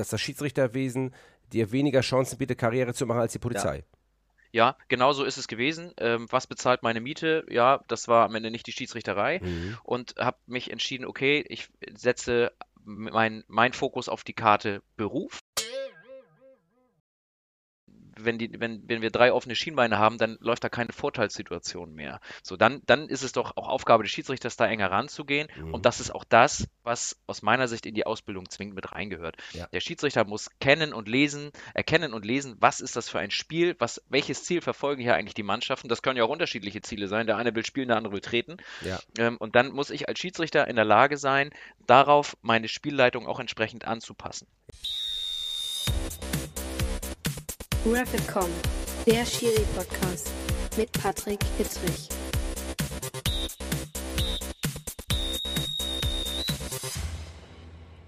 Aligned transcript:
dass 0.00 0.08
das 0.08 0.20
Schiedsrichterwesen 0.20 1.14
dir 1.52 1.72
weniger 1.72 2.00
Chancen 2.00 2.38
bietet, 2.38 2.58
Karriere 2.58 2.94
zu 2.94 3.06
machen 3.06 3.20
als 3.20 3.32
die 3.32 3.38
Polizei. 3.38 3.78
Ja. 3.78 3.84
Ja, 4.52 4.76
genau 4.88 5.12
so 5.12 5.22
ist 5.22 5.36
es 5.36 5.46
gewesen. 5.46 5.92
Ähm, 5.96 6.26
was 6.28 6.48
bezahlt 6.48 6.82
meine 6.82 7.00
Miete? 7.00 7.46
Ja, 7.48 7.84
das 7.86 8.08
war 8.08 8.24
am 8.24 8.34
Ende 8.34 8.50
nicht 8.50 8.66
die 8.66 8.72
Schiedsrichterei 8.72 9.38
Mhm. 9.40 9.78
und 9.84 10.14
habe 10.18 10.38
mich 10.46 10.72
entschieden, 10.72 11.04
okay, 11.04 11.44
ich 11.48 11.68
setze 11.94 12.50
mein, 12.82 13.44
mein 13.46 13.72
Fokus 13.72 14.08
auf 14.08 14.24
die 14.24 14.32
Karte 14.32 14.82
Beruf. 14.96 15.38
Wenn, 18.24 18.38
die, 18.38 18.60
wenn, 18.60 18.88
wenn 18.88 19.02
wir 19.02 19.10
drei 19.10 19.32
offene 19.32 19.54
Schienbeine 19.54 19.98
haben, 19.98 20.18
dann 20.18 20.36
läuft 20.40 20.64
da 20.64 20.68
keine 20.68 20.92
Vorteilssituation 20.92 21.94
mehr. 21.94 22.20
So, 22.42 22.56
dann, 22.56 22.82
dann 22.86 23.08
ist 23.08 23.22
es 23.22 23.32
doch 23.32 23.56
auch 23.56 23.68
Aufgabe 23.68 24.02
des 24.02 24.12
Schiedsrichters, 24.12 24.56
da 24.56 24.66
enger 24.66 24.90
ranzugehen. 24.90 25.48
Mhm. 25.56 25.74
Und 25.74 25.86
das 25.86 26.00
ist 26.00 26.14
auch 26.14 26.24
das, 26.24 26.68
was 26.82 27.16
aus 27.26 27.42
meiner 27.42 27.68
Sicht 27.68 27.86
in 27.86 27.94
die 27.94 28.06
Ausbildung 28.06 28.48
zwingend 28.48 28.74
mit 28.74 28.92
reingehört. 28.92 29.36
Ja. 29.52 29.66
Der 29.72 29.80
Schiedsrichter 29.80 30.24
muss 30.24 30.50
kennen 30.60 30.92
und 30.92 31.08
lesen, 31.08 31.50
erkennen 31.74 32.12
und 32.12 32.24
lesen, 32.24 32.56
was 32.60 32.80
ist 32.80 32.96
das 32.96 33.08
für 33.08 33.18
ein 33.18 33.30
Spiel, 33.30 33.76
was, 33.78 34.02
welches 34.08 34.44
Ziel 34.44 34.60
verfolgen 34.60 35.02
hier 35.02 35.14
eigentlich 35.14 35.34
die 35.34 35.42
Mannschaften. 35.42 35.88
Das 35.88 36.02
können 36.02 36.16
ja 36.16 36.24
auch 36.24 36.30
unterschiedliche 36.30 36.82
Ziele 36.82 37.08
sein. 37.08 37.26
Der 37.26 37.36
eine 37.36 37.54
will 37.54 37.64
spielen, 37.64 37.88
der 37.88 37.96
andere 37.96 38.12
will 38.12 38.20
treten. 38.20 38.56
Ja. 38.82 38.98
Ähm, 39.18 39.36
und 39.36 39.54
dann 39.56 39.72
muss 39.72 39.90
ich 39.90 40.08
als 40.08 40.18
Schiedsrichter 40.18 40.68
in 40.68 40.76
der 40.76 40.84
Lage 40.84 41.16
sein, 41.16 41.50
darauf 41.86 42.36
meine 42.42 42.68
Spielleitung 42.68 43.26
auch 43.26 43.40
entsprechend 43.40 43.84
anzupassen. 43.86 44.46
Rapid.com, 47.86 48.50
der 49.06 49.24
Schiri-Podcast 49.24 50.30
mit 50.76 50.92
Patrick 50.92 51.42
Hittrich. 51.56 52.10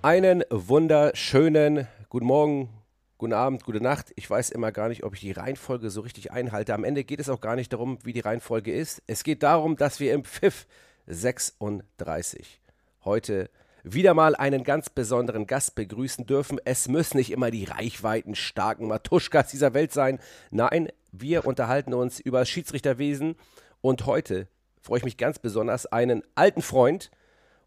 Einen 0.03 0.45
wunderschönen 0.51 1.89
guten 2.11 2.27
Morgen, 2.27 2.69
guten 3.17 3.33
Abend, 3.33 3.65
gute 3.65 3.81
Nacht. 3.81 4.13
Ich 4.17 4.29
weiß 4.29 4.51
immer 4.51 4.73
gar 4.73 4.91
nicht, 4.91 5.05
ob 5.05 5.15
ich 5.15 5.21
die 5.21 5.33
Reihenfolge 5.33 5.89
so 5.89 6.03
richtig 6.03 6.31
einhalte. 6.33 6.75
Am 6.75 6.85
Ende 6.85 7.03
geht 7.03 7.21
es 7.21 7.31
auch 7.31 7.41
gar 7.41 7.57
nicht 7.57 7.73
darum, 7.73 7.97
wie 8.05 8.13
die 8.13 8.21
Reihenfolge 8.21 8.75
ist. 8.75 9.03
Es 9.07 9.25
geht 9.25 9.43
darum, 9.43 9.77
dass 9.77 10.01
wir 10.01 10.13
im 10.13 10.25
Pfiff 10.27 10.67
36 11.07 12.61
heute 13.07 13.49
wieder 13.83 14.15
mal 14.15 14.35
einen 14.35 14.65
ganz 14.65 14.91
besonderen 14.91 15.47
Gast 15.47 15.75
begrüßen 15.75 16.27
dürfen. 16.27 16.61
Es 16.65 16.89
müssen 16.89 17.17
nicht 17.17 17.31
immer 17.31 17.51
die 17.51 17.65
reichweitenstarken 17.65 18.87
Matuschkas 18.87 19.51
dieser 19.51 19.75
Welt 19.75 19.93
sein. 19.93 20.19
Nein, 20.51 20.89
wir 21.11 21.47
unterhalten 21.47 21.95
uns 21.95 22.21
über 22.21 22.41
das 22.41 22.49
Schiedsrichterwesen 22.49 23.37
und 23.81 24.07
heute 24.07 24.49
freue 24.81 24.99
ich 24.99 25.05
mich 25.05 25.17
ganz 25.17 25.39
besonders, 25.39 25.87
einen 25.87 26.23
alten 26.35 26.63
Freund 26.63 27.11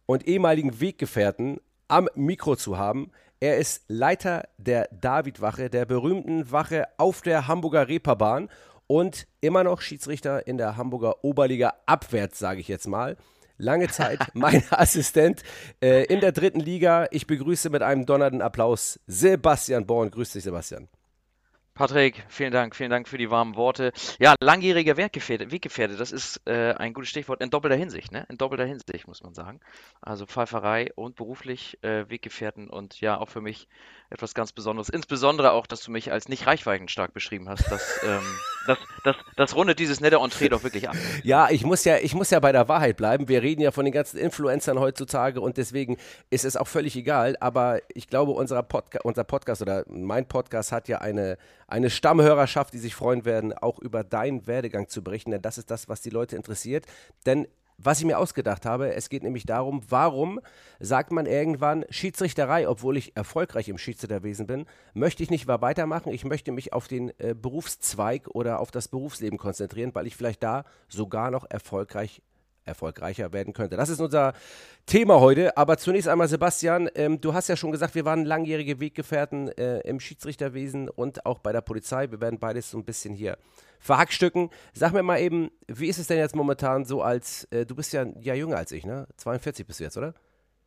und 0.06 0.28
ehemaligen 0.28 0.80
Weggefährten 0.80 1.60
am 1.88 2.10
Mikro 2.16 2.56
zu 2.56 2.78
haben. 2.78 3.12
Er 3.40 3.58
ist 3.58 3.84
Leiter 3.88 4.48
der 4.58 4.90
Davidwache, 4.92 5.70
der 5.70 5.86
berühmten 5.86 6.52
Wache 6.52 6.88
auf 6.98 7.22
der 7.22 7.48
Hamburger 7.48 7.88
Reeperbahn 7.88 8.50
und 8.88 9.28
immer 9.42 9.64
noch 9.64 9.82
Schiedsrichter 9.82 10.48
in 10.48 10.58
der 10.58 10.78
Hamburger 10.78 11.24
Oberliga 11.24 11.74
abwärts, 11.86 12.40
sage 12.40 12.60
ich 12.60 12.68
jetzt 12.68 12.88
mal. 12.88 13.18
Lange 13.58 13.88
Zeit 13.88 14.20
mein 14.34 14.64
Assistent 14.70 15.44
äh, 15.82 16.06
in 16.06 16.20
der 16.20 16.32
dritten 16.32 16.60
Liga. 16.60 17.08
Ich 17.12 17.28
begrüße 17.28 17.70
mit 17.70 17.82
einem 17.82 18.06
donnernden 18.06 18.42
Applaus 18.42 19.00
Sebastian 19.08 19.86
Born. 19.86 20.12
Grüß 20.12 20.34
dich, 20.34 20.44
Sebastian. 20.44 20.88
Patrick, 21.76 22.24
vielen 22.30 22.54
Dank, 22.54 22.74
vielen 22.74 22.90
Dank 22.90 23.06
für 23.06 23.18
die 23.18 23.30
warmen 23.30 23.58
Worte. 23.58 23.92
Ja, 24.18 24.36
langjähriger 24.40 24.96
Weggefährte, 24.96 25.52
Weggefährte 25.52 25.98
das 25.98 26.14
ist 26.14 26.40
äh, 26.46 26.74
ein 26.74 26.94
gutes 26.94 27.10
Stichwort 27.10 27.42
in 27.42 27.50
doppelter 27.50 27.76
Hinsicht, 27.76 28.14
ne? 28.14 28.26
In 28.30 28.38
doppelter 28.38 28.64
Hinsicht, 28.64 29.10
muss 29.10 29.22
man 29.22 29.34
sagen. 29.34 29.60
Also 30.00 30.26
Pfeiferei 30.26 30.94
und 30.96 31.18
beruflich 31.18 31.78
äh, 31.84 32.10
Weggefährten 32.10 32.70
und 32.70 33.02
ja, 33.02 33.20
auch 33.20 33.28
für 33.28 33.42
mich 33.42 33.68
etwas 34.10 34.34
ganz 34.34 34.54
Besonderes. 34.54 34.88
Insbesondere 34.88 35.52
auch, 35.52 35.68
dass 35.68 35.84
du 35.84 35.92
mich 35.92 36.14
als 36.14 36.30
nicht 36.30 36.48
reichweitenstark 36.48 37.14
beschrieben 37.14 37.50
hast. 37.50 37.70
Das, 37.70 38.00
ähm, 38.06 38.24
das, 38.68 38.78
das, 39.04 39.16
das 39.36 39.56
rundet 39.56 39.80
dieses 39.80 40.00
nette 40.00 40.18
Entree 40.18 40.48
doch 40.48 40.64
wirklich 40.64 40.88
ab. 40.88 40.96
Ja, 41.24 41.50
ich 41.50 41.66
muss 41.66 41.84
ja, 41.84 41.98
ich 41.98 42.16
muss 42.16 42.30
ja 42.30 42.40
bei 42.40 42.54
der 42.54 42.70
Wahrheit 42.70 42.96
bleiben. 42.96 43.28
Wir 43.28 43.42
reden 43.42 43.62
ja 43.62 43.72
von 43.72 43.84
den 43.84 43.94
ganzen 43.94 44.18
Influencern 44.18 44.80
heutzutage 44.80 45.42
und 45.42 45.58
deswegen 45.58 45.98
ist 46.30 46.46
es 46.46 46.56
auch 46.56 46.68
völlig 46.68 46.96
egal. 46.96 47.36
Aber 47.42 47.82
ich 47.94 48.08
glaube, 48.08 48.32
unser, 48.32 48.64
Podca 48.64 49.00
unser 49.04 49.26
Podcast 49.26 49.62
oder 49.62 49.84
mein 49.90 50.26
Podcast 50.26 50.72
hat 50.72 50.88
ja 50.88 51.00
eine, 51.00 51.38
eine 51.68 51.90
Stammhörerschaft, 51.90 52.74
die 52.74 52.80
sich 52.80 52.96
freuen 52.96 53.26
werden, 53.26 53.54
auch 53.54 53.80
über 53.80 54.04
deinen 54.04 54.48
Werdegang 54.48 54.88
zu 54.88 55.04
berichten. 55.04 55.32
Denn 55.32 55.42
das 55.42 55.58
ist 55.58 55.72
das, 55.72 55.90
was 55.90 56.02
die 56.02 56.10
Leute 56.10 56.36
interessiert. 56.36 56.86
Denn 57.26 57.48
was 57.78 58.00
ich 58.00 58.06
mir 58.06 58.18
ausgedacht 58.18 58.66
habe, 58.66 58.94
es 58.94 59.10
geht 59.10 59.24
nämlich 59.24 59.46
darum, 59.46 59.82
warum 59.90 60.40
sagt 60.80 61.12
man 61.12 61.26
irgendwann 61.26 61.84
Schiedsrichterei, 61.90 62.70
obwohl 62.70 62.96
ich 62.96 63.18
erfolgreich 63.18 63.68
im 63.68 63.78
Schiedsrichterwesen 63.78 64.48
bin, 64.48 64.66
möchte 64.94 65.24
ich 65.24 65.30
nicht 65.30 65.48
weitermachen. 65.48 66.14
Ich 66.14 66.24
möchte 66.24 66.54
mich 66.54 66.72
auf 66.72 66.88
den 66.88 67.12
äh, 67.20 67.36
Berufszweig 67.36 68.30
oder 68.30 68.60
auf 68.60 68.72
das 68.72 68.88
Berufsleben 68.88 69.38
konzentrieren, 69.38 69.94
weil 69.94 70.08
ich 70.08 70.16
vielleicht 70.16 70.42
da 70.42 70.64
sogar 70.88 71.32
noch 71.32 71.50
erfolgreich 71.50 72.22
erfolgreicher 72.66 73.32
werden 73.34 73.54
könnte. 73.54 73.78
Das 73.78 73.90
ist 73.90 74.00
unser 74.00 74.34
Thema 74.86 75.20
heute. 75.20 75.56
Aber 75.58 75.78
zunächst 75.78 76.08
einmal, 76.08 76.28
Sebastian, 76.28 76.90
ähm, 76.96 77.22
du 77.22 77.34
hast 77.34 77.48
ja 77.48 77.56
schon 77.56 77.72
gesagt, 77.72 77.96
wir 77.96 78.06
waren 78.06 78.26
langjährige 78.26 78.80
Weggefährten 78.80 79.50
äh, 79.58 79.80
im 79.82 80.00
Schiedsrichterwesen 80.00 80.90
und 80.90 81.26
auch 81.26 81.40
bei 81.40 81.52
der 81.52 81.62
Polizei. 81.62 82.10
Wir 82.12 82.22
werden 82.22 82.40
beides 82.40 82.72
so 82.72 82.78
ein 82.78 82.86
bisschen 82.86 83.14
hier 83.14 83.38
verhackstücken. 83.80 84.50
Sag 84.74 84.94
mir 84.94 85.04
mal 85.04 85.20
eben, 85.20 85.52
wie 85.68 85.88
ist 85.88 86.00
es 86.00 86.08
denn 86.08 86.18
jetzt 86.18 86.36
momentan 86.36 86.86
so 86.86 87.02
als, 87.02 87.46
äh, 87.52 87.66
du 87.66 87.76
bist 87.76 87.94
ja, 87.94 88.06
ja 88.20 88.34
jünger 88.34 88.58
als 88.58 88.72
ich, 88.72 88.86
ne? 88.86 89.08
42 89.18 89.66
bist 89.66 89.80
du 89.80 89.84
jetzt, 89.84 89.98
oder? 89.98 90.14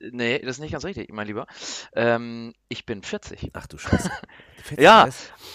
Nee, 0.00 0.38
das 0.38 0.50
ist 0.56 0.60
nicht 0.60 0.72
ganz 0.72 0.84
richtig, 0.84 1.12
mein 1.12 1.26
Lieber. 1.26 1.46
Ähm, 1.94 2.54
ich 2.68 2.86
bin 2.86 3.02
40. 3.02 3.50
Ach 3.54 3.66
du 3.66 3.78
Scheiße. 3.78 4.10
40 4.62 4.82
Ja, 4.84 5.08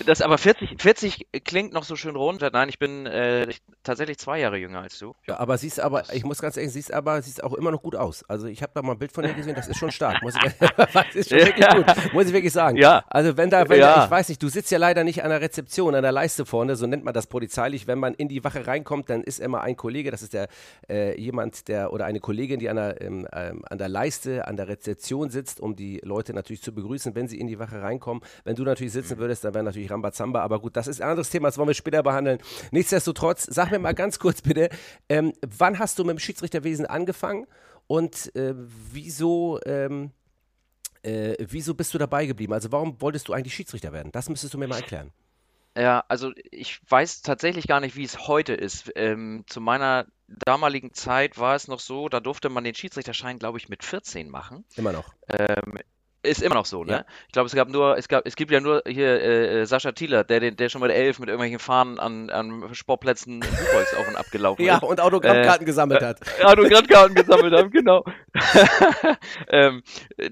das 0.05 0.21
aber 0.21 0.37
40, 0.37 0.81
40 0.81 1.27
klingt 1.43 1.73
noch 1.73 1.83
so 1.83 1.95
schön 1.95 2.15
rund. 2.15 2.41
Nein, 2.41 2.69
ich 2.69 2.79
bin 2.79 3.05
äh, 3.05 3.45
ich- 3.49 3.61
tatsächlich 3.83 4.17
zwei 4.17 4.39
Jahre 4.39 4.57
jünger 4.57 4.79
als 4.81 4.97
du. 4.97 5.13
Ja, 5.27 5.39
aber 5.39 5.57
siehst 5.57 5.79
aber, 5.79 6.03
ich 6.13 6.23
muss 6.23 6.41
ganz 6.41 6.57
ehrlich, 6.57 6.71
siehst 6.73 6.93
aber, 6.93 7.21
siehst 7.21 7.43
auch 7.43 7.53
immer 7.53 7.69
noch 7.71 7.81
gut 7.83 7.95
aus. 7.95 8.23
Also 8.29 8.47
ich 8.47 8.61
habe 8.63 8.71
da 8.75 8.81
mal 8.81 8.93
ein 8.93 8.99
Bild 8.99 9.11
von 9.11 9.23
dir 9.23 9.33
gesehen, 9.33 9.55
das 9.55 9.67
ist 9.67 9.77
schon 9.77 9.91
stark. 9.91 10.21
Muss 10.23 10.33
ich, 10.35 10.41
das 10.77 11.15
ist 11.15 11.29
schon 11.29 11.39
wirklich 11.39 11.67
gut, 11.67 12.13
muss 12.13 12.27
ich 12.27 12.33
wirklich 12.33 12.53
sagen. 12.53 12.77
Ja. 12.77 13.03
Also 13.09 13.37
wenn 13.37 13.49
da, 13.49 13.67
wenn 13.69 13.79
Ja. 13.79 13.95
da, 13.95 14.05
ich 14.05 14.11
weiß 14.11 14.29
nicht, 14.29 14.41
du 14.41 14.47
sitzt 14.49 14.71
ja 14.71 14.77
leider 14.77 15.03
nicht 15.03 15.23
an 15.23 15.29
der 15.29 15.41
Rezeption, 15.41 15.95
an 15.95 16.01
der 16.03 16.11
Leiste 16.13 16.45
vorne, 16.45 16.75
so 16.75 16.87
nennt 16.87 17.03
man 17.03 17.13
das 17.13 17.27
polizeilich. 17.27 17.87
Wenn 17.87 17.99
man 17.99 18.13
in 18.13 18.29
die 18.29 18.43
Wache 18.43 18.65
reinkommt, 18.65 19.09
dann 19.09 19.21
ist 19.23 19.39
immer 19.39 19.61
ein 19.61 19.75
Kollege, 19.77 20.11
das 20.11 20.21
ist 20.21 20.33
der 20.33 20.47
äh, 20.89 21.19
jemand, 21.19 21.67
der 21.67 21.93
oder 21.93 22.05
eine 22.05 22.19
Kollegin, 22.21 22.59
die 22.59 22.69
an 22.69 22.77
der, 22.77 23.01
ähm, 23.01 23.27
ähm, 23.33 23.63
an 23.69 23.77
der 23.77 23.89
Leiste, 23.89 24.32
an 24.41 24.57
der 24.57 24.67
Rezeption 24.67 25.29
sitzt, 25.29 25.59
um 25.59 25.75
die 25.75 25.99
Leute 26.03 26.33
natürlich 26.33 26.61
zu 26.61 26.73
begrüßen, 26.73 27.15
wenn 27.15 27.27
sie 27.27 27.39
in 27.39 27.47
die 27.47 27.59
Wache 27.59 27.81
reinkommen. 27.81 28.23
Wenn 28.43 28.55
du 28.55 28.63
natürlich 28.63 28.93
sitzen 28.93 29.17
würdest, 29.17 29.43
dann 29.43 29.53
wäre 29.53 29.63
natürlich 29.63 29.91
Rambazamba, 29.91 30.41
aber 30.41 30.59
gut, 30.59 30.75
das 30.75 30.87
ist 30.87 31.01
ein 31.01 31.09
anderes 31.09 31.29
Thema, 31.29 31.47
das 31.47 31.57
wollen 31.57 31.67
wir 31.67 31.73
später 31.73 32.03
behandeln. 32.03 32.39
Nichtsdestotrotz, 32.71 33.43
sag 33.49 33.71
mir 33.71 33.79
mal 33.79 33.93
ganz 33.93 34.19
kurz 34.19 34.41
bitte, 34.41 34.69
ähm, 35.09 35.33
wann 35.41 35.79
hast 35.79 35.99
du 35.99 36.03
mit 36.03 36.17
dem 36.17 36.19
Schiedsrichterwesen 36.19 36.85
angefangen 36.85 37.45
und 37.87 38.35
äh, 38.35 38.53
wieso, 38.55 39.59
ähm, 39.65 40.11
äh, 41.03 41.35
wieso 41.39 41.73
bist 41.73 41.93
du 41.93 41.97
dabei 41.97 42.25
geblieben? 42.25 42.53
Also 42.53 42.71
warum 42.71 42.99
wolltest 43.01 43.27
du 43.27 43.33
eigentlich 43.33 43.53
Schiedsrichter 43.53 43.91
werden? 43.91 44.11
Das 44.11 44.29
müsstest 44.29 44.53
du 44.53 44.57
mir 44.57 44.67
mal 44.67 44.77
erklären. 44.77 45.11
Ja, 45.75 46.03
also 46.07 46.31
ich 46.51 46.79
weiß 46.87 47.23
tatsächlich 47.23 47.67
gar 47.67 47.79
nicht, 47.79 47.95
wie 47.95 48.03
es 48.03 48.27
heute 48.27 48.53
ist. 48.53 48.91
Ähm, 48.95 49.43
zu 49.47 49.59
meiner 49.59 50.05
damaligen 50.27 50.93
Zeit 50.93 51.37
war 51.37 51.55
es 51.55 51.67
noch 51.67 51.79
so, 51.79 52.09
da 52.09 52.19
durfte 52.19 52.49
man 52.49 52.63
den 52.63 52.75
Schiedsrichterschein, 52.75 53.39
glaube 53.39 53.57
ich, 53.57 53.69
mit 53.69 53.83
14 53.83 54.29
machen. 54.29 54.65
Immer 54.75 54.91
noch. 54.91 55.13
Ähm, 55.29 55.79
ist 56.23 56.41
immer 56.41 56.55
noch 56.55 56.65
so, 56.65 56.83
ne? 56.83 56.91
Ja. 56.93 57.05
Ich 57.27 57.33
glaube, 57.33 57.47
es 57.47 57.53
gab 57.55 57.69
nur, 57.69 57.97
es 57.97 58.07
gab, 58.07 58.25
es 58.25 58.35
gibt 58.35 58.51
ja 58.51 58.59
nur 58.59 58.81
hier 58.87 59.21
äh, 59.21 59.61
äh, 59.61 59.65
Sascha 59.65 59.91
Thieler, 59.91 60.23
der, 60.23 60.39
den- 60.39 60.55
der 60.55 60.69
schon 60.69 60.81
mit 60.81 60.91
elf 60.91 61.19
mit 61.19 61.29
irgendwelchen 61.29 61.59
Fahnen 61.59 61.99
an, 61.99 62.29
an 62.29 62.73
Sportplätzen 62.73 63.33
in 63.35 63.39
Buchholz 63.41 63.93
auf 63.93 64.07
und 64.07 64.15
ab 64.15 64.25
gelaufen 64.31 64.61
Ja, 64.65 64.77
ist. 64.77 64.83
und 64.83 64.99
Autogrammkarten 65.01 65.65
gesammelt 65.65 66.01
hat. 66.01 66.19
Autogrammkarten 66.43 67.13
gesammelt 67.15 67.53
haben, 67.53 67.69
genau. 67.71 68.03
ähm, 69.49 69.83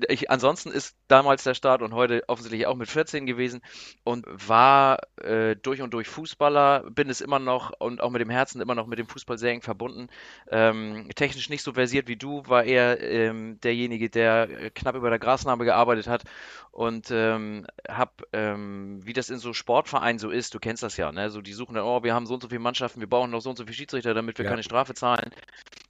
ich, 0.07 0.29
ansonsten 0.31 0.71
ist 0.71 0.95
damals 1.07 1.43
der 1.43 1.53
Start 1.53 1.81
und 1.81 1.93
heute 1.93 2.23
offensichtlich 2.27 2.65
auch 2.67 2.75
mit 2.75 2.89
14 2.89 3.25
gewesen 3.25 3.61
und 4.03 4.25
war 4.47 4.99
äh, 5.21 5.55
durch 5.55 5.81
und 5.81 5.93
durch 5.93 6.07
Fußballer, 6.07 6.85
bin 6.89 7.09
es 7.09 7.21
immer 7.21 7.39
noch 7.39 7.71
und 7.79 8.01
auch 8.01 8.09
mit 8.11 8.21
dem 8.21 8.29
Herzen 8.29 8.61
immer 8.61 8.75
noch 8.75 8.87
mit 8.87 8.99
dem 8.99 9.07
Fußball 9.07 9.37
sehr 9.37 9.51
eng 9.51 9.61
verbunden. 9.61 10.07
Ähm, 10.49 11.09
technisch 11.15 11.49
nicht 11.49 11.63
so 11.63 11.73
versiert 11.73 12.07
wie 12.07 12.15
du, 12.15 12.43
war 12.47 12.63
eher 12.63 13.01
ähm, 13.01 13.59
derjenige, 13.61 14.09
der 14.09 14.47
äh, 14.49 14.69
knapp 14.69 14.95
über 14.95 15.09
der 15.09 15.19
Grasnarbe 15.19 15.65
gearbeitet 15.65 15.80
hat 16.07 16.23
und 16.71 17.09
ähm, 17.11 17.65
hab, 17.87 18.23
ähm, 18.33 18.99
wie 19.05 19.13
das 19.13 19.29
in 19.29 19.37
so 19.39 19.53
Sportvereinen 19.53 20.19
so 20.19 20.29
ist, 20.29 20.53
du 20.53 20.59
kennst 20.59 20.83
das 20.83 20.97
ja, 20.97 21.11
ne? 21.11 21.29
So 21.29 21.41
die 21.41 21.53
suchen 21.53 21.75
dann, 21.75 21.83
oh, 21.83 22.03
wir 22.03 22.13
haben 22.13 22.25
so 22.25 22.35
und 22.35 22.41
so 22.41 22.49
viele 22.49 22.59
Mannschaften, 22.59 22.99
wir 22.99 23.09
brauchen 23.09 23.31
noch 23.31 23.41
so 23.41 23.49
und 23.49 23.57
so 23.57 23.63
viele 23.63 23.75
Schiedsrichter, 23.75 24.13
damit 24.13 24.37
wir 24.37 24.45
Ja. 24.45 24.51
keine 24.51 24.63
Strafe 24.63 24.93
zahlen. 24.93 25.31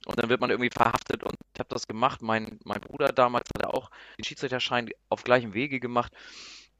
Und 0.06 0.18
dann 0.20 0.28
wird 0.28 0.40
man 0.40 0.50
irgendwie 0.50 0.70
verhaftet 0.70 1.22
und 1.22 1.34
ich 1.54 1.60
habe 1.60 1.68
das 1.68 1.86
gemacht. 1.86 2.22
Mein, 2.22 2.58
mein 2.64 2.80
Bruder 2.80 3.08
damals 3.08 3.48
hat 3.56 3.66
auch 3.66 3.90
den 4.18 4.24
Schiedsrichterschein 4.24 4.90
auf 5.08 5.22
gleichem 5.22 5.54
Wege 5.54 5.78
gemacht 5.80 6.12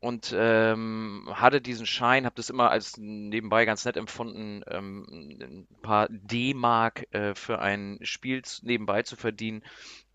und 0.00 0.35
ähm, 0.37 1.29
hatte 1.32 1.61
diesen 1.61 1.87
Schein, 1.87 2.25
habe 2.25 2.35
das 2.35 2.50
immer 2.50 2.70
als 2.73 2.97
nebenbei 2.99 3.65
ganz 3.65 3.85
nett 3.85 3.97
empfunden, 3.97 4.62
ähm, 4.67 5.06
ein 5.41 5.69
paar 5.81 6.08
D-Mark 6.11 7.06
äh, 7.12 7.37
für 7.37 7.61
ein 7.61 8.00
Spiel 8.03 8.43
nebenbei 8.62 9.05
zu 9.05 9.15
verdienen 9.15 9.62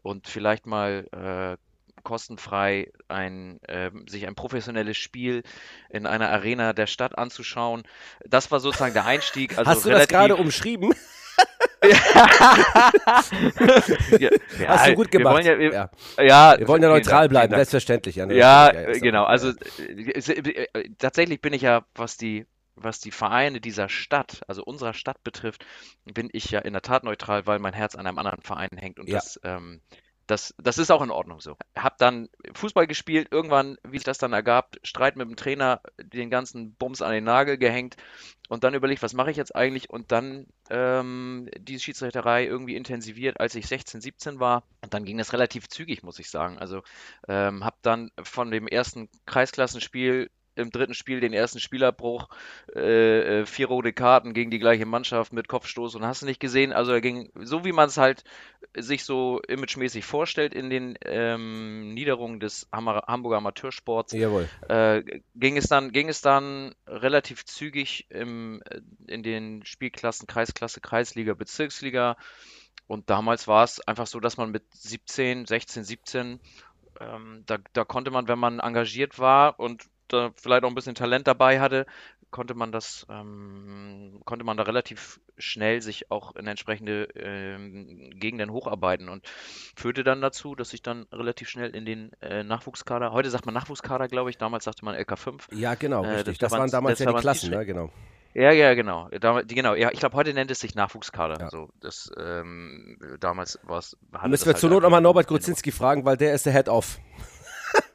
und 0.01 0.27
vielleicht 0.27 0.65
mal 0.65 1.07
äh, 1.13 1.57
kostenfrei 2.07 2.89
ein, 3.09 3.61
äh, 3.63 3.91
sich 4.07 4.27
ein 4.27 4.35
professionelles 4.35 4.95
Spiel 4.95 5.43
in 5.89 6.05
einer 6.05 6.29
Arena 6.29 6.71
der 6.71 6.87
Stadt 6.87 7.17
anzuschauen. 7.17 7.83
Das 8.25 8.49
war 8.49 8.61
sozusagen 8.61 8.93
der 8.93 9.05
Einstieg. 9.05 9.57
Also 9.57 9.69
Hast 9.69 9.85
du 9.85 9.89
das 9.89 10.07
gerade 10.07 10.37
umschrieben? 10.37 10.93
ja, 14.19 14.29
Hast 14.67 14.87
du 14.87 14.95
gut 14.95 15.11
wir 15.11 15.19
gemacht. 15.19 15.33
wollen 15.35 15.45
ja, 15.45 15.59
wir, 15.59 15.73
ja. 15.73 15.89
ja, 16.17 16.57
Wir 16.57 16.67
wollen 16.69 16.81
ja 16.81 16.87
neutral 16.87 17.27
bleiben, 17.27 17.53
selbstverständlich. 17.53 18.15
Ja, 18.15 18.31
Ja, 18.31 18.69
äh, 18.69 18.99
genau. 19.01 19.25
Also 19.25 19.51
äh, 19.77 20.67
äh, 20.73 20.89
tatsächlich 20.97 21.41
bin 21.41 21.51
ich 21.51 21.63
ja, 21.63 21.85
was 21.93 22.15
die, 22.15 22.45
was 22.75 23.01
die 23.01 23.11
Vereine 23.11 23.59
dieser 23.59 23.89
Stadt, 23.89 24.43
also 24.47 24.63
unserer 24.63 24.93
Stadt 24.93 25.21
betrifft, 25.25 25.65
bin 26.05 26.29
ich 26.31 26.51
ja 26.51 26.59
in 26.59 26.71
der 26.71 26.81
Tat 26.81 27.03
neutral, 27.03 27.45
weil 27.47 27.59
mein 27.59 27.73
Herz 27.73 27.95
an 27.95 28.07
einem 28.07 28.17
anderen 28.17 28.43
Verein 28.43 28.69
hängt 28.77 28.97
und 28.97 29.09
Ja. 29.09 29.15
das, 29.15 29.41
ähm, 29.43 29.81
das, 30.27 30.53
das 30.57 30.77
ist 30.77 30.91
auch 30.91 31.01
in 31.01 31.09
Ordnung 31.09 31.39
so. 31.39 31.55
Hab 31.75 31.97
dann 31.97 32.29
Fußball 32.53 32.85
gespielt, 32.85 33.29
irgendwann, 33.31 33.77
wie 33.83 33.97
sich 33.97 34.03
das 34.03 34.17
dann 34.17 34.33
ergab, 34.33 34.75
Streit 34.83 35.15
mit 35.15 35.27
dem 35.27 35.37
Trainer, 35.37 35.81
den 35.97 36.29
ganzen 36.29 36.73
Bums 36.75 37.01
an 37.01 37.13
den 37.13 37.23
Nagel 37.23 37.57
gehängt 37.57 37.95
und 38.49 38.63
dann 38.63 38.73
überlegt, 38.73 39.01
was 39.01 39.13
mache 39.13 39.31
ich 39.31 39.37
jetzt 39.37 39.55
eigentlich 39.55 39.89
und 39.89 40.11
dann 40.11 40.47
ähm, 40.69 41.49
die 41.57 41.79
Schiedsrichterei 41.79 42.45
irgendwie 42.45 42.75
intensiviert, 42.75 43.39
als 43.39 43.55
ich 43.55 43.67
16, 43.67 44.01
17 44.01 44.39
war 44.39 44.63
und 44.81 44.93
dann 44.93 45.05
ging 45.05 45.17
das 45.17 45.33
relativ 45.33 45.69
zügig, 45.69 46.03
muss 46.03 46.19
ich 46.19 46.29
sagen. 46.29 46.59
Also 46.59 46.83
ähm, 47.27 47.63
habe 47.63 47.77
dann 47.81 48.11
von 48.21 48.51
dem 48.51 48.67
ersten 48.67 49.09
Kreisklassenspiel 49.25 50.29
im 50.57 50.71
dritten 50.71 50.93
Spiel 50.93 51.19
den 51.19 51.33
ersten 51.33 51.59
Spielabbruch, 51.59 52.29
äh, 52.75 53.41
äh, 53.41 53.45
vier 53.45 53.67
rote 53.67 53.93
Karten 53.93 54.33
gegen 54.33 54.51
die 54.51 54.59
gleiche 54.59 54.85
Mannschaft 54.85 55.33
mit 55.33 55.47
Kopfstoß 55.47 55.95
und 55.95 56.05
hast 56.05 56.21
du 56.21 56.25
nicht 56.25 56.39
gesehen. 56.39 56.73
Also 56.73 56.91
er 56.91 57.01
ging 57.01 57.31
so, 57.35 57.65
wie 57.65 57.71
man 57.71 57.87
es 57.87 57.97
halt 57.97 58.23
sich 58.75 59.03
so 59.03 59.39
imagemäßig 59.47 60.05
vorstellt 60.05 60.53
in 60.53 60.69
den 60.69 60.97
ähm, 61.05 61.93
Niederungen 61.93 62.39
des 62.39 62.67
Hammer, 62.71 63.03
Hamburger 63.07 63.37
Amateursports, 63.37 64.13
Jawohl. 64.13 64.49
äh, 64.69 65.03
ging 65.35 65.57
es 65.57 65.67
dann, 65.67 65.91
ging 65.91 66.09
es 66.09 66.21
dann 66.21 66.75
relativ 66.87 67.45
zügig 67.45 68.07
im, 68.09 68.61
äh, 68.69 68.81
in 69.07 69.23
den 69.23 69.65
Spielklassen 69.65 70.27
Kreisklasse, 70.27 70.81
Kreisliga, 70.81 71.33
Bezirksliga. 71.33 72.17
Und 72.87 73.09
damals 73.09 73.47
war 73.47 73.63
es 73.63 73.81
einfach 73.81 74.07
so, 74.07 74.19
dass 74.19 74.37
man 74.37 74.51
mit 74.51 74.63
17, 74.73 75.45
16, 75.45 75.83
17, 75.83 76.39
ähm, 76.99 77.43
da, 77.45 77.57
da 77.73 77.83
konnte 77.83 78.11
man, 78.11 78.27
wenn 78.27 78.39
man 78.39 78.59
engagiert 78.59 79.19
war 79.19 79.59
und 79.59 79.83
da 80.07 80.31
vielleicht 80.35 80.63
auch 80.63 80.69
ein 80.69 80.75
bisschen 80.75 80.95
Talent 80.95 81.27
dabei 81.27 81.59
hatte, 81.59 81.85
konnte 82.29 82.53
man 82.55 82.71
das, 82.71 83.05
ähm, 83.09 84.21
konnte 84.25 84.43
man 84.43 84.57
da 84.57 84.63
relativ 84.63 85.19
schnell 85.37 85.81
sich 85.81 86.11
auch 86.11 86.35
in 86.35 86.47
entsprechende 86.47 87.07
ähm, 87.15 88.09
Gegenden 88.15 88.51
hocharbeiten 88.51 89.07
und 89.09 89.25
führte 89.75 90.03
dann 90.03 90.21
dazu, 90.21 90.55
dass 90.55 90.73
ich 90.73 90.81
dann 90.81 91.05
relativ 91.11 91.47
schnell 91.49 91.69
in 91.75 91.85
den 91.85 92.11
äh, 92.21 92.43
Nachwuchskader, 92.43 93.11
heute 93.11 93.29
sagt 93.29 93.45
man 93.45 93.53
Nachwuchskader, 93.55 94.07
glaube 94.07 94.29
ich, 94.29 94.37
damals 94.37 94.65
sagte 94.65 94.83
man 94.83 94.95
LK5. 94.95 95.53
Ja, 95.55 95.75
genau, 95.75 96.03
Äh, 96.03 96.09
richtig. 96.09 96.37
des 96.37 96.49
Das 96.49 96.51
waren 96.51 96.69
damals 96.69 96.97
des 96.97 97.05
ja 97.05 97.13
die 97.13 97.19
Klassen, 97.19 97.49
ne? 97.51 97.65
genau. 97.65 97.91
Ja, 98.33 98.51
ja, 98.51 98.75
genau. 98.75 99.09
Die, 99.09 99.55
genau, 99.55 99.73
ja, 99.73 99.89
ich 99.91 99.99
glaube, 99.99 100.15
heute 100.15 100.31
nennt 100.33 100.51
es 100.51 100.59
sich 100.59 100.75
Nachwuchskader. 100.75 101.39
Ja. 101.39 101.49
So, 101.49 101.69
das, 101.79 102.11
ähm, 102.19 102.99
damals 103.19 103.57
war 103.63 103.79
es. 103.79 103.97
Müssen 104.27 104.45
wir 104.45 104.55
zur 104.55 104.69
Not 104.69 104.83
nochmal 104.83 105.01
Norbert 105.01 105.27
Gruzinski 105.27 105.71
fragen, 105.71 106.05
weil 106.05 106.17
der 106.17 106.35
ist 106.35 106.45
der 106.45 106.53
Head-Off. 106.53 106.99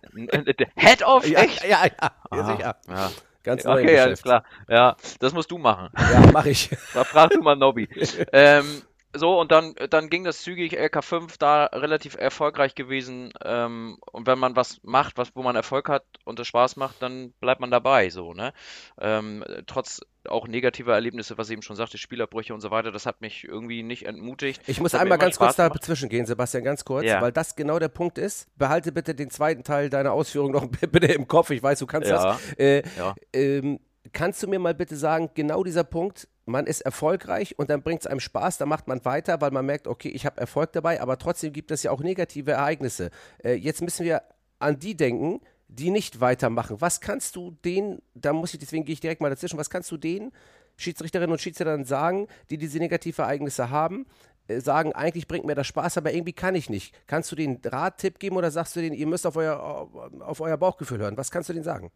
Head-Off, 0.76 1.26
Ja, 1.26 1.40
echt? 1.40 1.64
ja, 1.64 1.84
ja, 1.86 2.10
ja, 2.32 2.44
sicher. 2.44 2.76
Ja. 2.88 3.10
Ganz 3.42 3.64
neu 3.64 3.82
Okay, 3.82 3.98
alles 3.98 4.22
klar. 4.22 4.44
Ja, 4.68 4.96
das 5.18 5.32
musst 5.32 5.50
du 5.50 5.58
machen. 5.58 5.90
Ja, 5.96 6.30
mach 6.32 6.46
ich. 6.46 6.70
Da 6.94 7.02
frag 7.04 7.30
du 7.30 7.42
mal 7.42 7.56
Nobby. 7.56 7.88
ähm, 8.32 8.82
so, 9.14 9.38
und 9.40 9.52
dann, 9.52 9.74
dann 9.90 10.08
ging 10.08 10.24
das 10.24 10.42
zügig, 10.42 10.78
LK5 10.78 11.34
da 11.38 11.66
relativ 11.66 12.16
erfolgreich 12.16 12.74
gewesen. 12.74 13.32
Ähm, 13.44 13.98
und 14.10 14.26
wenn 14.26 14.38
man 14.38 14.56
was 14.56 14.80
macht, 14.82 15.18
was, 15.18 15.34
wo 15.34 15.42
man 15.42 15.54
Erfolg 15.56 15.88
hat 15.88 16.04
und 16.24 16.40
es 16.40 16.46
Spaß 16.46 16.76
macht, 16.76 17.02
dann 17.02 17.32
bleibt 17.40 17.60
man 17.60 17.70
dabei, 17.70 18.08
so, 18.10 18.32
ne? 18.32 18.52
Ähm, 19.00 19.44
trotz 19.66 20.00
auch 20.28 20.46
negativer 20.46 20.94
Erlebnisse, 20.94 21.36
was 21.36 21.48
ich 21.48 21.54
eben 21.54 21.62
schon 21.62 21.74
sagte, 21.76 21.98
Spielerbrüche 21.98 22.54
und 22.54 22.60
so 22.60 22.70
weiter, 22.70 22.92
das 22.92 23.06
hat 23.06 23.20
mich 23.20 23.44
irgendwie 23.44 23.82
nicht 23.82 24.06
entmutigt. 24.06 24.62
Ich 24.66 24.80
muss 24.80 24.94
einmal 24.94 25.18
ganz 25.18 25.36
kurz 25.38 25.54
Spaß 25.54 25.66
gemacht. 25.66 25.82
dazwischen 25.82 26.08
gehen, 26.08 26.26
Sebastian, 26.26 26.62
ganz 26.64 26.84
kurz, 26.84 27.04
Ja. 27.06 27.20
weil 27.20 27.32
das 27.32 27.56
genau 27.56 27.78
der 27.78 27.88
Punkt 27.88 28.18
ist. 28.18 28.46
Behalte 28.56 28.92
bitte 28.92 29.14
den 29.14 29.30
zweiten 29.30 29.64
Teil 29.64 29.90
deiner 29.90 30.12
Ausführung 30.12 30.52
noch 30.52 30.66
bitte 30.90 31.06
im 31.12 31.26
Kopf. 31.26 31.50
Ich 31.50 31.62
weiß, 31.62 31.78
du 31.80 31.86
kannst 31.86 32.08
Ja. 32.08 32.34
das. 32.34 32.52
Äh, 32.58 32.82
Ja. 32.96 33.14
ähm, 33.32 33.80
kannst 34.12 34.42
du 34.42 34.48
mir 34.48 34.58
mal 34.58 34.74
bitte 34.74 34.96
sagen, 34.96 35.30
genau 35.34 35.64
dieser 35.64 35.84
Punkt, 35.84 36.28
man 36.44 36.66
ist 36.66 36.80
erfolgreich 36.80 37.58
und 37.58 37.70
dann 37.70 37.82
bringt 37.82 38.00
es 38.00 38.06
einem 38.06 38.20
Spaß, 38.20 38.58
dann 38.58 38.68
macht 38.68 38.88
man 38.88 39.04
weiter, 39.04 39.40
weil 39.40 39.50
man 39.50 39.64
merkt, 39.64 39.86
okay, 39.86 40.08
ich 40.08 40.26
habe 40.26 40.40
Erfolg 40.40 40.72
dabei, 40.72 41.00
aber 41.00 41.18
trotzdem 41.18 41.52
gibt 41.52 41.70
es 41.70 41.82
ja 41.82 41.90
auch 41.90 42.00
negative 42.00 42.52
Ereignisse. 42.52 43.10
Äh, 43.44 43.54
jetzt 43.54 43.82
müssen 43.82 44.04
wir 44.04 44.22
an 44.58 44.78
die 44.78 44.96
denken, 44.96 45.40
die 45.68 45.90
nicht 45.90 46.20
weitermachen. 46.20 46.80
Was 46.80 47.00
kannst 47.00 47.36
du 47.36 47.52
denen, 47.64 48.02
da 48.14 48.32
muss 48.32 48.52
ich, 48.52 48.60
deswegen 48.60 48.84
gehe 48.84 48.92
ich 48.92 49.00
direkt 49.00 49.20
mal 49.20 49.30
dazwischen, 49.30 49.58
was 49.58 49.70
kannst 49.70 49.90
du 49.90 49.96
denen, 49.96 50.32
Schiedsrichterinnen 50.76 51.32
und 51.32 51.40
Schiedsrichtern 51.40 51.84
sagen, 51.84 52.28
die 52.50 52.58
diese 52.58 52.78
negative 52.78 53.22
Ereignisse 53.22 53.70
haben, 53.70 54.06
äh, 54.48 54.60
sagen, 54.60 54.92
eigentlich 54.92 55.28
bringt 55.28 55.44
mir 55.44 55.54
das 55.54 55.66
Spaß, 55.66 55.98
aber 55.98 56.12
irgendwie 56.12 56.32
kann 56.32 56.54
ich 56.54 56.68
nicht. 56.68 56.94
Kannst 57.06 57.30
du 57.30 57.36
denen 57.36 57.60
Rattipp 57.64 58.18
geben 58.18 58.36
oder 58.36 58.50
sagst 58.50 58.74
du 58.76 58.80
denen, 58.80 58.96
ihr 58.96 59.06
müsst 59.06 59.26
auf 59.26 59.36
euer, 59.36 59.60
auf 59.60 60.40
euer 60.40 60.56
Bauchgefühl 60.56 60.98
hören? 60.98 61.16
Was 61.16 61.30
kannst 61.30 61.48
du 61.48 61.52
denen 61.52 61.64
sagen? 61.64 61.90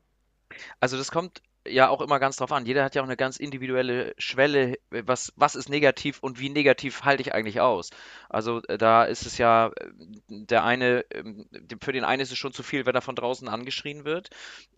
Also 0.80 0.96
das 0.96 1.10
kommt 1.10 1.42
ja 1.68 1.88
auch 1.88 2.00
immer 2.00 2.18
ganz 2.18 2.36
drauf 2.36 2.52
an. 2.52 2.66
Jeder 2.66 2.84
hat 2.84 2.94
ja 2.94 3.02
auch 3.02 3.06
eine 3.06 3.16
ganz 3.16 3.36
individuelle 3.36 4.14
Schwelle, 4.18 4.78
was, 4.90 5.32
was 5.36 5.54
ist 5.54 5.68
negativ 5.68 6.18
und 6.20 6.40
wie 6.40 6.48
negativ 6.48 7.02
halte 7.04 7.22
ich 7.22 7.34
eigentlich 7.34 7.60
aus. 7.60 7.90
Also 8.28 8.62
äh, 8.68 8.78
da 8.78 9.04
ist 9.04 9.26
es 9.26 9.38
ja, 9.38 9.68
äh, 9.68 9.90
der 10.28 10.64
eine, 10.64 11.04
ähm, 11.12 11.46
für 11.82 11.92
den 11.92 12.04
einen 12.04 12.22
ist 12.22 12.32
es 12.32 12.38
schon 12.38 12.52
zu 12.52 12.62
viel, 12.62 12.86
wenn 12.86 12.94
er 12.94 13.02
von 13.02 13.16
draußen 13.16 13.48
angeschrien 13.48 14.04
wird. 14.04 14.30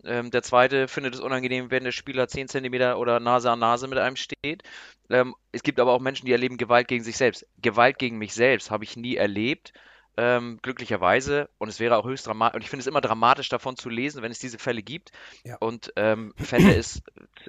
Ähm, 0.03 0.31
der 0.31 0.43
zweite 0.43 0.87
findet 0.87 1.15
es 1.15 1.19
unangenehm, 1.19 1.71
wenn 1.71 1.83
der 1.83 1.91
Spieler 1.91 2.27
10 2.27 2.47
Zentimeter 2.47 2.99
oder 2.99 3.19
Nase 3.19 3.51
an 3.51 3.59
Nase 3.59 3.87
mit 3.87 3.99
einem 3.99 4.15
steht. 4.15 4.63
Ähm, 5.09 5.35
es 5.51 5.63
gibt 5.63 5.79
aber 5.79 5.93
auch 5.93 6.01
Menschen, 6.01 6.25
die 6.25 6.31
erleben 6.31 6.57
Gewalt 6.57 6.87
gegen 6.87 7.03
sich 7.03 7.17
selbst. 7.17 7.45
Gewalt 7.57 7.99
gegen 7.99 8.17
mich 8.17 8.33
selbst 8.33 8.71
habe 8.71 8.83
ich 8.83 8.95
nie 8.97 9.15
erlebt. 9.15 9.73
Ähm, 10.17 10.59
glücklicherweise, 10.61 11.49
und 11.59 11.69
es 11.69 11.79
wäre 11.79 11.95
auch 11.95 12.05
höchst 12.05 12.27
dramatisch, 12.27 12.55
und 12.55 12.61
ich 12.61 12.69
finde 12.69 12.81
es 12.81 12.87
immer 12.87 12.99
dramatisch 12.99 13.47
davon 13.47 13.77
zu 13.77 13.89
lesen, 13.89 14.21
wenn 14.21 14.31
es 14.31 14.39
diese 14.39 14.59
Fälle 14.59 14.81
gibt, 14.81 15.11
Ja. 15.45 15.55
und 15.61 15.93
ähm, 15.95 16.33
fände 16.37 16.75
es 16.75 17.01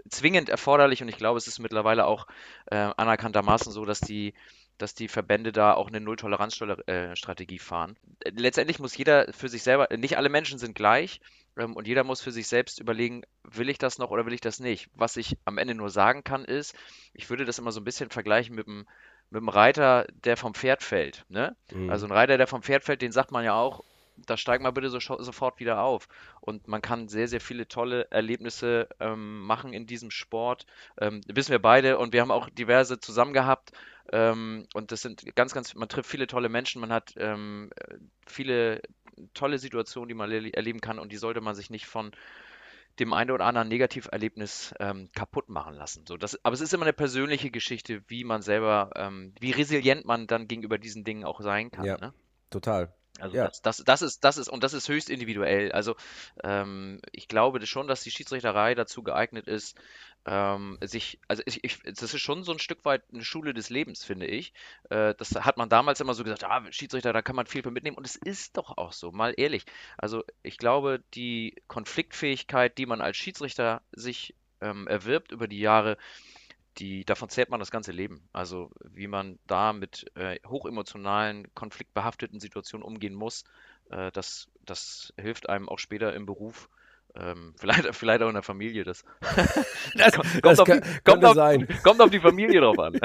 zwingend 0.09 0.49
erforderlich 0.49 1.03
und 1.03 1.09
ich 1.09 1.17
glaube, 1.17 1.39
es 1.39 1.49
ist 1.49 1.59
mittlerweile 1.59 2.07
auch 2.07 2.27
äh, 2.67 2.77
anerkanntermaßen 2.77 3.73
so, 3.73 3.85
dass 3.85 4.01
die, 4.01 4.35
dass 4.79 4.95
die 4.95 5.09
Verbände 5.09 5.51
da 5.51 5.75
auch 5.75 5.89
eine 5.89 6.01
Null-Toleranz-Strategie 6.01 7.59
fahren. 7.59 7.97
Äh, 8.21 8.31
Letztendlich 8.37 8.79
muss 8.79 8.97
jeder 8.97 9.33
für 9.33 9.49
sich 9.49 9.65
selber, 9.65 9.89
nicht 9.97 10.17
alle 10.17 10.29
Menschen 10.29 10.59
sind 10.59 10.75
gleich 10.77 11.21
ähm, 11.57 11.75
und 11.75 11.89
jeder 11.89 12.05
muss 12.05 12.21
für 12.21 12.31
sich 12.33 12.47
selbst 12.47 12.79
überlegen, 12.79 13.23
will 13.43 13.69
ich 13.69 13.79
das 13.79 13.99
noch 13.99 14.11
oder 14.11 14.27
will 14.27 14.33
ich 14.33 14.41
das 14.41 14.61
nicht? 14.61 14.89
Was 14.95 15.17
ich 15.17 15.37
am 15.45 15.59
Ende 15.59 15.75
nur 15.75 15.91
sagen 15.91 16.23
kann, 16.23 16.45
ist, 16.45 16.77
ich 17.15 17.29
würde 17.31 17.45
das 17.45 17.59
immer 17.59 17.73
so 17.73 17.81
ein 17.81 17.85
bisschen 17.85 18.11
vergleichen 18.11 18.55
mit 18.55 18.67
dem, 18.69 18.87
mit 19.31 19.41
dem 19.41 19.49
Reiter, 19.49 20.07
der 20.25 20.37
vom 20.37 20.55
Pferd 20.55 20.83
fällt. 20.83 21.25
Ne? 21.29 21.57
Mhm. 21.73 21.91
Also 21.91 22.07
ein 22.07 22.13
Reiter, 22.13 22.37
der 22.37 22.47
vom 22.47 22.63
Pferd 22.63 22.85
fällt, 22.85 23.03
den 23.03 23.13
sagt 23.13 23.31
man 23.31 23.45
ja 23.45 23.55
auch, 23.55 23.83
da 24.27 24.37
steig 24.37 24.61
mal 24.61 24.71
bitte 24.71 24.91
so, 24.91 24.99
sofort 24.99 25.61
wieder 25.61 25.83
auf. 25.83 26.09
Und 26.41 26.69
man 26.69 26.83
kann 26.83 27.09
sehr, 27.09 27.29
sehr 27.29 27.41
viele 27.41 27.69
tolle 27.69 28.07
Erlebnisse 28.11 28.89
ähm, 29.01 29.41
machen 29.41 29.73
in 29.73 29.87
diesem 29.87 30.11
Sport. 30.11 30.67
Ähm, 31.01 31.23
wissen 31.27 31.53
wir 31.53 31.59
beide 31.59 31.99
und 31.99 32.13
wir 32.13 32.21
haben 32.21 32.31
auch 32.31 32.51
diverse 32.51 33.01
zusammen 33.01 33.33
gehabt. 33.33 33.73
Ähm, 34.13 34.67
und 34.75 34.93
das 34.93 35.03
sind 35.03 35.25
ganz, 35.37 35.55
ganz, 35.55 35.75
man 35.75 35.89
trifft 35.89 36.11
viele 36.11 36.27
tolle 36.27 36.49
Menschen, 36.49 36.81
man 36.81 36.93
hat 36.93 37.15
ähm, 37.17 37.71
äh, 37.77 37.95
viele 38.27 38.83
tolle 39.35 39.59
Situationen, 39.59 40.09
die 40.09 40.15
man 40.15 40.31
erle- 40.31 40.55
erleben 40.55 40.81
kann 40.81 40.99
und 40.99 41.13
die 41.13 41.17
sollte 41.17 41.41
man 41.41 41.55
sich 41.55 41.71
nicht 41.71 41.87
von 41.87 42.11
dem 43.01 43.13
einen 43.13 43.31
oder 43.31 43.47
anderen 43.47 43.69
Negativerlebnis 43.69 44.75
ähm, 44.79 45.09
kaputt 45.15 45.49
machen 45.49 45.75
lassen. 45.75 46.05
So, 46.07 46.17
das, 46.17 46.39
aber 46.45 46.55
es 46.55 46.61
ist 46.61 46.73
immer 46.75 46.85
eine 46.85 46.93
persönliche 46.93 47.51
Geschichte, 47.51 48.03
wie 48.09 48.25
man 48.25 48.43
selber, 48.43 48.91
ähm, 48.95 49.35
wie 49.41 49.51
resilient 49.51 50.05
man 50.05 50.27
dann 50.27 50.47
gegenüber 50.47 50.79
diesen 50.79 51.05
Dingen 51.05 51.25
auch 51.25 51.41
sein 51.41 51.71
kann. 51.71 51.85
Ja. 51.85 51.99
Ne? 51.99 52.15
Total. 52.51 52.95
Also 53.19 53.37
Ja. 53.37 53.49
das, 53.49 53.61
das, 53.63 53.79
das 53.79 54.03
ist, 54.03 54.25
das 54.25 54.37
ist, 54.37 54.49
und 54.49 54.63
das 54.63 54.73
ist 54.73 54.89
höchst 54.89 55.11
individuell. 55.11 55.73
Also 55.73 55.97
ähm, 56.43 57.01
ich 57.13 57.29
glaube 57.29 57.65
schon, 57.67 57.89
dass 57.89 58.03
die 58.03 58.11
Schiedsrichterei 58.11 58.75
dazu 58.75 59.03
geeignet 59.03 59.47
ist, 59.47 59.77
ähm, 60.27 60.79
sich, 60.83 61.19
also 61.29 61.43
ich, 61.47 61.65
ich, 61.65 61.83
das 61.83 62.03
ist 62.03 62.21
schon 62.21 62.45
so 62.45 62.53
ein 62.53 62.59
Stück 62.59 62.85
weit 62.85 63.03
eine 63.13 63.25
Schule 63.25 63.55
des 63.55 63.71
Lebens, 63.71 64.05
finde 64.05 64.27
ich. 64.27 64.53
Äh, 64.91 65.15
das 65.17 65.35
hat 65.35 65.57
man 65.57 65.69
damals 65.69 66.01
immer 66.01 66.15
so 66.15 66.25
gesagt, 66.25 66.45
ah, 66.45 66.63
Schiedsrichter, 66.71 67.13
da 67.13 67.23
kann 67.23 67.37
man 67.37 67.47
viel 67.47 67.69
mitnehmen. 67.71 67.97
Und 67.97 68.07
es 68.07 68.17
ist 68.17 68.57
doch 68.57 68.77
auch 68.77 68.93
so, 68.93 69.13
mal 69.13 69.35
ehrlich. 69.37 69.65
Also 69.97 70.25
ich 70.43 70.59
glaube, 70.59 71.03
die 71.15 71.57
Konfliktfähigkeit, 71.69 72.77
die 72.79 72.87
man 72.87 73.01
als 73.01 73.17
Schiedsrichter 73.17 73.83
sich 73.93 74.35
ähm, 74.61 74.87
erwirbt 74.87 75.33
über 75.33 75.49
die 75.49 75.61
Jahre, 75.61 75.97
die, 76.79 77.05
davon 77.05 77.29
zehrt 77.29 77.51
man 77.51 77.61
das 77.61 77.71
ganze 77.71 77.93
Leben. 77.93 78.29
Also 78.33 78.71
wie 78.85 79.07
man 79.07 79.39
da 79.47 79.73
mit 79.73 80.07
äh, 80.17 80.39
hochemotionalen, 80.47 81.53
konfliktbehafteten 81.55 82.41
Situationen 82.41 82.85
umgehen 82.85 83.15
muss, 83.15 83.45
äh, 83.91 84.11
das, 84.13 84.49
das 84.65 85.13
hilft 85.19 85.49
einem 85.49 85.69
auch 85.69 85.79
später 85.79 86.15
im 86.15 86.27
Beruf. 86.27 86.69
Ähm, 87.17 87.55
vielleicht, 87.61 87.95
vielleicht 87.95 88.23
auch 88.23 88.29
in 88.29 88.35
der 88.35 88.43
Familie. 88.43 88.85
Das, 88.85 89.05
Das, 89.95 90.13
kommt, 90.15 90.45
das 90.45 90.59
auf 90.61 90.67
kann- 90.67 90.81
die, 90.83 91.01
kommt, 91.11 91.25
auf, 91.25 91.35
sein. 91.35 91.69
kommt 91.83 92.01
auf 92.01 92.11
die 92.11 92.21
Familie 92.21 92.61
drauf 92.61 92.79
an. 92.79 92.95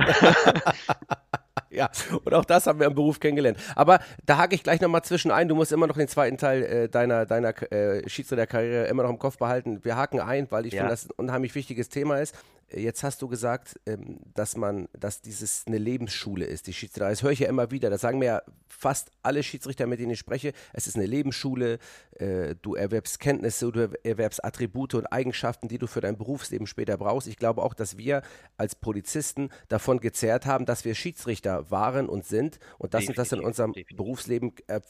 ja, 1.78 1.90
und 2.24 2.34
auch 2.34 2.46
das 2.46 2.68
haben 2.68 2.80
wir 2.80 2.88
im 2.88 2.96
Beruf 2.96 3.20
kennengelernt. 3.20 3.58
Aber 3.76 4.00
da 4.26 4.38
hake 4.38 4.56
ich 4.56 4.64
gleich 4.64 4.82
nochmal 4.82 5.04
zwischen 5.04 5.32
ein. 5.32 5.48
Du 5.48 5.56
musst 5.56 5.72
immer 5.72 5.88
noch 5.88 5.98
den 5.98 6.08
zweiten 6.08 6.38
Teil 6.38 6.64
äh, 6.64 6.90
deiner, 6.90 7.26
deiner 7.26 7.50
äh, 7.72 8.08
Schiedsrichterkarriere 8.08 8.88
immer 8.88 9.04
noch 9.04 9.10
im 9.10 9.20
Kopf 9.20 9.38
behalten. 9.38 9.84
Wir 9.84 9.96
haken 9.96 10.20
ein, 10.20 10.50
weil 10.52 10.66
ich 10.66 10.74
ja. 10.74 10.82
finde, 10.82 10.92
dass 10.92 11.06
ein 11.06 11.14
unheimlich 11.18 11.56
wichtiges 11.56 11.90
Thema 11.90 12.20
ist. 12.20 12.36
Jetzt 12.74 13.04
hast 13.04 13.22
du 13.22 13.28
gesagt, 13.28 13.80
ähm, 13.86 14.20
dass 14.34 14.58
man, 14.58 14.88
dass 14.98 15.22
dieses 15.22 15.66
eine 15.68 15.78
Lebensschule 15.78 16.46
ist, 16.46 16.66
die 16.66 16.74
Schiedsrichter. 16.74 17.10
Das 17.10 17.22
höre 17.22 17.32
ich 17.32 17.40
ja 17.40 17.48
immer 17.48 17.70
wieder. 17.70 17.90
Das 17.92 18.02
sagen 18.02 18.18
mir 18.18 18.26
ja 18.26 18.42
fast 18.68 19.12
alle 19.22 19.44
Schiedsrichter, 19.44 19.86
mit 19.86 20.00
denen 20.00 20.12
ich 20.12 20.20
spreche. 20.20 20.52
Es 20.74 20.88
ist 20.88 20.96
eine 20.96 21.06
Lebensschule. 21.06 21.78
Äh, 22.18 22.56
du 22.62 22.76
erwerbst 22.76 23.20
Kenntnisse, 23.20 23.72
du 23.72 23.90
erwerbst 24.04 24.44
Attribute 24.44 24.96
und 24.96 25.06
Eigenschaften, 25.08 25.68
die 25.68 25.78
du 25.78 25.86
für 25.86 26.02
dein 26.02 26.18
Berufsleben 26.18 26.66
später 26.66 26.98
brauchst. 26.98 27.28
Ich 27.28 27.38
glaube 27.38 27.62
auch, 27.62 27.76
dass 27.76 27.98
wir 27.98 28.24
als 28.58 28.74
Polizisten 28.74 29.50
davon 29.68 30.00
gezerrt 30.00 30.48
haben, 30.48 30.66
dass 30.66 30.86
wir 30.86 30.96
Schiedsrichter 30.96 31.65
waren 31.72 32.08
und 32.08 32.26
sind 32.26 32.60
und 32.78 32.94
das 32.94 33.08
und 33.08 33.18
das 33.18 33.32
in 33.32 33.40
unserem 33.40 33.74
Berufsleben. 33.96 34.54
Äh, 34.68 34.82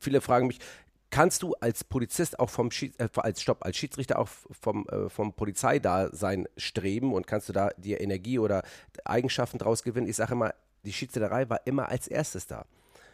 viele 0.00 0.20
fragen 0.20 0.46
mich, 0.46 0.58
kannst 1.10 1.42
du 1.42 1.54
als 1.54 1.84
Polizist 1.84 2.38
auch 2.38 2.50
vom 2.50 2.70
Schied, 2.70 2.98
äh, 2.98 3.08
als 3.16 3.42
Stopp, 3.42 3.64
als 3.64 3.76
Schiedsrichter 3.76 4.18
auch 4.18 4.28
vom, 4.28 4.86
äh, 4.88 5.08
vom 5.08 5.32
Polizeidasein 5.32 6.48
streben 6.56 7.12
und 7.12 7.26
kannst 7.26 7.48
du 7.48 7.52
da 7.52 7.70
dir 7.76 8.00
Energie 8.00 8.38
oder 8.38 8.62
Eigenschaften 9.04 9.58
draus 9.58 9.82
gewinnen? 9.82 10.08
Ich 10.08 10.16
sage 10.16 10.32
immer, 10.32 10.54
die 10.84 10.92
Schiedsrichterei 10.92 11.48
war 11.48 11.60
immer 11.66 11.88
als 11.88 12.08
erstes 12.08 12.46
da. 12.46 12.64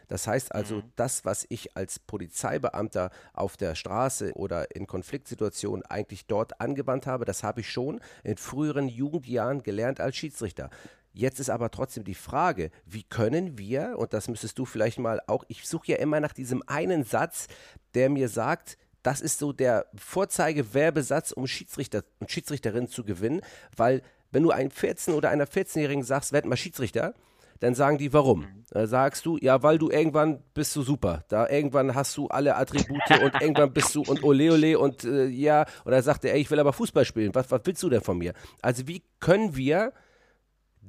Das 0.07 0.27
heißt 0.27 0.53
also, 0.53 0.77
mhm. 0.77 0.91
das, 0.95 1.25
was 1.25 1.45
ich 1.49 1.75
als 1.75 1.99
Polizeibeamter 1.99 3.09
auf 3.33 3.57
der 3.57 3.75
Straße 3.75 4.33
oder 4.33 4.75
in 4.75 4.85
Konfliktsituationen 4.85 5.83
eigentlich 5.85 6.27
dort 6.27 6.61
angewandt 6.61 7.07
habe, 7.07 7.25
das 7.25 7.43
habe 7.43 7.61
ich 7.61 7.71
schon 7.71 7.99
in 8.23 8.37
früheren 8.37 8.87
Jugendjahren 8.87 9.63
gelernt 9.63 9.99
als 9.99 10.15
Schiedsrichter. 10.15 10.69
Jetzt 11.17 11.39
ist 11.39 11.49
aber 11.49 11.71
trotzdem 11.71 12.03
die 12.03 12.13
Frage, 12.13 12.71
wie 12.85 13.03
können 13.03 13.57
wir, 13.57 13.95
und 13.97 14.13
das 14.13 14.27
müsstest 14.27 14.59
du 14.59 14.65
vielleicht 14.65 14.99
mal 14.99 15.21
auch, 15.27 15.45
ich 15.47 15.65
suche 15.65 15.93
ja 15.93 15.97
immer 15.97 16.19
nach 16.19 16.33
diesem 16.33 16.61
einen 16.67 17.05
Satz, 17.05 17.47
der 17.93 18.09
mir 18.09 18.27
sagt, 18.27 18.77
das 19.01 19.21
ist 19.21 19.39
so 19.39 19.53
der 19.53 19.85
Vorzeigewerbesatz, 19.95 21.31
um 21.31 21.47
Schiedsrichter 21.47 22.03
und 22.19 22.31
Schiedsrichterinnen 22.31 22.89
zu 22.89 23.05
gewinnen, 23.05 23.39
weil 23.77 24.01
wenn 24.31 24.43
du 24.43 24.51
einem 24.51 24.71
14- 24.71 25.13
oder 25.13 25.29
einer 25.29 25.45
14-Jährigen 25.45 26.03
sagst, 26.03 26.33
werd 26.33 26.45
mal 26.45 26.57
Schiedsrichter, 26.57 27.13
dann 27.61 27.75
sagen 27.75 27.97
die, 27.97 28.11
warum? 28.11 28.41
Mhm. 28.41 28.65
Da 28.71 28.85
sagst 28.85 29.25
du, 29.25 29.37
ja, 29.37 29.63
weil 29.63 29.77
du 29.77 29.89
irgendwann 29.89 30.43
bist 30.53 30.75
du 30.75 30.81
super. 30.81 31.23
Da 31.29 31.47
irgendwann 31.47 31.95
hast 31.95 32.17
du 32.17 32.27
alle 32.27 32.57
Attribute 32.57 33.09
und 33.23 33.33
irgendwann 33.41 33.71
bist 33.71 33.95
du 33.95 34.01
und 34.01 34.21
ole 34.21 34.51
ole 34.51 34.77
und 34.77 35.05
äh, 35.05 35.27
ja, 35.27 35.65
oder 35.85 36.01
sagt 36.03 36.25
er, 36.25 36.33
ey, 36.33 36.41
ich 36.41 36.51
will 36.51 36.59
aber 36.59 36.73
Fußball 36.73 37.05
spielen. 37.05 37.33
Was, 37.33 37.49
was 37.51 37.61
willst 37.63 37.81
du 37.83 37.89
denn 37.89 38.01
von 38.01 38.17
mir? 38.17 38.33
Also 38.61 38.85
wie 38.89 39.01
können 39.21 39.55
wir 39.55 39.93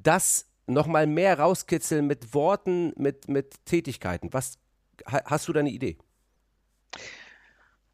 das 0.03 0.47
nochmal 0.67 1.07
mehr 1.07 1.39
rauskitzeln 1.39 2.07
mit 2.07 2.35
Worten, 2.35 2.93
mit, 2.97 3.29
mit 3.29 3.65
Tätigkeiten? 3.67 4.33
Was 4.33 4.59
hast 5.07 5.49
du 5.49 5.53
da 5.53 5.61
eine 5.61 5.71
Idee? 5.71 5.97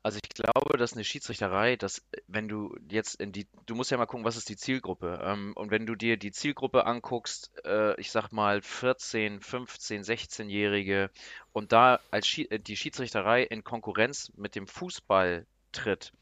Also 0.04 0.18
ich 0.21 0.30
glaube, 0.30 0.78
dass 0.78 0.94
eine 0.94 1.04
Schiedsrichterei, 1.04 1.76
dass 1.76 2.04
wenn 2.26 2.49
du 2.49 2.76
jetzt 2.90 3.21
in 3.21 3.30
die, 3.30 3.47
du 3.66 3.76
musst 3.76 3.92
ja 3.92 3.97
mal 3.99 4.06
gucken, 4.06 4.25
was 4.25 4.37
ist 4.37 4.49
die 4.49 4.56
Zielgruppe. 4.56 5.21
Ähm, 5.23 5.52
und 5.54 5.71
wenn 5.71 5.87
du 5.87 5.94
dir 5.94 6.16
die 6.16 6.32
Zielgruppe 6.32 6.87
anguckst, 6.87 7.52
äh, 7.64 7.99
ich 8.00 8.11
sag 8.11 8.32
mal 8.32 8.62
14, 8.62 9.40
15, 9.40 10.02
16-Jährige 10.02 11.11
und 11.52 11.71
da 11.71 12.00
als 12.11 12.37
äh, 12.37 12.59
die 12.59 12.76
Schiedsrichterei 12.76 13.44
in 13.44 13.62
Konkurrenz 13.62 14.32
mit 14.37 14.56
dem 14.56 14.66
Fußball 14.66 15.47
tritt, 15.71 16.12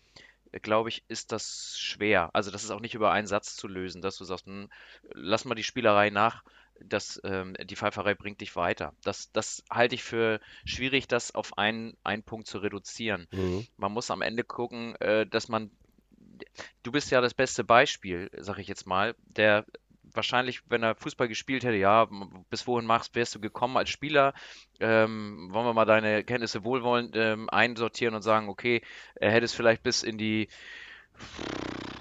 glaube 0.52 0.88
ich, 0.88 1.04
ist 1.08 1.32
das 1.32 1.76
schwer. 1.78 2.30
Also 2.32 2.50
das 2.50 2.64
ist 2.64 2.70
auch 2.70 2.80
nicht 2.80 2.94
über 2.94 3.12
einen 3.12 3.26
Satz 3.26 3.56
zu 3.56 3.68
lösen, 3.68 4.02
dass 4.02 4.16
du 4.16 4.24
sagst, 4.24 4.46
hm, 4.46 4.68
lass 5.12 5.44
mal 5.44 5.54
die 5.54 5.64
Spielerei 5.64 6.10
nach, 6.10 6.42
das, 6.82 7.20
ähm, 7.24 7.54
die 7.62 7.76
Pfeiferei 7.76 8.14
bringt 8.14 8.40
dich 8.40 8.56
weiter. 8.56 8.94
Das, 9.04 9.30
das 9.32 9.62
halte 9.70 9.94
ich 9.94 10.02
für 10.02 10.40
schwierig, 10.64 11.08
das 11.08 11.34
auf 11.34 11.58
einen, 11.58 11.96
einen 12.04 12.22
Punkt 12.22 12.46
zu 12.46 12.58
reduzieren. 12.58 13.28
Mhm. 13.32 13.66
Man 13.76 13.92
muss 13.92 14.10
am 14.10 14.22
Ende 14.22 14.44
gucken, 14.44 14.96
äh, 14.96 15.26
dass 15.26 15.48
man 15.48 15.70
du 16.82 16.92
bist 16.92 17.10
ja 17.10 17.20
das 17.20 17.34
beste 17.34 17.64
Beispiel, 17.64 18.30
sag 18.38 18.58
ich 18.58 18.68
jetzt 18.68 18.86
mal, 18.86 19.14
der 19.26 19.64
wahrscheinlich, 20.14 20.62
wenn 20.68 20.82
er 20.82 20.94
Fußball 20.94 21.28
gespielt 21.28 21.64
hätte, 21.64 21.76
ja, 21.76 22.08
bis 22.50 22.66
wohin 22.66 22.86
machst, 22.86 23.14
wärst 23.14 23.34
du 23.34 23.40
gekommen 23.40 23.76
als 23.76 23.90
Spieler. 23.90 24.34
Ähm, 24.80 25.48
wollen 25.50 25.66
wir 25.66 25.74
mal 25.74 25.84
deine 25.84 26.24
Kenntnisse 26.24 26.64
wohlwollend 26.64 27.14
ähm, 27.16 27.48
einsortieren 27.50 28.14
und 28.14 28.22
sagen, 28.22 28.48
okay, 28.48 28.82
er 29.14 29.30
hätte 29.30 29.44
es 29.44 29.54
vielleicht 29.54 29.82
bis 29.82 30.02
in 30.02 30.18
die 30.18 30.48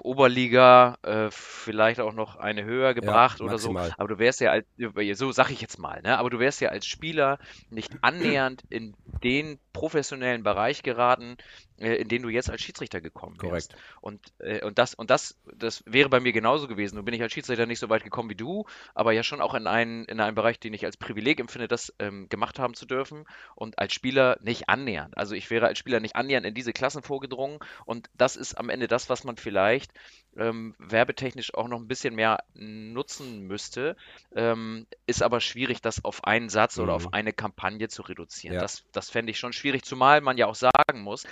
Oberliga 0.01 0.98
äh, 1.04 1.28
vielleicht 1.30 2.00
auch 2.00 2.13
noch 2.13 2.38
eine 2.38 2.63
höher 2.63 2.94
gebracht 2.94 3.39
ja, 3.39 3.46
oder 3.46 3.58
so. 3.58 3.75
Aber 3.78 4.08
du 4.08 4.18
wärst 4.18 4.39
ja 4.39 4.51
als, 4.51 4.66
so 5.13 5.32
sag 5.32 5.51
ich 5.51 5.62
jetzt 5.62 5.78
mal, 5.78 6.01
ne? 6.01 6.18
aber 6.18 6.30
du 6.30 6.39
wärst 6.39 6.62
ja 6.62 6.70
als 6.70 6.86
Spieler 6.86 7.38
nicht 7.70 7.92
annähernd 8.01 8.63
in 8.70 8.96
den 9.24 9.60
professionellen 9.79 10.43
Bereich 10.43 10.83
geraten, 10.83 11.38
äh, 11.77 11.95
in 11.95 12.09
den 12.09 12.21
du 12.21 12.29
jetzt 12.29 12.50
als 12.50 12.62
Schiedsrichter 12.62 13.00
gekommen 13.00 13.38
bist. 13.38 13.71
Korrekt. 13.71 13.75
Und, 14.01 14.19
äh, 14.39 14.63
und, 14.65 14.77
das, 14.77 14.93
und 14.93 15.09
das, 15.09 15.39
das 15.55 15.83
wäre 15.86 16.09
bei 16.09 16.19
mir 16.19 16.33
genauso 16.33 16.67
gewesen. 16.67 16.95
Nun 16.95 17.05
bin 17.05 17.13
ich 17.13 17.21
als 17.21 17.31
Schiedsrichter 17.31 17.65
nicht 17.65 17.79
so 17.79 17.89
weit 17.89 18.03
gekommen 18.03 18.29
wie 18.29 18.36
du, 18.36 18.65
aber 18.93 19.13
ja 19.13 19.24
schon 19.24 19.39
auch 19.39 19.53
in 19.53 19.67
einen, 19.67 20.03
in 20.05 20.19
einen 20.19 20.36
Bereich, 20.36 20.59
den 20.59 20.74
ich 20.74 20.86
als 20.86 20.98
Privileg 20.98 21.39
empfinde, 21.39 21.69
das 21.69 21.93
ähm, 22.00 22.27
gemacht 22.27 22.59
haben 22.59 22.74
zu 22.74 22.86
dürfen 22.86 23.25
und 23.55 23.79
als 23.79 23.93
Spieler 23.93 24.38
nicht 24.41 24.67
annähernd. 24.67 25.17
Also 25.17 25.36
ich 25.36 25.50
wäre 25.50 25.67
als 25.67 25.79
Spieler 25.79 26.01
nicht 26.01 26.17
annähernd 26.17 26.45
in 26.45 26.53
diese 26.53 26.74
Klassen 26.74 27.01
vorgedrungen 27.01 27.59
und 27.86 28.09
das 28.13 28.36
ist 28.36 28.55
am 28.55 28.69
Ende 28.69 28.88
das, 28.88 29.09
was 29.09 29.24
man 29.24 29.38
vielleicht 29.38 29.93
ähm, 30.38 30.75
werbetechnisch 30.77 31.53
auch 31.53 31.67
noch 31.67 31.79
ein 31.79 31.88
bisschen 31.88 32.15
mehr 32.15 32.43
nutzen 32.53 33.41
müsste, 33.48 33.95
ähm, 34.36 34.86
ist 35.05 35.24
aber 35.24 35.41
schwierig, 35.41 35.81
das 35.81 36.03
auf 36.05 36.24
einen 36.24 36.50
Satz 36.50 36.77
mhm. 36.77 36.83
oder 36.83 36.93
auf 36.93 37.05
mhm. 37.05 37.13
eine 37.13 37.33
Kampagne 37.33 37.88
zu 37.88 38.01
reduzieren. 38.03 38.55
Ja. 38.55 38.62
Das, 38.62 38.83
das 38.91 39.09
fände 39.09 39.31
ich 39.31 39.39
schon 39.39 39.53
schwierig, 39.53 39.68
zumal 39.83 40.21
man 40.21 40.38
ja 40.38 40.47
auch 40.47 40.55
sagen 40.55 41.01
muss, 41.01 41.25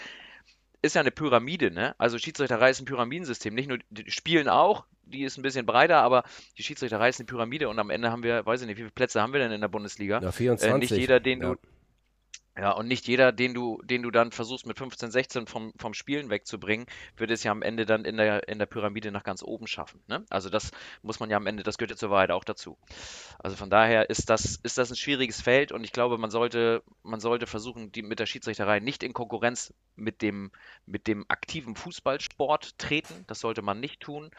ist 0.82 0.96
ja 0.96 1.02
eine 1.02 1.12
Pyramide, 1.12 1.72
ne? 1.72 1.96
Also 1.98 2.18
Schiedsrichterei 2.18 2.70
ist 2.70 2.80
ein 2.80 2.86
Pyramidensystem. 2.86 3.54
Nicht 3.54 3.68
nur 3.68 3.80
die 3.90 4.10
Spielen 4.12 4.48
auch, 4.48 4.86
die 5.04 5.24
ist 5.24 5.38
ein 5.38 5.42
bisschen 5.42 5.66
breiter, 5.66 5.98
aber 5.98 6.24
die 6.58 6.64
Schiedsrichterei 6.64 7.10
ist 7.10 7.20
eine 7.20 7.26
Pyramide 7.26 7.70
und 7.70 7.80
am 7.80 7.90
Ende 7.90 8.12
haben 8.12 8.24
wir, 8.24 8.46
weiß 8.46 8.62
ich 8.62 8.68
nicht, 8.68 8.78
wie 8.78 8.82
viele 8.82 8.92
Plätze 8.92 9.22
haben 9.22 9.34
wir 9.34 9.40
denn 9.40 9.52
in 9.52 9.62
der 9.62 9.68
Bundesliga? 9.68 10.20
Ja, 10.22 10.32
24. 10.32 10.72
Äh, 10.72 10.78
nicht 10.78 11.02
jeder, 11.02 11.20
den 11.20 11.42
ja. 11.42 11.50
du 11.50 11.56
ja, 12.60 12.72
und 12.72 12.88
nicht 12.88 13.08
jeder, 13.08 13.32
den 13.32 13.54
du, 13.54 13.80
den 13.84 14.02
du 14.02 14.10
dann 14.10 14.32
versuchst 14.32 14.66
mit 14.66 14.78
15, 14.78 15.12
16 15.12 15.48
vom, 15.48 15.74
vom 15.78 15.94
Spielen 15.94 16.30
wegzubringen, 16.30 16.88
wird 17.16 17.30
es 17.30 17.44
ja 17.44 17.52
am 17.52 17.62
Ende 17.62 17.86
dann 17.86 18.04
in 18.04 18.18
der, 18.18 18.48
in 18.48 18.58
der 18.58 18.66
Pyramide 18.66 19.12
nach 19.12 19.24
ganz 19.24 19.44
oben 19.44 19.68
schaffen. 19.68 20.02
Ne? 20.08 20.26
Also 20.30 20.50
das 20.50 20.72
muss 21.04 21.20
man 21.20 21.30
ja 21.30 21.38
am 21.38 21.46
Ende, 21.46 21.62
das 21.62 21.78
gehört 21.78 21.92
ja 21.92 21.98
zur 21.98 22.10
Wahrheit 22.10 22.32
auch 22.32 22.44
dazu. 22.44 22.78
Also 23.38 23.56
von 23.56 23.70
daher 23.70 24.10
ist 24.10 24.30
das, 24.30 24.56
ist 24.64 24.78
das 24.78 24.90
ein 24.90 24.96
schwieriges 24.96 25.40
Feld 25.42 25.72
und 25.72 25.84
ich 25.84 25.92
glaube, 25.92 26.18
man 26.18 26.32
sollte, 26.32 26.82
man 27.04 27.20
sollte 27.20 27.46
versuchen, 27.46 27.92
die 27.92 28.02
mit 28.02 28.20
der 28.20 28.26
Schiedsrichterei 28.26 28.80
nicht 28.80 29.04
in 29.04 29.14
Konkurrenz 29.14 29.74
mit 29.96 30.24
dem, 30.24 30.52
mit 30.86 31.08
dem 31.08 31.26
aktiven 31.28 31.76
Fußballsport 31.76 32.80
treten. 32.80 33.24
Das 33.28 33.40
sollte 33.40 33.62
man 33.62 33.80
nicht 33.80 34.00
tun 34.00 34.32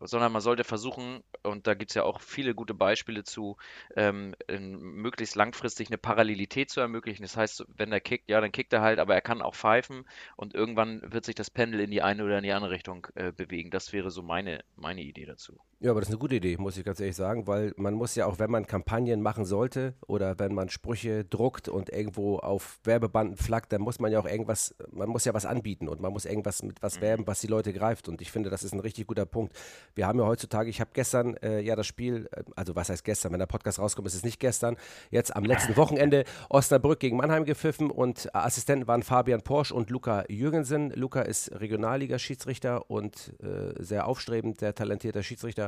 sondern 0.00 0.32
man 0.32 0.42
sollte 0.42 0.64
versuchen, 0.64 1.22
und 1.42 1.66
da 1.66 1.74
gibt 1.74 1.90
es 1.90 1.94
ja 1.94 2.02
auch 2.02 2.20
viele 2.20 2.54
gute 2.54 2.74
Beispiele 2.74 3.24
zu, 3.24 3.56
ähm, 3.96 4.34
möglichst 4.48 5.36
langfristig 5.36 5.88
eine 5.88 5.98
Parallelität 5.98 6.70
zu 6.70 6.80
ermöglichen. 6.80 7.22
Das 7.22 7.36
heißt, 7.36 7.66
wenn 7.68 7.92
er 7.92 8.00
kickt, 8.00 8.28
ja, 8.30 8.40
dann 8.40 8.52
kickt 8.52 8.72
er 8.72 8.82
halt, 8.82 8.98
aber 8.98 9.14
er 9.14 9.20
kann 9.20 9.42
auch 9.42 9.54
pfeifen 9.54 10.04
und 10.36 10.54
irgendwann 10.54 11.00
wird 11.12 11.24
sich 11.24 11.34
das 11.34 11.50
Pendel 11.50 11.80
in 11.80 11.90
die 11.90 12.02
eine 12.02 12.24
oder 12.24 12.38
in 12.38 12.44
die 12.44 12.52
andere 12.52 12.72
Richtung 12.72 13.06
äh, 13.14 13.32
bewegen. 13.32 13.70
Das 13.70 13.92
wäre 13.92 14.10
so 14.10 14.22
meine, 14.22 14.64
meine 14.76 15.02
Idee 15.02 15.26
dazu. 15.26 15.58
Ja, 15.78 15.90
aber 15.90 16.00
das 16.00 16.08
ist 16.08 16.14
eine 16.14 16.20
gute 16.20 16.36
Idee, 16.36 16.56
muss 16.56 16.78
ich 16.78 16.86
ganz 16.86 17.00
ehrlich 17.00 17.16
sagen, 17.16 17.46
weil 17.46 17.74
man 17.76 17.92
muss 17.92 18.14
ja 18.14 18.24
auch, 18.24 18.38
wenn 18.38 18.50
man 18.50 18.66
Kampagnen 18.66 19.20
machen 19.20 19.44
sollte 19.44 19.92
oder 20.06 20.38
wenn 20.38 20.54
man 20.54 20.70
Sprüche 20.70 21.22
druckt 21.22 21.68
und 21.68 21.90
irgendwo 21.90 22.38
auf 22.38 22.80
Werbebanden 22.84 23.36
flaggt, 23.36 23.74
dann 23.74 23.82
muss 23.82 24.00
man 24.00 24.10
ja 24.10 24.18
auch 24.18 24.24
irgendwas, 24.24 24.74
man 24.90 25.10
muss 25.10 25.26
ja 25.26 25.34
was 25.34 25.44
anbieten 25.44 25.90
und 25.90 26.00
man 26.00 26.14
muss 26.14 26.24
irgendwas 26.24 26.62
mit 26.62 26.80
was 26.80 26.96
mhm. 26.96 27.02
werben, 27.02 27.26
was 27.26 27.42
die 27.42 27.46
Leute 27.46 27.74
greift. 27.74 28.08
Und 28.08 28.22
ich 28.22 28.32
finde, 28.32 28.48
das 28.48 28.62
ist 28.62 28.72
ein 28.72 28.80
richtig 28.80 29.06
guter 29.06 29.26
Punkt. 29.26 29.54
Wir 29.94 30.06
haben 30.06 30.18
ja 30.18 30.24
heutzutage, 30.24 30.70
ich 30.70 30.80
habe 30.80 30.92
gestern 30.94 31.36
äh, 31.42 31.60
ja 31.60 31.76
das 31.76 31.86
Spiel, 31.86 32.26
äh, 32.32 32.42
also 32.56 32.74
was 32.74 32.88
heißt 32.88 33.04
gestern, 33.04 33.32
wenn 33.32 33.40
der 33.40 33.46
Podcast 33.46 33.78
rauskommt, 33.78 34.08
ist 34.08 34.14
es 34.14 34.24
nicht 34.24 34.40
gestern, 34.40 34.78
jetzt 35.10 35.36
am 35.36 35.44
letzten 35.44 35.76
Wochenende 35.76 36.24
Osnabrück 36.48 37.00
gegen 37.00 37.18
Mannheim 37.18 37.44
gepfiffen 37.44 37.90
und 37.90 38.34
Assistenten 38.34 38.88
waren 38.88 39.02
Fabian 39.02 39.42
Porsch 39.42 39.72
und 39.72 39.90
Luca 39.90 40.24
Jürgensen. 40.30 40.90
Luca 40.92 41.20
ist 41.20 41.52
Regionalliga-Schiedsrichter 41.52 42.90
und 42.90 43.34
äh, 43.42 43.74
sehr 43.78 44.06
aufstrebend, 44.06 44.60
sehr 44.60 44.74
talentierter 44.74 45.22
Schiedsrichter 45.22 45.65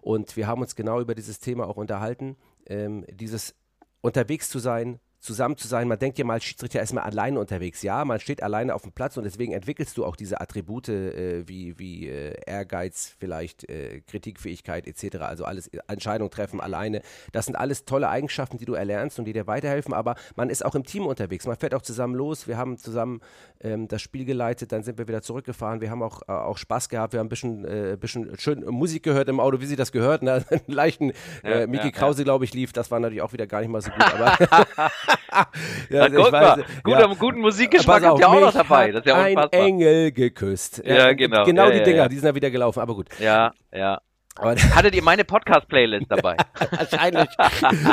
und 0.00 0.36
wir 0.36 0.46
haben 0.46 0.60
uns 0.60 0.76
genau 0.76 1.00
über 1.00 1.14
dieses 1.14 1.38
Thema 1.38 1.66
auch 1.66 1.76
unterhalten. 1.76 2.36
Ähm, 2.66 3.04
dieses 3.08 3.54
unterwegs 4.00 4.48
zu 4.48 4.58
sein, 4.58 5.00
zusammen 5.20 5.56
zu 5.56 5.68
sein. 5.68 5.88
Man 5.88 5.98
denkt 5.98 6.18
ja 6.18 6.24
mal, 6.24 6.40
Schiedsrichter 6.40 6.80
ist 6.80 6.92
man 6.92 7.04
alleine 7.04 7.40
unterwegs. 7.40 7.82
Ja, 7.82 8.04
man 8.04 8.20
steht 8.20 8.42
alleine 8.42 8.74
auf 8.74 8.82
dem 8.82 8.92
Platz 8.92 9.16
und 9.16 9.24
deswegen 9.24 9.52
entwickelst 9.52 9.96
du 9.96 10.04
auch 10.04 10.16
diese 10.16 10.40
Attribute 10.40 10.88
äh, 10.88 11.48
wie, 11.48 11.78
wie 11.78 12.08
äh, 12.08 12.34
Ehrgeiz, 12.46 13.14
vielleicht 13.18 13.68
äh, 13.68 14.00
Kritikfähigkeit 14.02 14.86
etc. 14.86 15.16
Also 15.18 15.44
alles 15.44 15.68
äh, 15.68 15.78
Entscheidung 15.88 16.30
treffen 16.30 16.60
alleine. 16.60 17.02
Das 17.32 17.46
sind 17.46 17.56
alles 17.56 17.84
tolle 17.84 18.08
Eigenschaften, 18.08 18.58
die 18.58 18.64
du 18.64 18.74
erlernst 18.74 19.18
und 19.18 19.24
die 19.24 19.32
dir 19.32 19.46
weiterhelfen. 19.46 19.94
Aber 19.94 20.14
man 20.36 20.50
ist 20.50 20.64
auch 20.64 20.74
im 20.74 20.84
Team 20.84 21.06
unterwegs. 21.06 21.46
Man 21.46 21.56
fährt 21.56 21.74
auch 21.74 21.82
zusammen 21.82 22.14
los. 22.14 22.46
Wir 22.46 22.56
haben 22.56 22.76
zusammen 22.78 23.20
ähm, 23.60 23.88
das 23.88 24.02
Spiel 24.02 24.24
geleitet, 24.24 24.72
dann 24.72 24.82
sind 24.82 24.98
wir 24.98 25.08
wieder 25.08 25.22
zurückgefahren. 25.22 25.80
Wir 25.80 25.90
haben 25.90 26.02
auch, 26.02 26.22
äh, 26.28 26.32
auch 26.32 26.58
Spaß 26.58 26.88
gehabt. 26.88 27.12
Wir 27.12 27.20
haben 27.20 27.26
ein 27.26 27.30
bisschen, 27.30 27.64
äh, 27.64 27.96
bisschen 27.98 28.38
schön 28.38 28.64
Musik 28.64 29.02
gehört 29.02 29.28
im 29.28 29.40
Auto, 29.40 29.60
wie 29.60 29.66
sie 29.66 29.76
das 29.76 29.92
gehört. 29.92 30.22
Ne? 30.22 30.44
Einen 30.50 30.62
leichten 30.66 31.12
ja, 31.42 31.66
Miki 31.66 31.86
ja, 31.86 31.90
Krause, 31.90 32.22
ja. 32.22 32.24
glaube 32.24 32.44
ich, 32.44 32.54
lief. 32.54 32.72
Das 32.72 32.90
war 32.90 33.00
natürlich 33.00 33.22
auch 33.22 33.32
wieder 33.32 33.46
gar 33.46 33.60
nicht 33.60 33.70
mal 33.70 33.80
so 33.80 33.90
gut. 33.90 34.02
Aber 34.02 34.36
ja, 35.90 36.08
guck 36.08 36.32
mal, 36.32 36.64
guter, 36.82 37.00
ja. 37.00 37.14
guten 37.14 37.40
Musikgeschmack 37.40 38.04
habt 38.04 38.20
ihr 38.20 38.28
auch 38.28 38.40
noch 38.40 38.52
dabei. 38.52 38.92
Das 38.92 39.00
ist 39.00 39.06
ja 39.06 39.16
ein 39.16 39.36
Engel 39.52 40.12
geküsst. 40.12 40.82
Ja, 40.84 41.12
genau. 41.12 41.44
Genau 41.44 41.70
die 41.70 41.82
Dinger, 41.82 42.08
die 42.08 42.16
sind 42.16 42.26
ja 42.26 42.34
wieder 42.34 42.50
gelaufen, 42.50 42.80
aber 42.80 42.94
gut. 42.94 43.08
Ja, 43.18 43.52
ja. 43.72 44.00
Hattet 44.74 44.94
ihr 44.94 45.02
meine 45.02 45.24
Podcast-Playlist 45.24 46.06
dabei? 46.10 46.36
Wahrscheinlich. 46.70 47.28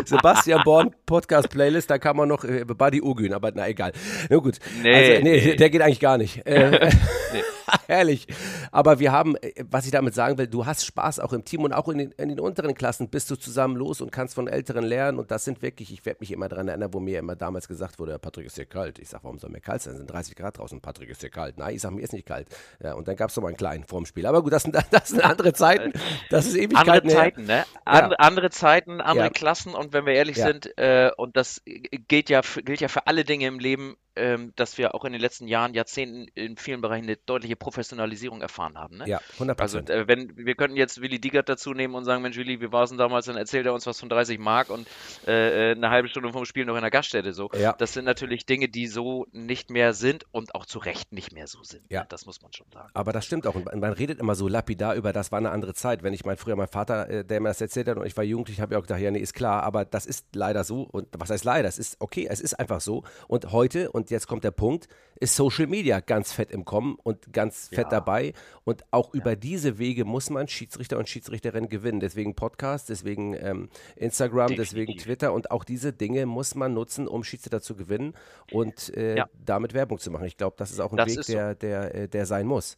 Sebastian 0.05 0.61
Born 0.65 0.93
Podcast-Playlist, 1.05 1.89
da 1.89 1.97
kann 1.97 2.17
man 2.17 2.27
noch 2.27 2.43
äh, 2.43 2.65
Buddy 2.65 3.01
Ogün, 3.01 3.33
aber 3.33 3.51
na 3.53 3.67
egal. 3.69 3.93
Na 4.29 4.37
gut. 4.37 4.59
Nee, 4.81 4.93
also, 4.93 5.23
nee, 5.23 5.41
nee, 5.45 5.55
der 5.55 5.69
geht 5.69 5.81
eigentlich 5.81 6.01
gar 6.01 6.17
nicht. 6.17 6.45
Äh, 6.45 6.89
nee. 7.31 7.41
Herrlich. 7.87 8.27
Aber 8.71 8.99
wir 8.99 9.11
haben, 9.11 9.35
äh, 9.37 9.63
was 9.69 9.85
ich 9.85 9.91
damit 9.91 10.13
sagen 10.13 10.37
will, 10.37 10.47
du 10.47 10.65
hast 10.65 10.85
Spaß 10.85 11.19
auch 11.19 11.33
im 11.33 11.45
Team 11.45 11.61
und 11.61 11.73
auch 11.73 11.87
in 11.89 11.97
den, 11.97 12.11
in 12.13 12.29
den 12.29 12.39
unteren 12.39 12.75
Klassen 12.75 13.09
bist 13.09 13.29
du 13.31 13.35
zusammen 13.35 13.75
los 13.75 14.01
und 14.01 14.11
kannst 14.11 14.35
von 14.35 14.47
Älteren 14.47 14.83
lernen. 14.83 15.19
Und 15.19 15.31
das 15.31 15.45
sind 15.45 15.61
wirklich, 15.61 15.91
ich 15.91 16.05
werde 16.05 16.19
mich 16.21 16.31
immer 16.31 16.49
daran 16.49 16.67
erinnern, 16.67 16.93
wo 16.93 16.99
mir 16.99 17.19
immer 17.19 17.35
damals 17.35 17.67
gesagt 17.67 17.99
wurde, 17.99 18.17
Patrick 18.19 18.45
ist 18.45 18.55
hier 18.55 18.65
kalt. 18.65 18.99
Ich 18.99 19.09
sage, 19.09 19.23
warum 19.23 19.39
soll 19.39 19.49
mir 19.49 19.61
kalt 19.61 19.81
sein? 19.81 19.93
Es 19.93 19.97
sind 19.97 20.11
30 20.11 20.35
Grad 20.35 20.57
draußen. 20.57 20.81
Patrick 20.81 21.09
ist 21.09 21.21
hier 21.21 21.29
kalt. 21.29 21.57
Nein, 21.57 21.75
ich 21.75 21.81
sage, 21.81 21.95
mir 21.95 22.01
ist 22.01 22.13
nicht 22.13 22.27
kalt. 22.27 22.47
Ja, 22.81 22.93
und 22.93 23.07
dann 23.07 23.15
gab 23.15 23.29
es 23.29 23.35
noch 23.35 23.43
mal 23.43 23.49
einen 23.49 23.57
kleinen 23.57 23.83
vorm 23.83 24.05
Spiel. 24.05 24.25
Aber 24.25 24.41
gut, 24.43 24.53
das 24.53 24.63
sind, 24.63 24.75
das 24.91 25.09
sind 25.09 25.23
andere 25.23 25.53
Zeiten. 25.53 25.93
Das 26.29 26.45
ist 26.45 26.55
Ewigkeiten 26.55 26.89
Andere 26.89 27.13
Zeiten, 27.13 27.45
ne? 27.45 27.65
And, 27.85 28.11
ja. 28.11 28.17
Andere 28.19 28.49
Zeiten, 28.49 29.01
andere 29.01 29.25
ja. 29.25 29.31
Klassen. 29.31 29.73
Und 29.73 29.93
wenn 29.93 30.05
wir 30.05 30.13
ehrlich 30.13 30.37
sind, 30.37 30.77
äh, 30.77 31.11
und 31.17 31.37
das 31.37 31.61
gilt 32.07 32.29
ja, 32.29 32.41
gilt 32.63 32.81
ja 32.81 32.87
für 32.87 33.07
alle 33.07 33.23
Dinge 33.23 33.47
im 33.47 33.59
Leben, 33.59 33.95
ähm, 34.15 34.53
dass 34.55 34.77
wir 34.77 34.95
auch 34.95 35.05
in 35.05 35.13
den 35.13 35.21
letzten 35.21 35.47
Jahren, 35.47 35.73
Jahrzehnten 35.73 36.27
in 36.35 36.57
vielen 36.57 36.81
Bereichen 36.81 37.05
eine 37.05 37.17
deutliche 37.17 37.55
Professionalisierung 37.55 38.41
erfahren 38.41 38.77
haben. 38.77 38.97
Ne? 38.97 39.07
Ja, 39.07 39.21
100 39.33 39.59
Also 39.59 39.79
äh, 39.79 40.07
wenn 40.07 40.35
wir 40.37 40.55
könnten 40.55 40.77
jetzt 40.77 41.01
Willi 41.01 41.19
Diegert 41.19 41.49
dazu 41.49 41.73
nehmen 41.73 41.95
und 41.95 42.05
sagen, 42.05 42.21
Mensch 42.21 42.37
Willi, 42.37 42.61
wie 42.61 42.71
war 42.71 42.83
es 42.83 42.89
denn 42.89 42.97
damals? 42.97 43.25
Dann 43.25 43.37
erzählt 43.37 43.65
er 43.65 43.73
uns 43.73 43.85
was 43.85 43.99
von 43.99 44.09
30 44.09 44.39
Mark 44.39 44.69
und 44.69 44.87
äh, 45.27 45.71
äh, 45.71 45.75
eine 45.75 45.89
halbe 45.89 46.07
Stunde 46.07 46.31
vom 46.31 46.45
Spiel 46.45 46.65
noch 46.65 46.75
in 46.75 46.81
der 46.81 46.91
Gaststätte. 46.91 47.33
So, 47.33 47.49
ja. 47.53 47.73
das 47.73 47.93
sind 47.93 48.05
natürlich 48.05 48.45
Dinge, 48.45 48.69
die 48.69 48.87
so 48.87 49.25
nicht 49.31 49.69
mehr 49.69 49.93
sind 49.93 50.25
und 50.31 50.55
auch 50.55 50.65
zu 50.65 50.79
Recht 50.79 51.11
nicht 51.11 51.31
mehr 51.31 51.47
so 51.47 51.63
sind. 51.63 51.83
Ja, 51.89 52.05
das 52.05 52.25
muss 52.25 52.41
man 52.41 52.53
schon 52.53 52.67
sagen. 52.71 52.89
Aber 52.93 53.13
das 53.13 53.25
stimmt 53.25 53.47
auch. 53.47 53.55
Und 53.55 53.65
man 53.65 53.93
redet 53.93 54.19
immer 54.19 54.35
so 54.35 54.47
lapidar 54.47 54.95
über, 54.95 55.13
das 55.13 55.31
war 55.31 55.39
eine 55.39 55.51
andere 55.51 55.73
Zeit. 55.73 56.03
Wenn 56.03 56.13
ich 56.13 56.25
mein 56.25 56.37
früher 56.37 56.55
mein 56.55 56.67
Vater, 56.67 57.09
äh, 57.09 57.25
der 57.25 57.39
mir 57.39 57.49
das 57.49 57.61
erzählt 57.61 57.87
hat 57.87 57.97
und 57.97 58.05
ich 58.05 58.15
war 58.15 58.23
jugendlich, 58.23 58.59
habe 58.61 58.73
ich 58.73 58.77
auch 58.77 58.83
gedacht, 58.83 59.01
ja, 59.01 59.11
nee, 59.11 59.19
ist 59.19 59.33
klar. 59.33 59.63
Aber 59.63 59.85
das 59.85 60.05
ist 60.05 60.35
leider 60.35 60.63
so. 60.63 60.83
Und 60.83 61.07
was 61.17 61.29
heißt 61.29 61.45
leider? 61.45 61.67
Es 61.67 61.79
ist 61.79 61.97
okay. 61.99 62.27
Es 62.29 62.39
ist 62.41 62.59
einfach 62.59 62.81
so. 62.81 63.03
Und 63.27 63.51
heute 63.51 63.91
und 63.91 64.02
jetzt 64.09 64.27
kommt 64.27 64.43
der 64.43 64.51
Punkt 64.51 64.87
ist 65.19 65.35
Social 65.35 65.67
Media 65.67 66.01
ganz 66.01 66.33
fett 66.33 66.51
im 66.51 66.65
Kommen 66.65 66.95
und 67.01 67.31
ganz 67.31 67.69
fett 67.69 67.85
ja. 67.85 67.89
dabei. 67.89 68.33
Und 68.65 68.83
auch 68.91 69.13
ja. 69.13 69.21
über 69.21 69.35
diese 69.35 69.77
Wege 69.77 70.05
muss 70.05 70.29
man 70.29 70.47
Schiedsrichter 70.47 70.97
und 70.97 71.07
Schiedsrichterinnen 71.07 71.69
gewinnen. 71.69 71.99
Deswegen 71.99 72.35
Podcast, 72.35 72.89
deswegen 72.89 73.33
ähm, 73.33 73.69
Instagram, 73.95 74.49
Definitiv. 74.49 74.69
deswegen 74.69 74.97
Twitter. 74.97 75.33
Und 75.33 75.51
auch 75.51 75.63
diese 75.63 75.93
Dinge 75.93 76.25
muss 76.25 76.55
man 76.55 76.73
nutzen, 76.73 77.07
um 77.07 77.23
Schiedsrichter 77.23 77.61
zu 77.61 77.75
gewinnen 77.75 78.13
und 78.51 78.95
äh, 78.97 79.17
ja. 79.17 79.29
damit 79.33 79.73
Werbung 79.73 79.97
zu 79.99 80.11
machen. 80.11 80.25
Ich 80.25 80.37
glaube, 80.37 80.55
das 80.57 80.71
ist 80.71 80.79
auch 80.79 80.91
ein 80.91 80.97
das 80.97 81.15
Weg, 81.15 81.25
der, 81.27 81.49
so. 81.51 81.55
der, 81.55 81.95
äh, 81.95 82.07
der 82.09 82.25
sein 82.25 82.45
muss 82.45 82.77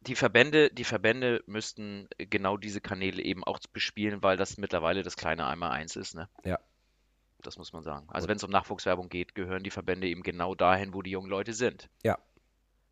die 0.00 0.14
Verbände, 0.14 0.70
die 0.70 0.84
Verbände 0.84 1.42
müssten 1.46 2.08
genau 2.18 2.56
diese 2.56 2.80
Kanäle 2.80 3.20
eben 3.22 3.42
auch 3.42 3.58
bespielen, 3.72 4.22
weil 4.22 4.36
das 4.36 4.56
mittlerweile 4.56 5.02
das 5.02 5.16
kleine 5.16 5.46
einmal 5.46 5.72
eins 5.72 5.96
ist. 5.96 6.14
Ne? 6.14 6.28
Ja, 6.44 6.58
das 7.42 7.58
muss 7.58 7.72
man 7.72 7.82
sagen. 7.82 8.06
Also 8.10 8.28
wenn 8.28 8.36
es 8.36 8.44
um 8.44 8.50
Nachwuchswerbung 8.50 9.08
geht, 9.08 9.34
gehören 9.34 9.62
die 9.62 9.70
Verbände 9.70 10.08
eben 10.08 10.22
genau 10.22 10.54
dahin, 10.54 10.94
wo 10.94 11.02
die 11.02 11.10
jungen 11.10 11.30
Leute 11.30 11.52
sind. 11.52 11.88
Ja. 12.02 12.18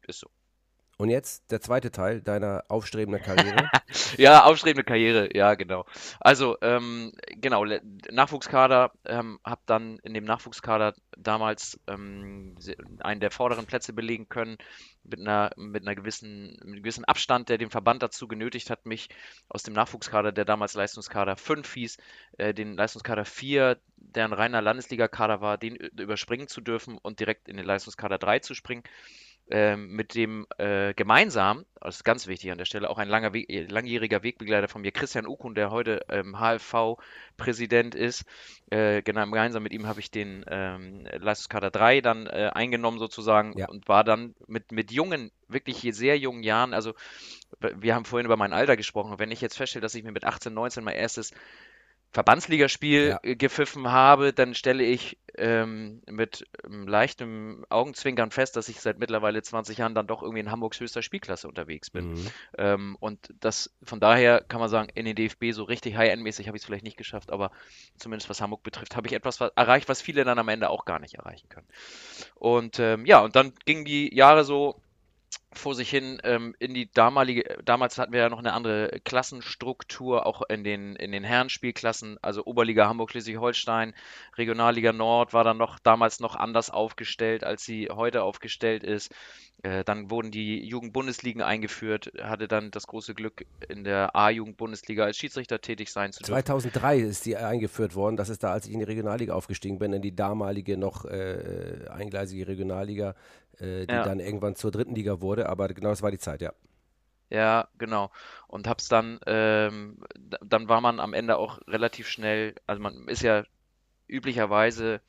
Ist 0.06 0.20
so. 0.20 0.30
Und 0.98 1.10
jetzt 1.10 1.50
der 1.50 1.60
zweite 1.60 1.90
Teil 1.90 2.22
deiner 2.22 2.64
aufstrebenden 2.68 3.22
Karriere. 3.22 3.70
ja, 4.16 4.44
aufstrebende 4.44 4.84
Karriere, 4.84 5.28
ja, 5.36 5.54
genau. 5.54 5.84
Also, 6.20 6.56
ähm, 6.62 7.12
genau, 7.28 7.66
Nachwuchskader, 8.10 8.92
ähm, 9.04 9.38
habe 9.44 9.60
dann 9.66 9.98
in 9.98 10.14
dem 10.14 10.24
Nachwuchskader 10.24 10.94
damals 11.18 11.78
ähm, 11.86 12.56
einen 13.00 13.20
der 13.20 13.30
vorderen 13.30 13.66
Plätze 13.66 13.92
belegen 13.92 14.30
können, 14.30 14.56
mit 15.04 15.20
einer, 15.20 15.50
mit 15.56 15.82
einer 15.82 15.94
gewissen, 15.94 16.52
mit 16.52 16.62
einem 16.62 16.82
gewissen 16.82 17.04
Abstand, 17.04 17.50
der 17.50 17.58
den 17.58 17.70
Verband 17.70 18.02
dazu 18.02 18.26
genötigt 18.26 18.70
hat, 18.70 18.86
mich 18.86 19.10
aus 19.48 19.62
dem 19.62 19.74
Nachwuchskader, 19.74 20.32
der 20.32 20.46
damals 20.46 20.72
Leistungskader 20.72 21.36
5 21.36 21.74
hieß, 21.74 21.98
äh, 22.38 22.54
den 22.54 22.74
Leistungskader 22.74 23.26
4, 23.26 23.78
der 23.96 24.24
ein 24.24 24.32
reiner 24.32 24.62
Landesligakader 24.62 25.42
war, 25.42 25.58
den 25.58 25.76
überspringen 25.76 26.48
zu 26.48 26.62
dürfen 26.62 26.96
und 26.96 27.20
direkt 27.20 27.48
in 27.48 27.58
den 27.58 27.66
Leistungskader 27.66 28.16
3 28.16 28.38
zu 28.38 28.54
springen. 28.54 28.82
Ähm, 29.48 29.90
mit 29.92 30.16
dem 30.16 30.44
äh, 30.58 30.92
gemeinsam, 30.94 31.66
das 31.80 31.96
ist 31.96 32.04
ganz 32.04 32.26
wichtig 32.26 32.50
an 32.50 32.58
der 32.58 32.64
Stelle, 32.64 32.90
auch 32.90 32.98
ein 32.98 33.08
langer 33.08 33.32
Weg, 33.32 33.48
äh, 33.48 33.62
langjähriger 33.62 34.24
Wegbegleiter 34.24 34.66
von 34.66 34.82
mir, 34.82 34.90
Christian 34.90 35.24
Ukun, 35.24 35.54
der 35.54 35.70
heute 35.70 36.04
ähm, 36.08 36.40
HLV-Präsident 36.40 37.94
ist. 37.94 38.24
Äh, 38.70 39.02
genau, 39.02 39.24
gemeinsam 39.24 39.62
mit 39.62 39.72
ihm 39.72 39.86
habe 39.86 40.00
ich 40.00 40.10
den 40.10 40.44
ähm, 40.48 41.06
Leistungskader 41.16 41.70
3 41.70 42.00
dann 42.00 42.26
äh, 42.26 42.50
eingenommen 42.52 42.98
sozusagen 42.98 43.56
ja. 43.56 43.68
und 43.68 43.86
war 43.86 44.02
dann 44.02 44.34
mit, 44.48 44.72
mit 44.72 44.90
jungen, 44.90 45.30
wirklich 45.46 45.80
sehr 45.94 46.18
jungen 46.18 46.42
Jahren, 46.42 46.74
also 46.74 46.94
wir 47.60 47.94
haben 47.94 48.04
vorhin 48.04 48.26
über 48.26 48.36
mein 48.36 48.52
Alter 48.52 48.76
gesprochen, 48.76 49.18
wenn 49.18 49.30
ich 49.30 49.40
jetzt 49.40 49.56
feststelle, 49.56 49.82
dass 49.82 49.94
ich 49.94 50.02
mir 50.02 50.10
mit 50.10 50.24
18, 50.24 50.52
19 50.52 50.82
mein 50.82 50.96
erstes 50.96 51.32
Verbandsligaspiel 52.12 53.08
ja. 53.08 53.20
Äh, 53.22 53.36
gepfiffen 53.36 53.90
habe, 53.90 54.32
dann 54.32 54.54
stelle 54.54 54.84
ich 54.84 55.18
ähm, 55.36 56.02
mit 56.08 56.46
ähm, 56.64 56.88
leichtem 56.88 57.66
Augenzwinkern 57.68 58.30
fest, 58.30 58.56
dass 58.56 58.68
ich 58.68 58.80
seit 58.80 58.98
mittlerweile 58.98 59.42
20 59.42 59.78
Jahren 59.78 59.94
dann 59.94 60.06
doch 60.06 60.22
irgendwie 60.22 60.40
in 60.40 60.50
Hamburgs 60.50 60.80
höchster 60.80 61.02
Spielklasse 61.02 61.46
unterwegs 61.46 61.90
bin. 61.90 62.12
Mhm. 62.12 62.26
Ähm, 62.56 62.96
und 63.00 63.34
das 63.40 63.70
von 63.82 64.00
daher 64.00 64.40
kann 64.40 64.60
man 64.60 64.70
sagen, 64.70 64.88
in 64.94 65.04
den 65.04 65.14
DFB 65.14 65.52
so 65.52 65.64
richtig 65.64 65.96
High-End-mäßig 65.96 66.48
habe 66.48 66.56
ich 66.56 66.62
es 66.62 66.66
vielleicht 66.66 66.84
nicht 66.84 66.96
geschafft, 66.96 67.30
aber 67.30 67.50
zumindest 67.98 68.30
was 68.30 68.40
Hamburg 68.40 68.62
betrifft, 68.62 68.96
habe 68.96 69.06
ich 69.06 69.12
etwas 69.12 69.40
erreicht, 69.40 69.88
was 69.88 70.00
viele 70.00 70.24
dann 70.24 70.38
am 70.38 70.48
Ende 70.48 70.70
auch 70.70 70.86
gar 70.86 70.98
nicht 70.98 71.14
erreichen 71.14 71.48
können. 71.48 71.68
Und 72.34 72.78
ähm, 72.78 73.04
ja, 73.04 73.20
und 73.20 73.36
dann 73.36 73.52
gingen 73.66 73.84
die 73.84 74.14
Jahre 74.14 74.44
so 74.44 74.80
vor 75.52 75.74
sich 75.74 75.88
hin 75.90 76.20
ähm, 76.24 76.54
in 76.58 76.74
die 76.74 76.90
damalige, 76.92 77.58
damals 77.64 77.98
hatten 77.98 78.12
wir 78.12 78.20
ja 78.20 78.28
noch 78.28 78.38
eine 78.38 78.52
andere 78.52 79.00
Klassenstruktur, 79.04 80.26
auch 80.26 80.42
in 80.48 80.64
den, 80.64 80.96
in 80.96 81.12
den 81.12 81.24
Herrenspielklassen, 81.24 82.18
also 82.22 82.44
Oberliga 82.44 82.86
Hamburg, 82.88 83.10
Schleswig-Holstein, 83.10 83.94
Regionalliga 84.36 84.92
Nord 84.92 85.32
war 85.32 85.44
dann 85.44 85.56
noch 85.56 85.78
damals 85.78 86.20
noch 86.20 86.36
anders 86.36 86.70
aufgestellt, 86.70 87.42
als 87.42 87.64
sie 87.64 87.88
heute 87.90 88.22
aufgestellt 88.22 88.84
ist. 88.84 89.12
Äh, 89.66 89.82
dann 89.82 90.10
wurden 90.10 90.30
die 90.30 90.64
Jugendbundesligen 90.64 91.42
eingeführt, 91.42 92.12
hatte 92.22 92.46
dann 92.46 92.70
das 92.70 92.86
große 92.86 93.14
Glück, 93.14 93.46
in 93.68 93.82
der 93.82 94.14
A-Jugendbundesliga 94.14 95.02
als 95.02 95.16
Schiedsrichter 95.16 95.60
tätig 95.60 95.90
sein 95.90 96.12
zu 96.12 96.20
dürfen. 96.20 96.34
2003 96.34 96.98
ist 96.98 97.26
die 97.26 97.36
eingeführt 97.36 97.96
worden. 97.96 98.16
Das 98.16 98.28
ist 98.28 98.44
da, 98.44 98.52
als 98.52 98.66
ich 98.66 98.72
in 98.72 98.78
die 98.78 98.84
Regionalliga 98.84 99.34
aufgestiegen 99.34 99.80
bin, 99.80 99.92
in 99.92 100.02
die 100.02 100.14
damalige 100.14 100.76
noch 100.76 101.04
äh, 101.04 101.84
eingleisige 101.90 102.46
Regionalliga 102.46 103.16
äh, 103.58 103.86
die 103.86 103.92
ja. 103.92 104.04
dann 104.04 104.20
irgendwann 104.20 104.54
zur 104.54 104.70
dritten 104.70 104.94
Liga 104.94 105.20
wurde, 105.20 105.48
aber 105.48 105.66
genau 105.68 105.88
das 105.88 106.02
war 106.02 106.12
die 106.12 106.18
Zeit, 106.18 106.42
ja. 106.42 106.52
Ja, 107.28 107.66
genau. 107.76 108.12
Und 108.46 108.68
hab's 108.68 108.86
dann, 108.86 109.18
ähm, 109.26 109.98
dann 110.44 110.68
war 110.68 110.80
man 110.80 111.00
am 111.00 111.12
Ende 111.12 111.38
auch 111.38 111.58
relativ 111.66 112.06
schnell, 112.06 112.54
also 112.68 112.80
man 112.80 113.08
ist 113.08 113.22
ja 113.22 113.42
üblicherweise 114.06 115.00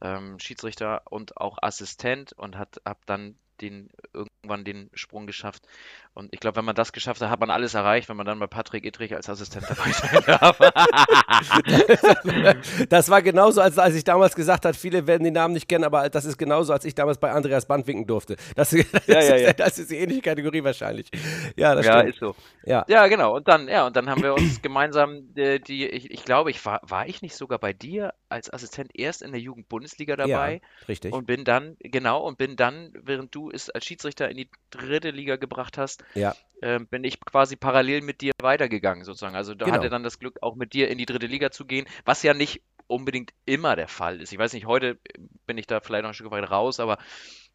ähm, 0.00 0.38
Schiedsrichter 0.38 1.02
und 1.10 1.36
auch 1.36 1.58
Assistent 1.60 2.32
und 2.32 2.56
hat 2.56 2.80
hab 2.86 3.04
dann 3.04 3.34
den 3.60 3.90
irgendwann 4.12 4.64
den 4.64 4.90
Sprung 4.94 5.26
geschafft 5.26 5.66
und 6.12 6.34
ich 6.34 6.40
glaube, 6.40 6.56
wenn 6.56 6.64
man 6.64 6.74
das 6.74 6.92
geschafft 6.92 7.20
hat, 7.20 7.30
hat 7.30 7.38
man 7.38 7.50
alles 7.50 7.74
erreicht, 7.74 8.08
wenn 8.08 8.16
man 8.16 8.26
dann 8.26 8.40
bei 8.40 8.48
Patrick 8.48 8.84
Ittrich 8.84 9.14
als 9.14 9.30
Assistent 9.30 9.64
dabei 9.68 9.92
sein 9.92 10.24
darf. 10.26 10.58
das 12.88 13.08
war 13.08 13.22
genauso, 13.22 13.60
als, 13.60 13.78
als 13.78 13.94
ich 13.94 14.02
damals 14.02 14.34
gesagt 14.34 14.64
habe, 14.64 14.74
viele 14.74 15.06
werden 15.06 15.22
den 15.22 15.34
Namen 15.34 15.54
nicht 15.54 15.68
kennen, 15.68 15.84
aber 15.84 16.10
das 16.10 16.24
ist 16.24 16.36
genauso, 16.36 16.72
als 16.72 16.84
ich 16.84 16.96
damals 16.96 17.18
bei 17.18 17.30
Andreas 17.30 17.66
Band 17.66 17.86
winken 17.86 18.08
durfte. 18.08 18.34
Das, 18.56 18.70
das, 18.70 19.06
ja, 19.06 19.22
ja, 19.22 19.36
ja. 19.36 19.52
das 19.52 19.78
ist 19.78 19.92
die 19.92 19.98
ähnliche 19.98 20.22
Kategorie 20.22 20.64
wahrscheinlich. 20.64 21.12
Ja, 21.56 21.76
das 21.76 21.86
ja, 21.86 22.00
stimmt. 22.00 22.14
ist 22.14 22.18
so. 22.18 22.34
Ja. 22.64 22.84
ja, 22.88 23.06
genau. 23.06 23.36
Und 23.36 23.46
dann, 23.46 23.68
ja, 23.68 23.86
und 23.86 23.94
dann 23.94 24.10
haben 24.10 24.22
wir 24.22 24.34
uns 24.34 24.62
gemeinsam 24.62 25.28
äh, 25.36 25.60
die, 25.60 25.86
ich, 25.86 26.10
ich, 26.10 26.24
glaube, 26.24 26.50
ich 26.50 26.66
war, 26.66 26.80
war 26.82 27.06
ich 27.06 27.22
nicht 27.22 27.36
sogar 27.36 27.60
bei 27.60 27.72
dir 27.72 28.14
als 28.28 28.52
Assistent 28.52 28.90
erst 28.94 29.22
in 29.22 29.30
der 29.30 29.40
Jugendbundesliga 29.40 30.16
dabei. 30.16 30.54
Ja, 30.54 30.86
richtig. 30.88 31.12
Und 31.12 31.26
bin 31.26 31.44
dann, 31.44 31.76
genau, 31.78 32.26
und 32.26 32.36
bin 32.36 32.56
dann, 32.56 32.92
während 33.00 33.32
du 33.32 33.48
es 33.52 33.70
als 33.70 33.84
Schiedsrichter 33.84 34.28
in 34.28 34.36
die 34.36 34.48
dritte 34.70 35.10
Liga 35.10 35.36
gebracht 35.36 35.78
hast, 35.78 36.04
ja. 36.14 36.34
ähm, 36.62 36.86
bin 36.86 37.04
ich 37.04 37.20
quasi 37.20 37.56
parallel 37.56 38.02
mit 38.02 38.20
dir 38.20 38.32
weitergegangen 38.40 39.04
sozusagen. 39.04 39.36
Also 39.36 39.54
da 39.54 39.66
genau. 39.66 39.78
hatte 39.78 39.90
dann 39.90 40.02
das 40.02 40.18
Glück, 40.18 40.38
auch 40.42 40.56
mit 40.56 40.72
dir 40.72 40.88
in 40.88 40.98
die 40.98 41.06
dritte 41.06 41.26
Liga 41.26 41.50
zu 41.50 41.64
gehen, 41.64 41.86
was 42.04 42.22
ja 42.22 42.34
nicht 42.34 42.62
unbedingt 42.86 43.32
immer 43.46 43.76
der 43.76 43.88
Fall 43.88 44.20
ist. 44.20 44.32
Ich 44.32 44.38
weiß 44.38 44.52
nicht, 44.52 44.66
heute 44.66 44.98
bin 45.46 45.58
ich 45.58 45.66
da 45.66 45.80
vielleicht 45.80 46.02
noch 46.02 46.10
ein 46.10 46.14
Stück 46.14 46.30
weit 46.30 46.50
raus, 46.50 46.80
aber 46.80 46.98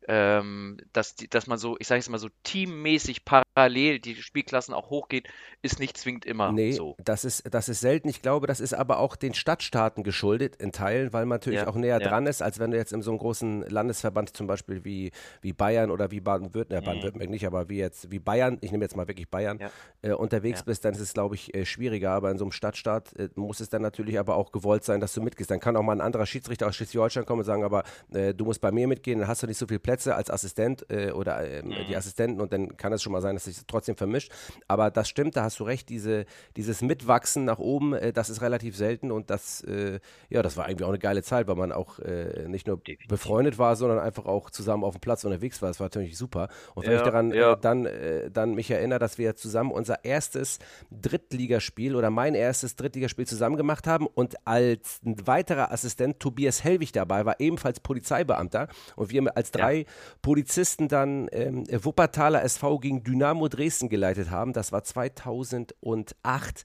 ähm, 0.08 0.78
dass, 0.94 1.15
die, 1.15 1.28
dass 1.30 1.48
man 1.48 1.58
so, 1.58 1.78
ich 1.80 1.88
sage 1.88 2.00
es 2.00 2.10
mal 2.10 2.18
so, 2.20 2.30
teammäßig 2.44 3.26
parallel 3.26 4.00
die 4.00 4.15
Spielklassen 4.22 4.74
auch 4.74 4.89
hochgeht, 4.89 5.28
ist 5.62 5.80
nicht 5.80 5.98
zwingend 5.98 6.26
immer 6.26 6.58
nee, 6.58 6.70
so. 6.70 6.98
Das 6.98 7.26
ist, 7.26 7.44
das 7.54 7.70
ist 7.70 7.80
selten. 7.82 8.08
Ich 8.08 8.22
glaube, 8.22 8.48
das 8.48 8.60
ist 8.60 8.74
aber 8.74 9.00
auch 9.00 9.15
den 9.15 9.34
Stadtstaaten 9.34 10.04
geschuldet 10.04 10.56
in 10.58 10.72
Teilen, 10.72 11.12
weil 11.12 11.26
man 11.26 11.38
natürlich 11.38 11.65
Ja, 11.65 11.68
auch 11.68 11.76
näher 11.76 12.00
ja. 12.00 12.10
dran 12.10 12.28
ist, 12.28 12.41
als 12.41 12.60
wenn 12.60 12.72
du 12.72 12.78
jetzt 12.78 12.94
in 12.94 13.02
so 13.02 13.12
einem 13.12 13.18
großen 13.20 13.63
Landesverband 13.68 14.36
zum 14.36 14.46
Beispiel 14.48 14.86
wie, 14.86 15.12
wie 15.41 15.54
Bayern 15.54 15.89
oder 15.91 16.12
wie 16.12 16.20
Baden-Württemberg, 16.22 16.84
Mhm. 16.84 16.86
Baden-Württemberg 16.86 17.30
nicht, 17.32 17.48
aber 17.48 17.68
wie 17.70 17.78
jetzt 17.78 18.12
wie 18.12 18.20
Bayern, 18.20 18.60
ich 18.62 18.72
nehme 18.72 18.86
jetzt 18.86 18.96
mal 18.96 19.08
wirklich 19.08 19.30
Bayern, 19.30 19.60
Ja. 19.60 19.72
äh, 20.04 20.12
unterwegs 20.12 20.63
bist, 20.63 20.86
dann 20.86 20.94
ist 20.94 21.00
es, 21.02 21.13
glaube 21.13 21.36
ich, 21.36 21.54
äh, 21.56 21.65
schwieriger. 21.65 22.12
Aber 22.12 22.30
in 22.32 22.38
so 22.38 22.46
einem 22.46 22.52
Stadtstaat 22.52 23.13
äh, 23.18 23.30
muss 23.36 23.60
es 23.60 23.70
dann 23.70 23.82
natürlich 23.82 24.20
aber 24.20 24.36
auch 24.36 24.52
gewollt 24.52 24.84
sein, 24.84 25.00
dass 25.02 25.13
du 25.13 25.22
mitgehst. 25.22 25.50
Dann 25.52 25.60
kann 25.60 25.76
auch 25.76 25.84
mal 25.84 25.94
ein 25.94 26.02
anderer 26.02 26.26
Schiedsrichter 26.28 26.68
aus 26.68 26.76
Schleswig-Holstein 26.76 27.26
kommen 27.26 27.39
und 27.39 27.46
sagen, 27.46 27.63
aber 27.63 27.84
äh, 28.13 28.34
du 28.34 28.46
musst 28.46 28.62
bei 28.62 28.72
mir 28.72 28.88
mitgehen, 28.88 29.20
dann 29.20 29.28
hast 29.28 29.44
du 29.44 29.48
nicht 29.48 29.58
so 29.58 29.68
viele 29.68 29.80
Plätze 29.80 29.95
als 30.08 30.30
Assistent 30.30 30.86
äh, 30.90 31.12
oder 31.12 31.44
ähm, 31.50 31.70
Mhm. 31.70 31.86
die 31.88 31.96
Assistenten 31.96 32.42
und 32.42 32.52
dann 32.54 32.78
kann 32.78 32.94
es 32.94 33.02
schon 33.02 33.12
mal 33.12 33.22
sein, 33.22 33.36
dass 33.36 33.46
sich 33.46 33.58
trotzdem 33.68 33.96
vermischt. 33.96 34.32
Aber 34.68 34.92
das 34.92 35.08
stimmt, 35.10 35.36
da 35.36 35.44
hast 35.44 35.60
du 35.60 35.64
recht, 35.64 35.90
diese, 35.90 36.26
dieses 36.56 36.82
Mitwachsen 36.82 37.46
nach 37.46 37.60
oben, 37.60 37.94
äh, 37.94 38.14
das 38.14 38.30
ist 38.30 38.42
relativ 38.42 38.76
selten 38.76 39.12
und 39.12 39.30
das, 39.30 39.62
äh, 39.64 40.00
ja, 40.30 40.42
das 40.42 40.58
war 40.58 40.68
irgendwie 40.70 40.84
auch 40.86 40.90
eine 40.90 41.00
geile 41.00 41.24
Zeit, 41.24 41.48
weil 41.48 41.56
man 41.56 41.72
auch 41.72 42.00
äh, 42.00 42.48
nicht 42.48 42.68
nur 42.68 42.78
Definitiv. 42.78 43.08
befreundet 43.08 43.58
war, 43.58 43.76
sondern 43.76 44.00
einfach 44.00 44.26
auch 44.26 44.50
zusammen 44.50 44.84
auf 44.84 44.96
dem 44.96 45.02
Platz 45.02 45.24
unterwegs 45.24 45.62
war. 45.62 45.70
Das 45.70 45.80
war 45.80 45.86
natürlich 45.88 46.18
super. 46.18 46.50
Und 46.76 46.86
wenn 46.86 46.92
Ja, 46.94 46.98
ich 46.98 47.04
daran 47.04 47.32
ja. 47.32 47.54
äh, 47.54 47.58
dann, 47.60 47.86
äh, 47.86 48.30
dann 48.32 48.54
mich 48.56 48.70
erinnere, 48.70 49.00
dass 49.00 49.18
wir 49.18 49.36
zusammen 49.36 49.72
unser 49.72 50.04
erstes 50.06 50.60
Drittligaspiel 50.92 51.96
oder 51.96 52.10
mein 52.10 52.36
erstes 52.36 52.76
Drittligaspiel 52.76 53.26
zusammen 53.28 53.58
gemacht 53.58 53.88
haben 53.88 54.08
und 54.08 54.36
als 54.46 55.00
ein 55.06 55.16
weiterer 55.28 55.72
Assistent 55.72 56.20
Tobias 56.20 56.64
Hellwig 56.64 56.92
dabei 56.92 57.26
war, 57.26 57.40
ebenfalls 57.40 57.80
Polizeibeamter 57.80 58.68
und 58.96 59.10
wir 59.12 59.36
als 59.38 59.52
drei 59.52 59.85
Polizisten 60.21 60.88
dann 60.88 61.28
ähm, 61.32 61.65
Wuppertaler 61.84 62.43
SV 62.43 62.80
gegen 62.80 63.04
Dynamo 63.04 63.48
Dresden 63.48 63.89
geleitet 63.89 64.30
haben. 64.30 64.54
Das 64.54 64.71
war 64.71 64.84
2008. 64.84 66.63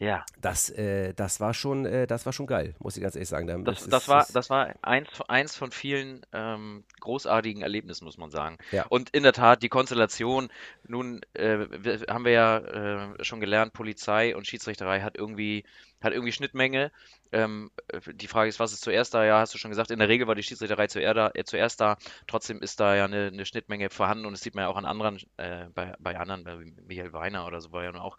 Ja. 0.00 0.24
Das, 0.40 0.70
äh, 0.70 1.12
das 1.12 1.40
war 1.40 1.52
schon, 1.54 1.84
äh, 1.84 2.06
das 2.06 2.24
war 2.24 2.32
schon 2.32 2.46
geil, 2.46 2.76
muss 2.78 2.96
ich 2.96 3.02
ganz 3.02 3.16
ehrlich 3.16 3.28
sagen. 3.28 3.48
Da- 3.48 3.58
Das, 3.58 3.80
ist- 3.82 3.92
das, 3.92 4.06
war, 4.06 4.24
das 4.32 4.48
war 4.48 4.72
eins, 4.82 5.08
eins 5.26 5.56
von 5.56 5.72
vielen 5.72 6.24
ähm, 6.32 6.84
großartigen 7.00 7.62
Erlebnissen, 7.62 8.04
muss 8.04 8.16
man 8.16 8.30
sagen. 8.30 8.58
Ja. 8.70 8.86
Und 8.90 9.10
in 9.10 9.24
der 9.24 9.32
Tat, 9.32 9.60
die 9.64 9.68
Konstellation, 9.68 10.50
nun 10.86 11.20
äh, 11.34 11.66
haben 12.08 12.24
wir 12.24 12.30
ja 12.32 12.58
äh, 12.58 13.24
schon 13.24 13.40
gelernt, 13.40 13.72
Polizei 13.72 14.36
und 14.36 14.46
Schiedsrichterei 14.46 15.00
hat 15.00 15.18
irgendwie, 15.18 15.64
hat 16.00 16.12
irgendwie 16.12 16.32
Schnittmenge. 16.32 16.92
Ähm, 17.32 17.70
äh, 17.88 18.00
die 18.14 18.28
Frage 18.28 18.48
ist, 18.48 18.60
was 18.60 18.72
ist 18.72 18.82
zuerst 18.82 19.14
da? 19.14 19.24
Ja, 19.24 19.40
hast 19.40 19.54
du 19.54 19.58
schon 19.58 19.70
gesagt, 19.70 19.90
in 19.90 19.98
der 19.98 20.08
Regel 20.08 20.26
war 20.26 20.34
die 20.34 20.42
Schiedsrichterei 20.42 20.86
zuerst 20.86 21.16
da. 21.16 21.30
Äh, 21.34 21.44
zuerst 21.44 21.80
da. 21.80 21.96
Trotzdem 22.26 22.60
ist 22.60 22.80
da 22.80 22.94
ja 22.96 23.04
eine, 23.04 23.26
eine 23.26 23.46
Schnittmenge 23.46 23.90
vorhanden 23.90 24.26
und 24.26 24.32
das 24.32 24.40
sieht 24.40 24.54
man 24.54 24.62
ja 24.62 24.68
auch 24.68 24.76
an 24.76 24.84
anderen, 24.84 25.18
äh, 25.36 25.66
bei, 25.74 25.94
bei 25.98 26.18
anderen, 26.18 26.44
bei 26.44 26.56
Michael 26.86 27.12
Weiner 27.12 27.46
oder 27.46 27.60
so 27.60 27.72
war 27.72 27.84
ja 27.84 27.94
auch 27.94 28.18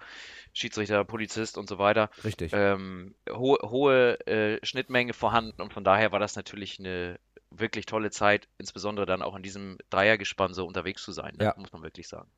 Schiedsrichter, 0.53 1.03
Polizist 1.05 1.57
und 1.57 1.69
so 1.69 1.77
weiter 1.77 2.09
richtig. 2.23 2.51
ähm, 2.53 3.15
hohe, 3.29 3.59
hohe 3.63 4.19
äh, 4.27 4.65
Schnittmenge 4.65 5.13
vorhanden 5.13 5.61
und 5.61 5.73
von 5.73 5.83
daher 5.83 6.11
war 6.11 6.19
das 6.19 6.35
natürlich 6.35 6.79
eine 6.79 7.19
wirklich 7.51 7.85
tolle 7.85 8.11
Zeit, 8.11 8.47
insbesondere 8.57 9.05
dann 9.05 9.21
auch 9.21 9.35
in 9.35 9.43
diesem 9.43 9.77
Dreiergespann 9.89 10.53
so 10.53 10.65
unterwegs 10.65 11.03
zu 11.03 11.11
sein, 11.11 11.35
ne? 11.37 11.45
Ja. 11.45 11.55
muss 11.57 11.71
man 11.71 11.81
wirklich 11.81 12.07
sagen. 12.07 12.29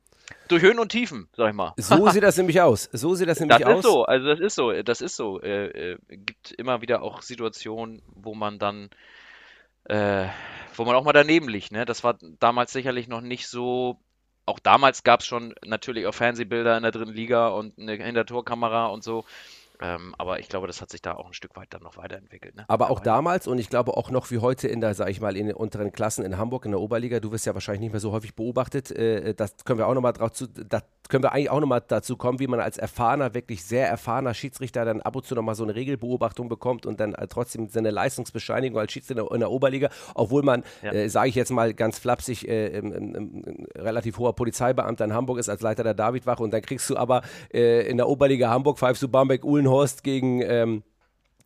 Durch 0.48 0.62
Höhen 0.62 0.78
und 0.78 0.90
Tiefen, 0.90 1.28
sag 1.36 1.50
ich 1.50 1.54
mal. 1.54 1.72
So 1.76 2.08
sieht 2.10 2.22
das 2.22 2.36
nämlich 2.36 2.60
aus. 2.60 2.88
So 2.92 3.14
sieht 3.14 3.28
das 3.28 3.40
nämlich 3.40 3.58
Das 3.58 3.66
aus. 3.68 3.76
ist 3.78 3.82
so, 3.84 4.04
also 4.04 4.26
das 4.26 4.40
ist 4.40 4.54
so, 4.54 4.72
das 4.82 5.00
ist 5.00 5.16
so. 5.16 5.40
Äh, 5.40 5.92
äh, 5.92 5.98
gibt 6.08 6.52
immer 6.52 6.80
wieder 6.82 7.02
auch 7.02 7.22
Situationen, 7.22 8.02
wo 8.14 8.34
man 8.34 8.58
dann, 8.58 8.90
äh, 9.84 10.26
wo 10.74 10.84
man 10.84 10.94
auch 10.94 11.04
mal 11.04 11.12
daneben 11.12 11.48
liegt, 11.48 11.72
ne? 11.72 11.84
Das 11.84 12.04
war 12.04 12.18
damals 12.40 12.72
sicherlich 12.72 13.08
noch 13.08 13.20
nicht 13.20 13.48
so. 13.48 13.98
Auch 14.44 14.58
damals 14.58 15.04
gab 15.04 15.20
es 15.20 15.26
schon 15.26 15.54
natürlich 15.64 16.06
auch 16.06 16.14
Fernsehbilder 16.14 16.76
in 16.76 16.82
der 16.82 16.92
dritten 16.92 17.12
Liga 17.12 17.48
und 17.48 17.78
eine 17.78 17.92
Hintertorkamera 17.94 18.86
und 18.86 19.04
so. 19.04 19.24
Ähm, 19.82 20.14
aber 20.18 20.38
ich 20.40 20.48
glaube, 20.48 20.66
das 20.66 20.80
hat 20.80 20.90
sich 20.90 21.02
da 21.02 21.14
auch 21.14 21.26
ein 21.26 21.32
Stück 21.34 21.56
weit 21.56 21.68
dann 21.74 21.82
noch 21.82 21.96
weiterentwickelt. 21.96 22.54
Ne? 22.56 22.64
Aber 22.68 22.86
auch 22.90 22.98
Mittlerweile. 23.00 23.16
damals 23.18 23.46
und 23.46 23.58
ich 23.58 23.68
glaube 23.68 23.96
auch 23.96 24.10
noch 24.10 24.30
wie 24.30 24.38
heute 24.38 24.68
in 24.68 24.80
der, 24.80 24.94
sag 24.94 25.08
ich 25.10 25.20
mal, 25.20 25.36
in 25.36 25.46
den 25.46 25.56
unteren 25.56 25.92
Klassen 25.92 26.24
in 26.24 26.38
Hamburg 26.38 26.64
in 26.64 26.70
der 26.72 26.80
Oberliga, 26.80 27.20
du 27.20 27.32
wirst 27.32 27.46
ja 27.46 27.54
wahrscheinlich 27.54 27.80
nicht 27.80 27.92
mehr 27.92 28.00
so 28.00 28.12
häufig 28.12 28.34
beobachtet, 28.34 28.90
äh, 28.90 29.34
das 29.34 29.56
können 29.64 29.78
wir 29.78 29.86
auch 29.88 29.94
nochmal 29.94 30.12
drauf 30.12 30.32
zu, 30.32 30.46
da 30.46 30.80
können 31.08 31.24
wir 31.24 31.32
eigentlich 31.32 31.50
auch 31.50 31.60
nochmal 31.60 31.82
dazu 31.86 32.16
kommen, 32.16 32.38
wie 32.38 32.46
man 32.46 32.60
als 32.60 32.78
erfahrener, 32.78 33.34
wirklich 33.34 33.64
sehr 33.64 33.88
erfahrener 33.88 34.34
Schiedsrichter 34.34 34.84
dann 34.84 35.00
ab 35.02 35.16
und 35.16 35.26
zu 35.26 35.34
nochmal 35.34 35.54
so 35.54 35.64
eine 35.64 35.74
Regelbeobachtung 35.74 36.48
bekommt 36.48 36.86
und 36.86 37.00
dann 37.00 37.14
äh, 37.14 37.26
trotzdem 37.26 37.68
seine 37.68 37.90
Leistungsbescheinigung 37.90 38.78
als 38.78 38.92
Schiedsrichter 38.92 39.30
in 39.32 39.40
der 39.40 39.50
Oberliga, 39.50 39.90
obwohl 40.14 40.42
man, 40.42 40.62
Ja. 40.82 40.92
äh, 40.92 41.08
sage 41.08 41.28
ich 41.28 41.34
jetzt 41.34 41.50
mal 41.50 41.74
ganz 41.74 41.98
flapsig, 41.98 42.48
äh, 42.48 42.68
im, 42.68 42.92
im, 42.92 43.14
im, 43.14 43.66
relativ 43.76 44.18
hoher 44.18 44.34
Polizeibeamter 44.34 45.04
in 45.04 45.12
Hamburg 45.12 45.38
ist 45.38 45.48
als 45.48 45.60
Leiter 45.60 45.82
der 45.82 45.94
Davidwache 45.94 46.42
und 46.42 46.52
dann 46.52 46.62
kriegst 46.62 46.88
du 46.88 46.96
aber 46.96 47.22
äh, 47.52 47.86
in 47.88 47.96
der 47.96 48.08
Oberliga 48.08 48.48
Hamburg 48.48 48.78
pfeifst 48.78 49.02
du 49.02 49.08
Barmbek-Uhlenhorst 49.72 50.02
gegen 50.02 50.42
ähm, 50.42 50.82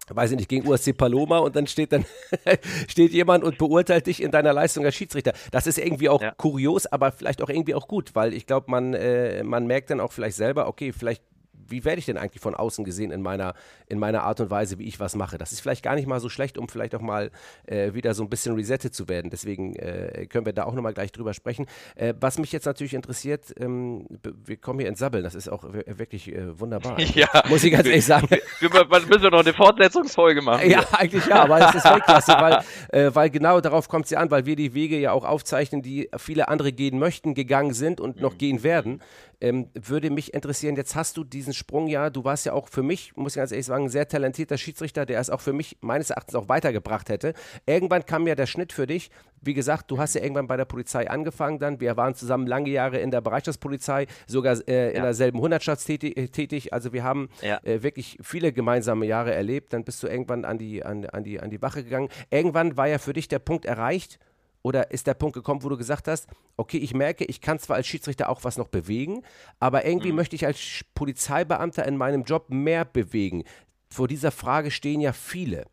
weiß 0.09 0.31
ich 0.31 0.37
nicht, 0.37 0.49
gegen 0.49 0.69
USC 0.69 0.93
Paloma 0.93 1.39
und 1.39 1.57
dann 1.57 1.67
steht 1.67 1.93
dann 1.93 2.05
steht 2.89 3.13
jemand 3.13 3.43
und 3.43 3.59
beurteilt 3.59 4.07
dich 4.07 4.23
in 4.23 4.31
deiner 4.31 4.53
Leistung 4.53 4.85
als 4.85 4.95
Schiedsrichter. 4.95 5.33
Das 5.51 5.67
ist 5.67 5.79
irgendwie 5.79 6.09
auch 6.09 6.23
Ja. 6.23 6.31
kurios, 6.37 6.87
aber 6.87 7.11
vielleicht 7.11 7.43
auch 7.43 7.49
irgendwie 7.49 7.75
auch 7.75 7.89
gut, 7.89 8.15
weil 8.15 8.33
ich 8.33 8.47
glaube, 8.47 8.71
man, 8.71 8.95
äh, 8.95 9.43
man 9.43 9.67
merkt 9.67 9.91
dann 9.91 9.99
auch 10.01 10.13
vielleicht 10.13 10.37
selber, 10.37 10.69
okay, 10.69 10.93
vielleicht 10.93 11.25
wie 11.69 11.85
werde 11.85 11.99
ich 11.99 12.07
denn 12.07 12.17
eigentlich 12.19 12.41
von 12.43 12.55
außen 12.55 12.85
gesehen 12.85 13.11
in 13.11 13.23
meiner, 13.23 13.55
in 13.89 13.99
meiner 13.99 14.23
Art 14.23 14.41
und 14.41 14.51
Weise, 14.51 14.79
wie 14.79 14.87
ich 14.87 15.01
was 15.01 15.15
mache? 15.17 15.39
Das 15.39 15.53
ist 15.53 15.61
vielleicht 15.61 15.83
gar 15.83 15.95
nicht 15.95 16.07
mal 16.07 16.21
so 16.21 16.29
schlecht, 16.29 16.59
um 16.59 16.69
vielleicht 16.69 16.95
auch 16.95 17.01
mal 17.01 17.31
äh, 17.67 17.95
wieder 17.95 18.15
so 18.15 18.23
ein 18.23 18.29
bisschen 18.31 18.55
resettet 18.55 18.95
zu 18.95 19.09
werden. 19.09 19.31
Deswegen 19.31 19.75
äh, 19.77 20.27
können 20.29 20.47
wir 20.47 20.53
da 20.53 20.65
auch 20.65 20.75
nochmal 20.75 20.95
gleich 20.95 21.13
drüber 21.13 21.35
sprechen. 21.35 21.67
Äh, 21.95 22.15
was 22.21 22.39
mich 22.39 22.53
jetzt 22.53 22.65
natürlich 22.67 22.95
interessiert, 22.95 23.55
ähm, 23.59 24.07
wir 24.45 24.57
kommen 24.57 24.81
hier 24.81 24.89
ins 24.89 24.99
Sabbeln, 24.99 25.25
das 25.25 25.35
ist 25.35 25.49
auch 25.49 25.65
wir- 25.73 25.99
wirklich 25.99 26.33
äh, 26.35 26.59
wunderbar. 26.59 26.97
Ja. 27.17 27.29
Muss 27.49 27.65
ich 27.65 27.73
ganz 27.73 27.87
ehrlich 27.87 28.05
sagen. 28.05 28.29
Wir, 28.29 28.71
wir 28.73 28.85
müssen 29.07 29.23
wir 29.23 29.31
noch 29.31 29.41
eine 29.41 29.55
Fortsetzungsfolge 29.55 30.43
machen. 30.43 30.69
Ja, 30.69 30.85
eigentlich 30.93 31.25
ja, 31.27 31.45
aber 31.45 31.69
es 31.69 31.75
ist 31.75 31.85
Weltklasse, 31.85 32.33
weil, 32.39 32.63
äh, 32.91 33.15
weil 33.15 33.31
genau 33.31 33.61
darauf 33.61 33.89
kommt 33.89 34.05
es 34.07 34.11
ja 34.11 34.19
an, 34.19 34.31
weil 34.31 34.45
wir 34.45 34.57
die 34.57 34.75
Wege 34.75 34.99
ja 34.99 35.13
auch 35.13 35.25
aufzeichnen, 35.25 35.83
die 35.83 36.11
viele 36.19 36.49
andere 36.49 36.73
gehen 36.73 36.99
möchten, 36.99 37.35
gegangen 37.35 37.73
sind 37.73 38.01
und 38.01 38.21
noch 38.21 38.37
gehen 38.39 38.63
werden. 38.63 39.01
Ähm, 39.41 39.69
würde 39.75 40.11
mich 40.11 40.33
interessieren, 40.33 40.77
jetzt 40.77 40.95
hast 40.97 41.17
du 41.17 41.25
diesen 41.25 41.53
Sprung 41.53 41.89
ja, 41.89 42.09
du 42.09 42.25
warst 42.25 42.47
ja 42.47 42.53
auch 42.55 42.69
für 42.69 42.83
mich, 42.83 43.15
muss 43.17 43.33
ich 43.33 43.37
ganz 43.37 43.53
ehrlich 43.53 43.67
sagen, 43.67 43.85
ein 43.85 43.91
sehr 43.91 44.09
talentierter 44.09 44.57
Schiedsrichter, 44.57 45.05
der 45.05 45.21
es 45.21 45.29
auch 45.29 45.41
für 45.43 45.53
mich 45.53 45.77
meines 45.83 46.09
Erachtens 46.11 46.35
auch 46.35 46.49
weitergebracht 46.49 47.09
hätte. 47.11 47.35
Irgendwann 47.67 48.07
kam 48.07 48.27
ja 48.27 48.35
der 48.35 48.47
Schnitt 48.47 48.73
für 48.73 48.87
dich. 48.87 49.11
Wie 49.43 49.53
gesagt, 49.53 49.91
du 49.91 49.99
hast 49.99 50.15
ja 50.15 50.23
irgendwann 50.23 50.47
bei 50.47 50.57
der 50.57 50.65
Polizei 50.65 51.09
angefangen 51.11 51.59
dann. 51.59 51.81
Wir 51.81 51.97
waren 51.99 52.15
zusammen 52.15 52.47
lange 52.47 52.71
Jahre 52.71 52.99
in 52.99 53.11
der 53.11 53.21
Bereitschaftspolizei, 53.21 54.07
sogar 54.27 54.57
äh, 54.69 54.91
in 54.91 54.97
Ja. 54.97 55.03
derselben 55.03 55.39
Hundertschaft 55.41 55.87
tätig, 55.87 56.17
äh, 56.17 56.29
tätig. 56.29 56.73
Also 56.73 56.93
wir 56.95 57.05
haben 57.05 57.29
Ja. 57.43 57.61
äh, 57.63 57.83
wirklich 57.83 58.17
viele 58.23 58.53
gemeinsame 58.53 59.05
Jahre 59.07 59.35
erlebt. 59.35 59.73
Dann 59.75 59.85
bist 59.85 60.03
du 60.03 60.07
irgendwann 60.07 60.45
an 60.47 60.57
die, 60.59 60.83
an, 60.85 61.05
an, 61.07 61.25
die, 61.25 61.41
an 61.41 61.51
die 61.51 61.61
Wache 61.61 61.85
gegangen. 61.85 62.09
Irgendwann 62.31 62.77
war 62.79 62.89
ja 62.89 62.99
für 62.99 63.13
dich 63.13 63.29
der 63.29 63.39
Punkt 63.39 63.67
erreicht 63.67 64.19
oder 64.67 64.91
ist 64.91 65.07
der 65.07 65.15
Punkt 65.15 65.35
gekommen, 65.35 65.63
wo 65.63 65.69
du 65.69 65.77
gesagt 65.77 66.09
hast, 66.09 66.27
okay, 66.57 66.79
ich 66.79 66.93
merke, 66.93 67.25
ich 67.25 67.41
kann 67.41 67.61
zwar 67.61 67.77
als 67.77 67.87
Schiedsrichter 67.87 68.29
auch 68.29 68.43
was 68.43 68.59
noch 68.59 68.67
bewegen, 68.67 69.23
aber 69.61 69.85
irgendwie 69.87 70.11
möchte 70.11 70.35
ich 70.35 70.45
als 70.45 70.59
Polizeibeamter 70.97 71.87
in 71.87 71.97
meinem 71.97 72.25
Job 72.25 72.51
mehr 72.51 72.85
bewegen. 72.85 73.45
Vor 73.89 74.09
dieser 74.09 74.33
Frage 74.33 74.73
stehen 74.73 75.01
ja 75.01 75.13
viele. 75.13 75.67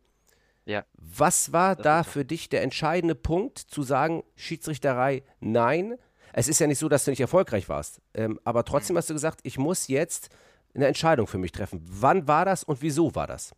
Ja. 0.65 0.85
Was 0.93 1.51
war 1.51 1.75
Das 1.75 1.83
da 1.83 2.03
für 2.03 2.23
dich 2.23 2.49
der 2.49 2.61
entscheidende 2.61 3.15
Punkt, 3.15 3.57
zu 3.57 3.81
sagen, 3.81 4.21
Schiedsrichterei, 4.35 5.23
nein? 5.39 5.95
Es 6.31 6.47
ist 6.47 6.59
ja 6.59 6.67
nicht 6.67 6.77
so, 6.77 6.87
dass 6.87 7.03
du 7.05 7.09
nicht 7.09 7.19
erfolgreich 7.19 7.69
warst, 7.69 7.99
ähm, 8.13 8.39
aber 8.43 8.59
Mhm. 8.59 8.65
trotzdem 8.65 8.97
hast 8.97 9.09
du 9.09 9.15
gesagt, 9.15 9.39
ich 9.41 9.57
muss 9.57 9.87
jetzt 9.87 10.29
eine 10.75 10.85
Entscheidung 10.85 11.25
für 11.25 11.39
mich 11.39 11.51
treffen. 11.51 11.81
Wann 11.83 12.27
war 12.27 12.45
das 12.45 12.63
und 12.63 12.83
wieso 12.83 13.15
war 13.15 13.25
das? 13.25 13.53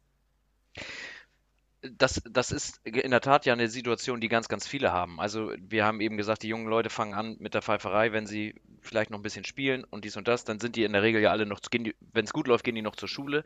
Das, 1.97 2.21
das 2.29 2.51
ist 2.51 2.85
in 2.85 3.11
der 3.11 3.21
Tat 3.21 3.45
ja 3.45 3.53
eine 3.53 3.69
Situation, 3.69 4.21
die 4.21 4.27
ganz, 4.27 4.47
ganz 4.47 4.67
viele 4.67 4.91
haben. 4.91 5.19
Also 5.19 5.51
wir 5.59 5.85
haben 5.85 6.01
eben 6.01 6.17
gesagt, 6.17 6.43
die 6.43 6.47
jungen 6.47 6.67
Leute 6.67 6.89
fangen 6.89 7.13
an 7.13 7.37
mit 7.39 7.53
der 7.53 7.61
Pfeiferei, 7.61 8.11
wenn 8.11 8.27
sie 8.27 8.55
vielleicht 8.87 9.09
noch 9.09 9.19
ein 9.19 9.23
bisschen 9.23 9.45
spielen 9.45 9.83
und 9.83 10.05
dies 10.05 10.17
und 10.17 10.27
das, 10.27 10.43
dann 10.45 10.59
sind 10.59 10.75
die 10.75 10.83
in 10.83 10.93
der 10.93 11.03
Regel 11.03 11.21
ja 11.21 11.31
alle 11.31 11.45
noch, 11.45 11.59
wenn 11.71 12.25
es 12.25 12.33
gut 12.33 12.47
läuft, 12.47 12.63
gehen 12.63 12.75
die 12.75 12.81
noch 12.81 12.95
zur 12.95 13.09
Schule. 13.09 13.43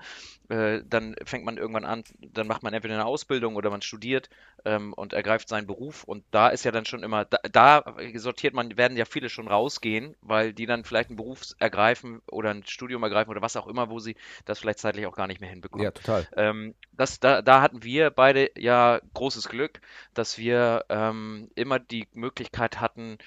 Äh, 0.50 0.82
dann 0.88 1.16
fängt 1.26 1.46
man 1.46 1.58
irgendwann 1.58 1.86
an, 1.86 2.04
dann 2.20 2.48
macht 2.48 2.64
man 2.64 2.74
entweder 2.74 2.96
eine 2.96 3.06
Ausbildung 3.06 3.56
oder 3.56 3.70
man 3.70 3.82
studiert 3.82 4.30
ähm, 4.66 4.94
und 4.94 5.14
ergreift 5.14 5.50
seinen 5.50 5.68
Beruf. 5.68 6.04
Und 6.04 6.24
da 6.32 6.50
ist 6.50 6.66
ja 6.66 6.72
dann 6.72 6.86
schon 6.86 7.04
immer, 7.04 7.26
da, 7.26 7.38
da 7.52 7.96
sortiert 8.16 8.54
man, 8.54 8.78
werden 8.78 8.98
ja 8.98 9.06
viele 9.06 9.30
schon 9.30 9.48
rausgehen, 9.48 10.16
weil 10.22 10.54
die 10.54 10.66
dann 10.66 10.84
vielleicht 10.84 11.10
einen 11.10 11.18
Beruf 11.18 11.42
ergreifen 11.60 12.22
oder 12.32 12.52
ein 12.52 12.66
Studium 12.66 13.04
ergreifen 13.04 13.32
oder 13.32 13.42
was 13.42 13.56
auch 13.56 13.68
immer, 13.68 13.90
wo 13.90 14.00
sie 14.00 14.16
das 14.46 14.60
vielleicht 14.60 14.80
zeitlich 14.80 15.06
auch 15.06 15.16
gar 15.16 15.28
nicht 15.28 15.42
mehr 15.42 15.50
hinbekommen. 15.50 15.84
Ja, 15.84 15.92
total. 15.92 16.28
Ähm, 16.36 16.76
das, 16.92 17.20
da, 17.20 17.42
da 17.42 17.62
hatten 17.62 17.84
wir 17.84 18.10
beide 18.10 18.52
ja 18.58 19.00
großes 19.14 19.50
Glück, 19.50 19.82
dass 20.14 20.38
wir 20.38 20.86
ähm, 20.90 21.50
immer 21.56 21.80
die 21.80 22.08
Möglichkeit 22.14 22.80
hatten, 22.82 23.18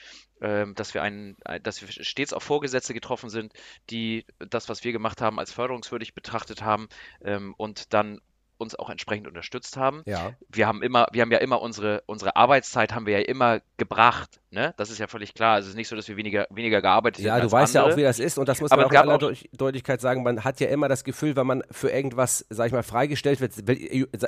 dass 0.75 0.95
wir 0.95 1.03
einen, 1.03 1.37
äh, 1.45 1.61
dass 1.61 1.81
wir 1.81 1.89
stets 1.89 2.33
auf 2.33 2.43
Vorgesetzte 2.43 2.95
getroffen 2.95 3.31
sind, 3.31 3.53
die 3.91 4.27
das, 4.39 4.69
was 4.69 4.85
wir 4.85 4.93
gemacht 4.93 5.21
haben, 5.21 5.39
als 5.39 5.53
förderungswürdig 5.53 6.15
betrachtet 6.15 6.63
haben 6.63 6.89
ähm, 7.25 7.55
und 7.57 7.93
dann 7.95 8.21
uns 8.62 8.75
auch 8.75 8.88
entsprechend 8.88 9.27
unterstützt 9.29 9.77
haben. 9.77 10.03
Ja. 10.07 10.33
Wir 10.48 10.66
haben 10.66 10.83
immer, 10.83 11.07
wir 11.12 11.20
haben 11.22 11.31
ja 11.33 11.38
immer 11.38 11.61
unsere, 11.61 12.03
unsere 12.07 12.37
Arbeitszeit 12.37 12.94
haben 12.94 13.05
wir 13.07 13.20
ja 13.20 13.27
immer 13.27 13.61
gebracht. 13.77 14.40
Ne? 14.51 14.72
Das 14.77 14.90
ist 14.90 14.98
ja 14.98 15.07
völlig 15.07 15.35
klar. 15.35 15.55
Also 15.55 15.66
es 15.66 15.70
ist 15.70 15.77
nicht 15.77 15.88
so, 15.88 15.96
dass 15.96 16.09
wir 16.09 16.16
weniger, 16.16 16.46
weniger 16.51 16.81
gearbeitet 16.83 17.25
Ja, 17.25 17.33
haben. 17.35 17.40
du 17.40 17.44
als 17.44 17.53
weißt 17.53 17.75
ja 17.75 17.81
andere. 17.83 17.94
auch, 17.94 17.98
wie 17.98 18.03
das 18.03 18.18
ist 18.18 18.38
und 18.38 18.48
das 18.48 18.61
muss 18.61 18.70
Aber 18.70 18.83
man 18.83 18.87
auch 18.88 18.92
in 18.92 18.96
aller 18.98 19.14
auch- 19.14 19.18
Deut- 19.18 19.48
Deutlichkeit 19.53 20.01
sagen, 20.01 20.22
man 20.22 20.44
hat 20.44 20.61
ja 20.61 20.68
immer 20.68 20.88
das 20.88 21.05
Gefühl, 21.05 21.37
wenn 21.37 21.46
man 21.46 21.62
für 21.70 21.90
irgendwas, 21.90 22.46
sag 22.51 22.66
ich 22.66 22.72
mal, 22.72 22.83
freigestellt 22.83 23.40
wird, 23.40 23.53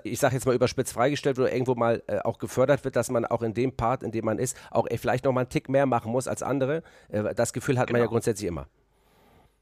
ich 0.04 0.18
sag 0.18 0.32
jetzt 0.32 0.46
mal 0.46 0.54
überspitzt 0.54 0.92
freigestellt 0.92 1.38
oder 1.38 1.52
irgendwo 1.52 1.74
mal 1.74 2.02
äh, 2.06 2.18
auch 2.20 2.38
gefördert 2.38 2.84
wird, 2.84 2.96
dass 2.96 3.10
man 3.10 3.24
auch 3.24 3.42
in 3.42 3.54
dem 3.54 3.76
Part, 3.76 4.02
in 4.02 4.12
dem 4.12 4.24
man 4.24 4.38
ist, 4.38 4.56
auch 4.70 4.86
äh, 4.88 4.96
vielleicht 4.98 5.24
noch 5.24 5.32
mal 5.32 5.42
einen 5.42 5.50
Tick 5.50 5.68
mehr 5.68 5.86
machen 5.86 6.10
muss 6.10 6.26
als 6.28 6.42
andere. 6.42 6.82
Äh, 7.08 7.34
das 7.34 7.52
Gefühl 7.52 7.78
hat 7.78 7.88
man 7.90 7.96
ja 8.00 8.04
Genau. 8.04 8.10
grundsätzlich 8.12 8.48
immer. 8.48 8.66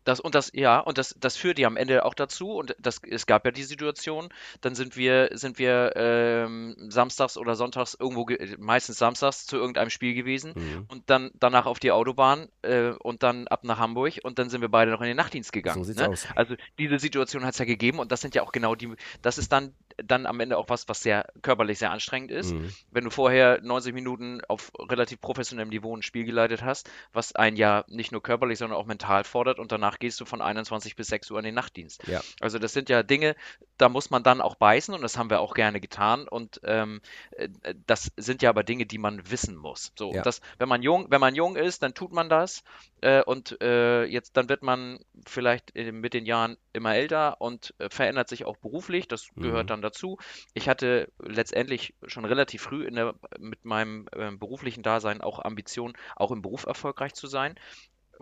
Das 0.04 0.20
und 0.20 0.34
das, 0.34 0.50
ja, 0.54 0.80
und 0.80 0.98
das, 0.98 1.14
das 1.20 1.36
führt 1.36 1.58
ja 1.58 1.66
am 1.68 1.76
Ende 1.76 2.04
auch 2.04 2.14
dazu, 2.14 2.52
und 2.52 2.74
das, 2.80 3.00
es 3.08 3.26
gab 3.26 3.44
ja 3.44 3.50
die 3.52 3.62
Situation, 3.62 4.28
dann 4.60 4.74
sind 4.74 4.96
wir, 4.96 5.30
sind 5.32 5.58
wir 5.58 5.92
ähm, 5.96 6.74
samstags 6.88 7.36
oder 7.36 7.54
sonntags 7.54 7.94
irgendwo, 7.98 8.24
ge- 8.24 8.56
meistens 8.58 8.98
samstags 8.98 9.46
zu 9.46 9.56
irgendeinem 9.56 9.90
Spiel 9.90 10.14
gewesen 10.14 10.52
Mhm. 10.56 10.84
und 10.88 11.08
dann 11.10 11.30
danach 11.34 11.66
auf 11.66 11.78
die 11.78 11.92
Autobahn 11.92 12.48
äh, 12.62 12.90
und 12.90 13.22
dann 13.22 13.46
ab 13.48 13.64
nach 13.64 13.78
Hamburg 13.78 14.14
und 14.24 14.38
dann 14.38 14.50
sind 14.50 14.60
wir 14.60 14.68
beide 14.68 14.90
noch 14.90 15.00
in 15.00 15.06
den 15.08 15.16
Nachtdienst 15.16 15.52
gegangen. 15.52 15.78
So 15.78 15.84
sieht's 15.84 16.00
ne? 16.00 16.08
aus. 16.08 16.26
Also 16.34 16.54
diese 16.78 16.98
Situation 16.98 17.44
hat 17.44 17.52
es 17.52 17.58
ja 17.58 17.64
gegeben 17.64 17.98
und 17.98 18.10
das 18.12 18.20
sind 18.20 18.34
ja 18.34 18.42
auch 18.42 18.52
genau 18.52 18.74
die, 18.74 18.92
das 19.22 19.38
ist 19.38 19.52
dann, 19.52 19.74
dann 19.96 20.26
am 20.26 20.40
Ende 20.40 20.58
auch 20.58 20.68
was, 20.68 20.88
was 20.88 21.02
sehr 21.02 21.26
körperlich 21.42 21.78
sehr 21.78 21.90
anstrengend 21.90 22.30
ist. 22.30 22.52
Mhm. 22.52 22.72
Wenn 22.90 23.04
du 23.04 23.10
vorher 23.10 23.60
90 23.62 23.94
Minuten 23.94 24.40
auf 24.48 24.72
relativ 24.78 25.20
professionellem 25.20 25.70
Niveau 25.70 25.96
ein 25.96 26.02
Spiel 26.02 26.24
geleitet 26.24 26.62
hast, 26.62 26.90
was 27.12 27.34
ein 27.34 27.56
ja 27.56 27.84
nicht 27.88 28.12
nur 28.12 28.22
körperlich, 28.22 28.58
sondern 28.58 28.78
auch 28.78 28.86
mental 28.86 29.24
fordert 29.24 29.58
und 29.58 29.72
danach 29.72 29.98
gehst 29.98 30.20
du 30.20 30.24
von 30.24 30.40
21 30.40 30.96
bis 30.96 31.08
6 31.08 31.30
Uhr 31.30 31.38
in 31.38 31.44
den 31.44 31.54
Nachtdienst. 31.54 32.06
Ja. 32.06 32.20
Also 32.40 32.58
das 32.58 32.72
sind 32.72 32.88
ja 32.88 33.02
Dinge, 33.02 33.36
da 33.78 33.88
muss 33.88 34.10
man 34.10 34.22
dann 34.22 34.40
auch 34.40 34.54
beißen 34.54 34.94
und 34.94 35.02
das 35.02 35.16
haben 35.18 35.30
wir 35.30 35.40
auch 35.40 35.54
gerne 35.54 35.80
getan 35.80 36.28
und 36.28 36.60
ähm, 36.64 37.00
äh, 37.32 37.48
das 37.86 38.10
sind 38.16 38.42
ja 38.42 38.50
aber 38.50 38.62
Dinge, 38.62 38.86
die 38.86 38.98
man 38.98 39.30
wissen 39.30 39.56
muss. 39.56 39.92
So, 39.98 40.12
Ja. 40.12 40.22
das, 40.22 40.40
wenn 40.58 40.68
man 40.68 40.82
jung, 40.82 41.06
wenn 41.10 41.20
man 41.20 41.34
jung 41.34 41.56
ist, 41.56 41.82
dann 41.82 41.94
tut 41.94 42.12
man 42.12 42.28
das 42.28 42.62
äh, 43.02 43.22
und 43.22 43.60
äh, 43.62 44.04
jetzt 44.04 44.36
dann 44.36 44.48
wird 44.48 44.62
man 44.62 44.98
vielleicht 45.26 45.74
mit 45.74 46.14
den 46.14 46.26
Jahren 46.26 46.56
immer 46.72 46.94
älter 46.94 47.40
und 47.40 47.74
äh, 47.78 47.88
verändert 47.90 48.28
sich 48.28 48.44
auch 48.44 48.56
beruflich. 48.56 49.08
Das 49.08 49.28
gehört 49.40 49.68
Mhm. 49.68 49.70
dann 49.70 49.82
dazu. 49.82 50.18
Ich 50.54 50.68
hatte 50.68 51.12
letztendlich 51.18 51.94
schon 52.06 52.24
relativ 52.24 52.62
früh 52.62 52.84
in 52.86 52.94
der, 52.94 53.14
mit 53.38 53.64
meinem 53.64 54.06
ähm, 54.16 54.38
beruflichen 54.38 54.82
Dasein 54.82 55.20
auch 55.20 55.38
Ambitionen, 55.40 55.94
auch 56.16 56.30
im 56.30 56.42
Beruf 56.42 56.66
erfolgreich 56.66 57.14
zu 57.14 57.26
sein. 57.26 57.54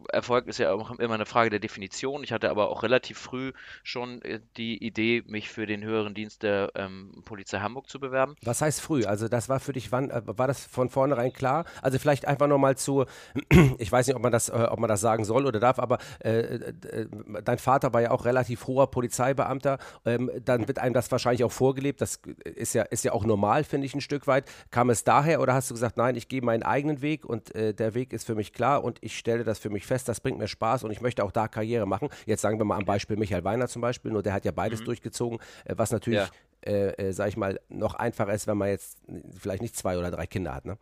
Erfolg 0.09 0.47
ist 0.47 0.59
ja 0.59 0.73
auch 0.73 0.99
immer 0.99 1.15
eine 1.15 1.27
Frage 1.27 1.51
der 1.51 1.59
Definition. 1.59 2.25
Ich 2.25 2.33
hatte 2.33 2.51
aber 2.51 2.71
auch 2.71 2.83
relativ 2.83 3.19
früh 3.19 3.53
schon 3.83 4.23
äh, 4.23 4.41
die 4.57 4.85
Idee, 4.85 5.23
mich 5.27 5.49
für 5.49 5.67
den 5.67 5.85
höheren 5.85 6.15
Dienst 6.15 6.43
der 6.43 6.71
ähm, 6.75 7.23
Polizei 7.25 7.59
Hamburg 7.59 7.89
zu 7.89 8.01
bewerben. 8.01 8.37
Was 8.43 8.63
heißt 8.63 8.81
früh? 8.81 9.05
Also 9.05 9.29
das 9.29 9.49
war 9.49 9.61
für 9.61 9.73
dich, 9.73 9.93
wann 9.93 10.11
äh, 10.11 10.23
war 10.25 10.47
das 10.47 10.65
von 10.65 10.91
vornherein 10.91 11.33
klar? 11.33 11.65
Also 11.83 11.99
vielleicht 11.99 12.27
einfach 12.27 12.47
nochmal 12.47 12.77
zu, 12.77 13.05
ich 13.79 13.91
weiß 13.91 14.07
nicht, 14.07 14.17
ob 14.17 14.23
man 14.23 14.33
das, 14.33 14.49
äh, 14.49 14.67
ob 14.71 14.79
man 14.79 14.89
das 14.89 15.01
sagen 15.01 15.25
soll 15.25 15.47
oder 15.47 15.61
darf, 15.61 15.79
aber 15.79 15.99
äh, 16.21 16.41
äh, 16.41 17.07
dein 17.45 17.59
Vater 17.59 17.93
war 17.93 18.01
ja 18.01 18.11
auch 18.11 18.25
relativ 18.25 18.67
hoher 18.67 18.91
Polizeibeamter. 18.91 19.79
Ähm, 20.05 20.31
dann 20.45 20.69
wird 20.69 20.79
einem 20.79 20.95
das 20.95 21.11
wahrscheinlich 21.11 21.45
auch 21.45 21.53
vorgelebt. 21.53 22.01
Das 22.01 22.21
ist 22.45 22.75
ja, 22.75 22.83
ist 22.83 23.05
ja 23.05 23.13
auch 23.13 23.25
normal, 23.25 23.65
finde 23.65 23.87
ich, 23.87 23.95
ein 23.95 24.01
Stück 24.01 24.27
weit. 24.27 24.51
Kam 24.71 24.91
es 24.91 25.05
daher 25.05 25.41
oder 25.41 25.55
hast 25.55 25.71
du 25.71 25.75
gesagt, 25.75 25.97
nein, 25.97 26.17
ich 26.17 26.29
gehe 26.29 26.43
meinen 26.43 26.63
eigenen 26.63 27.03
Weg 27.03 27.25
und 27.25 27.55
äh, 27.55 27.75
der 27.75 27.95
Weg 27.95 28.13
ist 28.13 28.27
für 28.27 28.35
mich 28.35 28.53
klar 28.53 28.85
und 28.85 28.99
ich 29.01 29.19
stelle 29.19 29.45
das 29.45 29.59
für 29.59 29.71
mich 29.71 29.87
fest, 29.91 30.09
das 30.09 30.21
bringt 30.21 30.39
mir 30.39 30.49
Spaß 30.49 30.85
und 30.85 30.91
ich 30.93 31.01
möchte 31.01 31.25
auch 31.25 31.33
da 31.33 31.49
Karriere 31.49 31.87
machen. 31.87 32.09
Jetzt 32.27 32.43
sagen 32.43 32.59
wir 32.59 32.65
mal 32.65 32.77
am 32.77 32.85
Beispiel 32.85 33.17
Michael 33.17 33.45
Weiner 33.45 33.67
zum 33.69 33.83
Beispiel, 33.83 34.13
nur 34.13 34.23
der 34.23 34.33
hat 34.33 34.45
ja 34.45 34.53
beides 34.53 34.83
durchgezogen, 34.85 35.39
äh, 35.65 35.75
was 35.77 35.91
natürlich, 35.91 36.21
Ja. 36.21 36.29
äh, 36.73 37.09
äh, 37.09 37.13
sag 37.13 37.29
ich 37.29 37.37
mal, 37.37 37.59
noch 37.69 37.95
einfacher 37.95 38.33
ist, 38.33 38.47
wenn 38.47 38.57
man 38.57 38.69
jetzt 38.69 38.99
vielleicht 39.39 39.63
nicht 39.63 39.77
zwei 39.77 39.99
oder 39.99 40.11
drei 40.11 40.27
Kinder 40.27 40.55
hat. 40.55 40.65
Ne? 40.65 40.79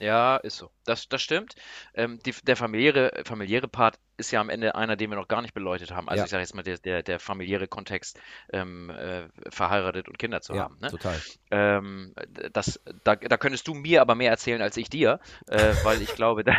Ja, 0.00 0.36
ist 0.38 0.56
so. 0.56 0.70
Das, 0.86 1.08
das 1.08 1.20
stimmt. 1.20 1.54
Ähm, 1.94 2.18
die, 2.24 2.32
der 2.42 2.56
familiäre, 2.56 3.22
familiäre 3.26 3.68
Part 3.68 3.98
ist 4.16 4.30
ja 4.30 4.40
am 4.40 4.48
Ende 4.48 4.74
einer, 4.74 4.96
den 4.96 5.10
wir 5.10 5.16
noch 5.16 5.28
gar 5.28 5.42
nicht 5.42 5.52
beleuchtet 5.52 5.90
haben. 5.92 6.08
Also 6.08 6.20
Ja. 6.20 6.24
ich 6.24 6.30
sage 6.30 6.40
jetzt 6.42 6.54
mal, 6.54 6.62
der, 6.62 6.78
der, 6.78 7.02
der 7.02 7.20
familiäre 7.20 7.68
Kontext, 7.68 8.18
ähm, 8.52 8.88
äh, 8.90 9.28
verheiratet 9.50 10.08
und 10.08 10.18
Kinder 10.18 10.40
zu 10.40 10.54
Ja, 10.54 10.64
haben. 10.64 10.78
Ne? 10.80 10.88
total. 10.88 11.20
Ähm, 11.50 12.14
das, 12.52 12.80
da, 13.04 13.16
da 13.16 13.36
könntest 13.36 13.68
du 13.68 13.74
mir 13.74 14.00
aber 14.00 14.14
mehr 14.14 14.30
erzählen 14.30 14.62
als 14.62 14.76
ich 14.78 14.88
dir, 14.88 15.20
äh, 15.48 15.74
weil 15.84 16.00
ich 16.00 16.14
glaube, 16.14 16.44
da, 16.44 16.54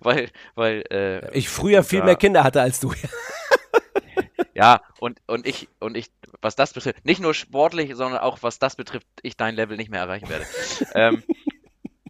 weil, 0.00 0.30
weil, 0.54 0.84
äh, 0.90 1.36
Ich 1.36 1.48
früher 1.48 1.82
viel 1.82 1.98
da- 2.00 2.04
mehr 2.06 2.16
Kinder 2.16 2.44
hatte 2.44 2.60
als 2.60 2.78
du. 2.78 2.92
ja, 4.54 4.82
und, 4.98 5.20
und 5.26 5.46
ich, 5.46 5.68
und 5.80 5.96
ich, 5.96 6.10
was 6.40 6.56
das 6.56 6.72
betrifft, 6.72 7.04
nicht 7.04 7.20
nur 7.20 7.34
sportlich, 7.34 7.94
sondern 7.94 8.20
auch 8.20 8.38
was 8.42 8.58
das 8.58 8.76
betrifft, 8.76 9.06
ich 9.22 9.36
dein 9.36 9.54
Level 9.54 9.76
nicht 9.76 9.90
mehr 9.90 10.00
erreichen 10.00 10.28
werde. 10.28 10.46
ähm, 10.94 11.24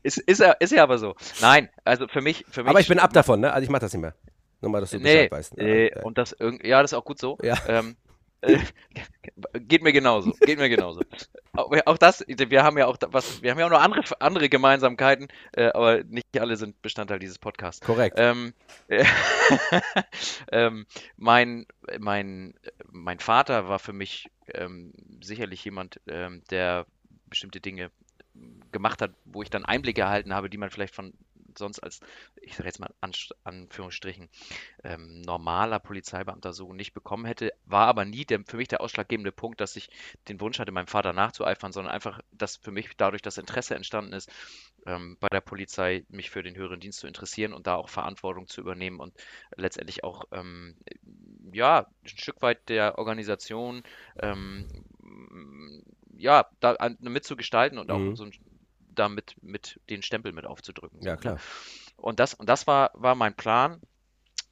ist, 0.02 0.18
ist, 0.18 0.40
ja, 0.40 0.52
ist 0.52 0.72
ja 0.72 0.82
aber 0.82 0.98
so. 0.98 1.14
Nein, 1.40 1.68
also 1.84 2.08
für 2.08 2.20
mich, 2.20 2.44
für 2.50 2.62
mich. 2.62 2.70
Aber 2.70 2.80
ich 2.80 2.88
bin 2.88 2.98
ab 2.98 3.12
davon, 3.12 3.40
ne? 3.40 3.52
Also 3.52 3.64
ich 3.64 3.70
mach 3.70 3.78
das 3.80 3.92
nicht 3.92 4.02
mehr. 4.02 4.14
Nur 4.60 4.70
mal, 4.70 4.80
dass 4.80 4.90
du 4.90 4.98
Nee, 4.98 5.28
Bescheid 5.28 5.32
weißt. 5.32 5.58
äh, 5.58 5.94
Ja, 5.96 6.02
und 6.02 6.18
das 6.18 6.36
ja, 6.62 6.82
das 6.82 6.92
ist 6.92 6.98
auch 6.98 7.04
gut 7.04 7.18
so. 7.18 7.36
Ja. 7.42 7.58
Ähm, 7.66 7.96
äh, 8.42 8.58
geht 9.60 9.82
mir 9.82 9.92
genauso, 9.92 10.32
geht 10.40 10.58
mir 10.58 10.68
genauso. 10.68 11.00
Auch, 11.52 11.72
auch 11.86 11.98
das, 11.98 12.24
wir 12.26 12.62
haben 12.62 12.78
ja 12.78 12.86
auch 12.86 12.96
was, 13.08 13.42
wir 13.42 13.50
haben 13.50 13.58
ja 13.58 13.66
auch 13.66 13.70
noch 13.70 13.80
andere, 13.80 14.02
andere 14.20 14.48
Gemeinsamkeiten, 14.48 15.28
äh, 15.52 15.66
aber 15.66 16.02
nicht 16.04 16.26
alle 16.38 16.56
sind 16.56 16.80
Bestandteil 16.82 17.18
dieses 17.18 17.38
Podcasts. 17.38 17.84
Korrekt. 17.84 18.16
Ähm, 18.18 18.54
äh, 18.88 19.04
ähm, 20.52 20.86
mein, 21.16 21.66
mein, 21.98 22.54
mein 22.90 23.18
Vater 23.18 23.68
war 23.68 23.78
für 23.78 23.92
mich 23.92 24.30
ähm, 24.54 24.92
sicherlich 25.20 25.64
jemand, 25.64 26.00
ähm, 26.08 26.42
der 26.50 26.86
bestimmte 27.28 27.60
Dinge 27.60 27.90
gemacht 28.72 29.02
hat, 29.02 29.12
wo 29.24 29.42
ich 29.42 29.50
dann 29.50 29.64
Einblicke 29.64 30.00
erhalten 30.00 30.34
habe, 30.34 30.48
die 30.50 30.58
man 30.58 30.70
vielleicht 30.70 30.94
von 30.94 31.12
sonst 31.58 31.80
als, 31.80 32.00
ich 32.40 32.56
sage 32.56 32.68
jetzt 32.68 32.80
mal 32.80 32.90
An 33.00 33.12
Anführungsstrichen, 33.44 34.28
ähm, 34.84 35.20
normaler 35.22 35.78
Polizeibeamter 35.80 36.52
so 36.52 36.72
nicht 36.72 36.92
bekommen 36.94 37.24
hätte, 37.24 37.52
war 37.64 37.86
aber 37.88 38.04
nie 38.04 38.24
der, 38.24 38.40
für 38.46 38.56
mich 38.56 38.68
der 38.68 38.80
ausschlaggebende 38.80 39.32
Punkt, 39.32 39.60
dass 39.60 39.76
ich 39.76 39.88
den 40.28 40.40
Wunsch 40.40 40.58
hatte, 40.58 40.72
meinem 40.72 40.86
Vater 40.86 41.12
nachzueifern, 41.12 41.72
sondern 41.72 41.92
einfach, 41.94 42.20
dass 42.32 42.56
für 42.56 42.72
mich 42.72 42.90
dadurch 42.96 43.22
das 43.22 43.38
Interesse 43.38 43.74
entstanden 43.74 44.12
ist, 44.12 44.30
ähm, 44.86 45.16
bei 45.20 45.28
der 45.28 45.40
Polizei 45.40 46.04
mich 46.08 46.30
für 46.30 46.42
den 46.42 46.56
höheren 46.56 46.80
Dienst 46.80 47.00
zu 47.00 47.06
interessieren 47.06 47.52
und 47.52 47.66
da 47.66 47.76
auch 47.76 47.88
Verantwortung 47.88 48.46
zu 48.48 48.60
übernehmen 48.60 49.00
und 49.00 49.14
letztendlich 49.56 50.04
auch 50.04 50.24
ähm, 50.32 50.76
ja 51.52 51.86
ein 52.04 52.08
Stück 52.08 52.42
weit 52.42 52.68
der 52.68 52.98
Organisation 52.98 53.82
ähm, 54.20 54.68
ja 56.16 56.46
da 56.60 56.76
mitzugestalten 57.00 57.78
und 57.78 57.90
auch 57.90 58.04
Mhm. 58.04 58.14
so 58.14 58.24
ein, 58.24 58.32
damit 58.94 59.34
mit 59.42 59.80
den 59.90 60.02
Stempel 60.02 60.32
mit 60.32 60.46
aufzudrücken. 60.46 61.00
Ja, 61.02 61.12
ne? 61.12 61.18
klar. 61.18 61.38
Und 61.96 62.20
das, 62.20 62.34
und 62.34 62.48
das 62.48 62.66
war, 62.66 62.90
war 62.94 63.14
mein 63.14 63.34
Plan. 63.34 63.80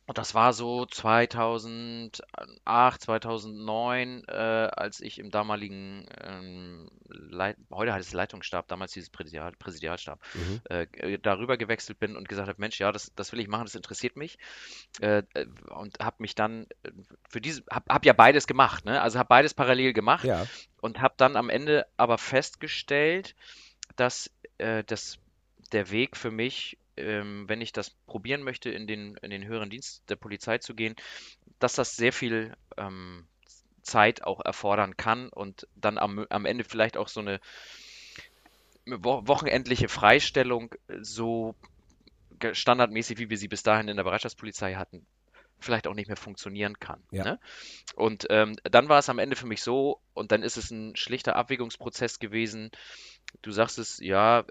Und 0.07 0.19
das 0.19 0.35
war 0.35 0.53
so 0.53 0.87
2008, 0.87 3.01
2009, 3.01 4.25
äh, 4.27 4.33
als 4.33 5.01
ich 5.01 5.21
im 5.21 5.31
damaligen, 5.31 6.05
ähm, 6.21 6.91
Leit 7.07 7.57
heute 7.71 7.93
heißt 7.93 8.09
es 8.09 8.15
Leitungsstab, 8.15 8.67
damals 8.67 8.93
dieses 8.93 9.11
Präsidial 9.11 9.53
Präsidialstab, 9.53 10.19
Mhm. 10.35 10.61
äh, 10.65 10.87
g- 10.87 11.19
darüber 11.19 11.57
gewechselt 11.57 12.01
bin 12.01 12.17
und 12.17 12.29
gesagt 12.29 12.49
habe, 12.49 12.61
Mensch, 12.61 12.81
ja, 12.81 12.91
das, 12.91 13.13
das 13.15 13.31
will 13.33 13.39
ich 13.39 13.47
machen, 13.47 13.67
das 13.67 13.77
interessiert 13.77 14.17
mich. 14.17 14.39
Äh, 15.01 15.23
äh, 15.35 15.47
und 15.69 16.01
habe 16.01 16.17
mich 16.19 16.35
dann 16.35 16.67
äh, 16.83 16.91
für 17.29 17.41
diese, 17.41 17.63
habe 17.71 17.95
hab 17.95 18.05
ja 18.05 18.13
beides 18.13 18.49
gemacht, 18.49 18.85
ne? 18.85 19.01
Also 19.01 19.17
habe 19.19 19.29
beides 19.29 19.55
parallel 19.55 19.93
gemacht 19.93 20.27
Ja. 20.27 20.45
und 20.81 21.01
habe 21.01 21.15
dann 21.19 21.37
am 21.37 21.51
Ende 21.51 21.87
aber 21.97 22.19
festgestellt, 22.19 23.37
dass 23.97 24.31
äh, 24.59 24.85
das, 24.85 25.19
der 25.73 25.91
Weg 25.91 26.17
für 26.17 26.31
mich, 26.31 26.79
ähm, 26.97 27.49
wenn 27.49 27.61
ich 27.61 27.73
das 27.73 27.91
probieren 28.07 28.43
möchte, 28.43 28.71
in 28.71 28.87
den, 28.87 29.17
in 29.23 29.31
den 29.31 29.47
höheren 29.47 29.71
Dienst 29.71 30.03
der 30.09 30.17
Polizei 30.17 30.59
zu 30.59 30.75
gehen, 30.75 30.97
dass 31.59 31.75
das 31.75 31.97
sehr 31.97 32.13
viel 32.13 32.55
ähm, 32.77 33.27
Zeit 33.83 34.23
auch 34.25 34.41
erfordern 34.45 34.97
kann 34.97 35.29
und 35.29 35.67
dann 35.75 35.99
am, 35.99 36.27
am 36.29 36.45
Ende 36.45 36.65
vielleicht 36.65 36.97
auch 36.97 37.09
so 37.09 37.21
eine 37.21 37.41
wo 38.87 39.27
wochenendliche 39.27 39.89
Freistellung 39.89 40.75
äh, 40.89 40.99
so 41.03 41.55
standardmäßig, 42.53 43.19
wie 43.19 43.31
wir 43.31 43.37
sie 43.37 43.49
bis 43.49 43.63
dahin 43.63 43.89
in 43.89 43.97
der 43.97 44.05
Bereitschaftspolizei 44.05 44.75
hatten, 44.75 45.05
vielleicht 45.65 45.87
auch 45.87 45.95
nicht 45.95 46.09
mehr 46.09 46.17
funktionieren 46.17 46.79
kann. 46.79 47.03
Ja. 47.11 47.25
Ne? 47.25 47.41
Und 47.95 48.27
ähm, 48.31 48.57
dann 48.65 48.89
war 48.89 48.99
es 48.99 49.09
am 49.09 49.19
Ende 49.19 49.37
für 49.37 49.47
mich 49.47 49.63
so, 49.63 50.01
und 50.15 50.33
dann 50.33 50.43
ist 50.43 50.57
es 50.57 50.71
ein 50.71 50.97
schlichter 50.97 51.37
Abwägungsprozess 51.37 52.19
gewesen. 52.19 52.71
Du 53.43 53.51
sagst 53.53 53.79
es, 53.79 53.99
ja, 53.99 54.45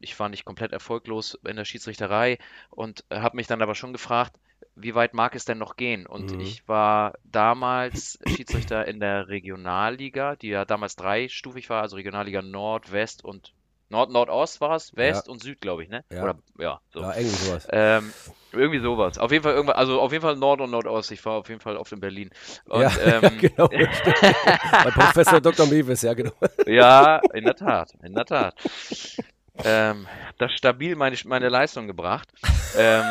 ich 0.00 0.18
war 0.18 0.28
nicht 0.28 0.44
komplett 0.44 0.72
erfolglos 0.72 1.38
in 1.46 1.56
der 1.56 1.64
Schiedsrichterei 1.64 2.38
und 2.70 3.04
habe 3.10 3.36
mich 3.36 3.46
dann 3.46 3.62
aber 3.62 3.74
schon 3.74 3.92
gefragt, 3.92 4.36
wie 4.74 4.94
weit 4.94 5.14
mag 5.14 5.34
es 5.34 5.44
denn 5.44 5.58
noch 5.58 5.76
gehen? 5.76 6.06
Und 6.06 6.32
Mhm. 6.32 6.40
ich 6.40 6.66
war 6.68 7.14
damals 7.24 8.18
Schiedsrichter 8.26 8.86
in 8.86 9.00
der 9.00 9.28
Regionalliga, 9.28 10.36
die 10.36 10.48
ja 10.48 10.64
damals 10.64 10.96
dreistufig 10.96 11.68
war, 11.68 11.82
also 11.82 11.96
Regionalliga 11.96 12.42
Nord, 12.42 12.92
West 12.92 13.24
und 13.24 13.52
Nord, 13.88 14.10
Nordost 14.10 14.60
war 14.60 14.74
es, 14.76 14.96
West 14.96 15.26
ja. 15.26 15.32
und 15.32 15.42
Süd, 15.42 15.60
glaube 15.60 15.84
ich, 15.84 15.88
ne? 15.88 16.04
Ja. 16.10 16.22
Oder, 16.22 16.38
ja, 16.58 16.80
so. 16.92 17.00
Ja, 17.00 17.14
irgendwie 17.14 17.36
sowas. 17.36 17.68
Ähm, 17.70 18.12
irgendwie 18.52 18.80
sowas. 18.80 19.18
Auf 19.18 19.30
jeden 19.30 19.44
Fall 19.44 19.54
irgendwann, 19.54 19.76
also 19.76 20.00
auf 20.00 20.12
jeden 20.12 20.22
Fall 20.22 20.36
Nord 20.36 20.60
und 20.60 20.70
Nordost. 20.70 21.12
Ich 21.12 21.24
war 21.24 21.34
auf 21.34 21.48
jeden 21.48 21.60
Fall 21.60 21.76
oft 21.76 21.92
in 21.92 22.00
Berlin. 22.00 22.30
Und, 22.66 22.82
ja, 22.82 22.90
ähm, 23.04 23.22
ja, 23.22 23.28
genau. 23.28 23.68
Bei 23.68 24.90
Professor 24.90 25.40
Dr. 25.40 25.66
Mewis, 25.66 26.02
ja, 26.02 26.14
genau. 26.14 26.32
ja, 26.66 27.20
in 27.32 27.44
der 27.44 27.54
Tat, 27.54 27.92
in 28.02 28.14
der 28.14 28.24
Tat. 28.24 28.54
Ähm, 29.64 30.06
das 30.38 30.52
stabil 30.52 30.96
meine, 30.96 31.16
meine 31.24 31.48
Leistung 31.48 31.86
gebracht. 31.86 32.28
ähm, 32.76 33.04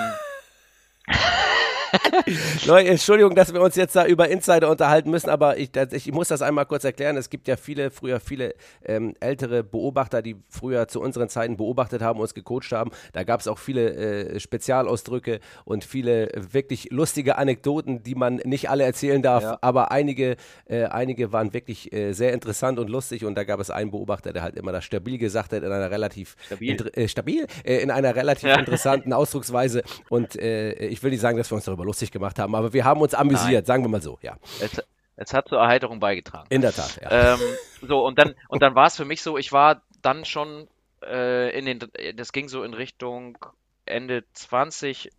Leute, 2.65 2.89
Entschuldigung, 2.89 3.35
dass 3.35 3.53
wir 3.53 3.61
uns 3.61 3.75
jetzt 3.75 3.95
da 3.95 4.05
über 4.05 4.29
Insider 4.29 4.69
unterhalten 4.69 5.09
müssen, 5.09 5.29
aber 5.29 5.57
ich, 5.57 5.71
ich 5.91 6.11
muss 6.11 6.27
das 6.27 6.41
einmal 6.41 6.65
kurz 6.65 6.83
erklären. 6.83 7.17
Es 7.17 7.29
gibt 7.29 7.47
ja 7.47 7.57
viele, 7.57 7.91
früher 7.91 8.19
viele 8.19 8.55
ähm, 8.85 9.15
ältere 9.19 9.63
Beobachter, 9.63 10.21
die 10.21 10.35
früher 10.49 10.87
zu 10.87 11.01
unseren 11.01 11.29
Zeiten 11.29 11.57
beobachtet 11.57 12.01
haben, 12.01 12.19
uns 12.19 12.33
gecoacht 12.33 12.71
haben. 12.71 12.91
Da 13.13 13.23
gab 13.23 13.39
es 13.39 13.47
auch 13.47 13.59
viele 13.59 13.95
äh, 13.95 14.39
Spezialausdrücke 14.39 15.39
und 15.63 15.83
viele 15.83 16.29
wirklich 16.35 16.89
lustige 16.91 17.37
Anekdoten, 17.37 18.03
die 18.03 18.15
man 18.15 18.35
nicht 18.37 18.69
alle 18.69 18.83
erzählen 18.83 19.21
darf, 19.21 19.43
ja. 19.43 19.57
aber 19.61 19.91
einige, 19.91 20.35
äh, 20.65 20.85
einige 20.85 21.31
waren 21.31 21.53
wirklich 21.53 21.93
äh, 21.93 22.13
sehr 22.13 22.33
interessant 22.33 22.79
und 22.79 22.89
lustig 22.89 23.25
und 23.25 23.35
da 23.35 23.43
gab 23.43 23.59
es 23.59 23.69
einen 23.69 23.91
Beobachter, 23.91 24.33
der 24.33 24.41
halt 24.41 24.55
immer 24.55 24.71
das 24.71 24.85
stabil 24.85 25.17
gesagt 25.17 25.53
hat 25.53 25.63
in 25.63 25.71
einer 25.71 25.91
relativ 25.91 26.35
stabil, 26.45 26.91
äh, 26.93 27.07
stabil 27.07 27.47
äh, 27.63 27.77
in 27.77 27.91
einer 27.91 28.15
relativ 28.15 28.49
ja. 28.49 28.59
interessanten 28.59 29.13
Ausdrucksweise 29.13 29.83
und 30.09 30.35
äh, 30.35 30.73
ich 30.85 31.01
will 31.03 31.11
nicht 31.11 31.21
sagen, 31.21 31.37
dass 31.37 31.51
wir 31.51 31.55
uns 31.55 31.65
darüber 31.65 31.84
lustig 31.85 32.11
gemacht 32.11 32.39
haben, 32.39 32.55
aber 32.55 32.73
wir 32.73 32.85
haben 32.85 33.01
uns 33.01 33.13
amüsiert, 33.13 33.61
Nein. 33.61 33.65
sagen 33.65 33.83
wir 33.83 33.89
mal 33.89 34.01
so, 34.01 34.19
ja. 34.21 34.37
Es, 34.59 34.81
es, 35.15 35.33
hat 35.33 35.47
zur 35.47 35.59
Erheiterung 35.59 35.99
beigetragen. 35.99 36.47
In 36.49 36.61
der 36.61 36.73
Tat, 36.73 36.99
ja. 37.01 37.33
Ähm, 37.33 37.39
so, 37.81 38.05
und 38.05 38.19
dann, 38.19 38.35
und 38.49 38.61
dann 38.61 38.75
war 38.75 38.87
es 38.87 38.95
für 38.95 39.05
mich 39.05 39.21
so, 39.21 39.37
ich 39.37 39.51
war 39.51 39.81
dann 40.01 40.25
schon 40.25 40.67
äh, 41.03 41.57
in 41.57 41.65
den, 41.65 41.79
das 42.15 42.31
ging 42.31 42.47
so 42.49 42.63
in 42.63 42.73
Richtung 42.73 43.37
Ende 43.85 44.23
20, 44.33 45.11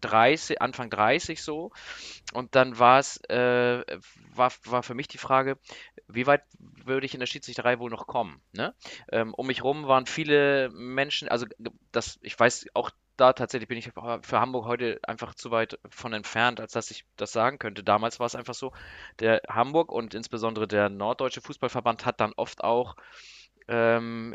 30, 0.00 0.60
Anfang 0.60 0.90
30 0.90 1.42
so. 1.42 1.72
Und 2.32 2.54
dann 2.54 2.78
war 2.78 2.98
es, 2.98 3.18
äh, 3.28 3.84
war, 4.34 4.52
war 4.64 4.82
für 4.82 4.94
mich 4.94 5.08
die 5.08 5.18
Frage, 5.18 5.58
wie 6.08 6.26
weit 6.26 6.42
würde 6.58 7.06
ich 7.06 7.14
in 7.14 7.20
der 7.20 7.26
Schiedsrichterei 7.26 7.78
wohl 7.78 7.90
noch 7.90 8.06
kommen? 8.06 8.40
Ne? 8.52 8.74
Ähm, 9.10 9.34
um 9.34 9.46
mich 9.46 9.64
rum 9.64 9.88
waren 9.88 10.06
viele 10.06 10.70
Menschen, 10.70 11.28
also 11.28 11.46
das, 11.92 12.18
ich 12.22 12.38
weiß 12.38 12.66
auch 12.74 12.90
da 13.16 13.32
tatsächlich 13.32 13.68
bin 13.68 13.78
ich 13.78 13.90
für 13.92 14.40
Hamburg 14.40 14.66
heute 14.66 15.00
einfach 15.02 15.34
zu 15.34 15.50
weit 15.50 15.78
von 15.88 16.12
entfernt, 16.12 16.60
als 16.60 16.72
dass 16.72 16.90
ich 16.90 17.04
das 17.16 17.32
sagen 17.32 17.58
könnte. 17.58 17.82
Damals 17.82 18.20
war 18.20 18.26
es 18.26 18.34
einfach 18.34 18.54
so, 18.54 18.72
der 19.20 19.40
Hamburg 19.48 19.90
und 19.92 20.14
insbesondere 20.14 20.68
der 20.68 20.88
Norddeutsche 20.88 21.40
Fußballverband 21.40 22.04
hat 22.04 22.20
dann 22.20 22.32
oft 22.36 22.62
auch 22.62 22.96
ähm, 23.68 24.34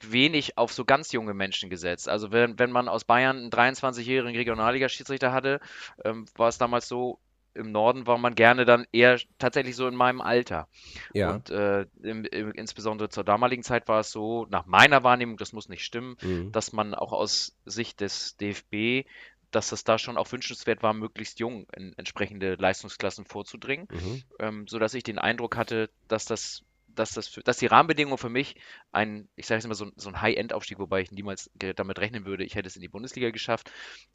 wenig 0.00 0.58
auf 0.58 0.72
so 0.72 0.84
ganz 0.84 1.12
junge 1.12 1.34
Menschen 1.34 1.70
gesetzt. 1.70 2.08
Also 2.08 2.32
wenn, 2.32 2.58
wenn 2.58 2.72
man 2.72 2.88
aus 2.88 3.04
Bayern 3.04 3.36
einen 3.36 3.50
23-jährigen 3.50 4.36
Regionalliga-Schiedsrichter 4.36 5.32
hatte, 5.32 5.60
ähm, 6.04 6.26
war 6.36 6.48
es 6.48 6.58
damals 6.58 6.88
so, 6.88 7.18
im 7.54 7.72
Norden 7.72 8.06
war 8.06 8.18
man 8.18 8.34
gerne 8.34 8.64
dann 8.64 8.86
eher 8.92 9.18
tatsächlich 9.38 9.76
so 9.76 9.86
in 9.86 9.94
meinem 9.94 10.20
Alter. 10.20 10.68
Ja. 11.12 11.32
Und 11.32 11.50
äh, 11.50 11.86
im, 12.02 12.24
im, 12.24 12.52
insbesondere 12.52 13.08
zur 13.08 13.24
damaligen 13.24 13.62
Zeit 13.62 13.88
war 13.88 14.00
es 14.00 14.10
so, 14.10 14.46
nach 14.50 14.66
meiner 14.66 15.04
Wahrnehmung, 15.04 15.36
das 15.36 15.52
muss 15.52 15.68
nicht 15.68 15.84
stimmen, 15.84 16.16
mhm. 16.22 16.52
dass 16.52 16.72
man 16.72 16.94
auch 16.94 17.12
aus 17.12 17.56
Sicht 17.64 18.00
des 18.00 18.36
DFB 18.36 19.06
dass 19.52 19.70
es 19.70 19.84
da 19.84 19.98
schon 19.98 20.16
auch 20.16 20.32
wünschenswert 20.32 20.82
war, 20.82 20.94
möglichst 20.94 21.38
jung 21.38 21.66
in 21.76 21.92
entsprechende 21.98 22.54
Leistungsklassen 22.54 23.26
vorzudringen, 23.26 23.86
mhm. 23.90 24.22
ähm, 24.38 24.66
sodass 24.66 24.94
ich 24.94 25.04
den 25.04 25.18
Eindruck 25.18 25.56
hatte, 25.56 25.90
dass 26.08 26.24
das 26.24 26.64
dass, 26.94 27.12
das 27.12 27.28
für, 27.28 27.42
dass 27.42 27.58
die 27.58 27.66
Rahmenbedingungen 27.66 28.18
für 28.18 28.28
mich 28.28 28.56
ein, 28.92 29.28
ich 29.36 29.46
sage 29.46 29.58
jetzt 29.58 29.68
mal, 29.68 29.74
so, 29.74 29.90
so 29.96 30.08
ein 30.08 30.20
High-End-Aufstieg, 30.20 30.78
wobei 30.78 31.00
ich 31.00 31.12
niemals 31.12 31.50
damit 31.76 31.98
rechnen 31.98 32.24
würde, 32.24 32.44
ich 32.44 32.54
hätte 32.54 32.68
es 32.68 32.76
in 32.76 32.82
die 32.82 32.88
Bundesliga 32.88 33.30
geschafft. 33.30 33.70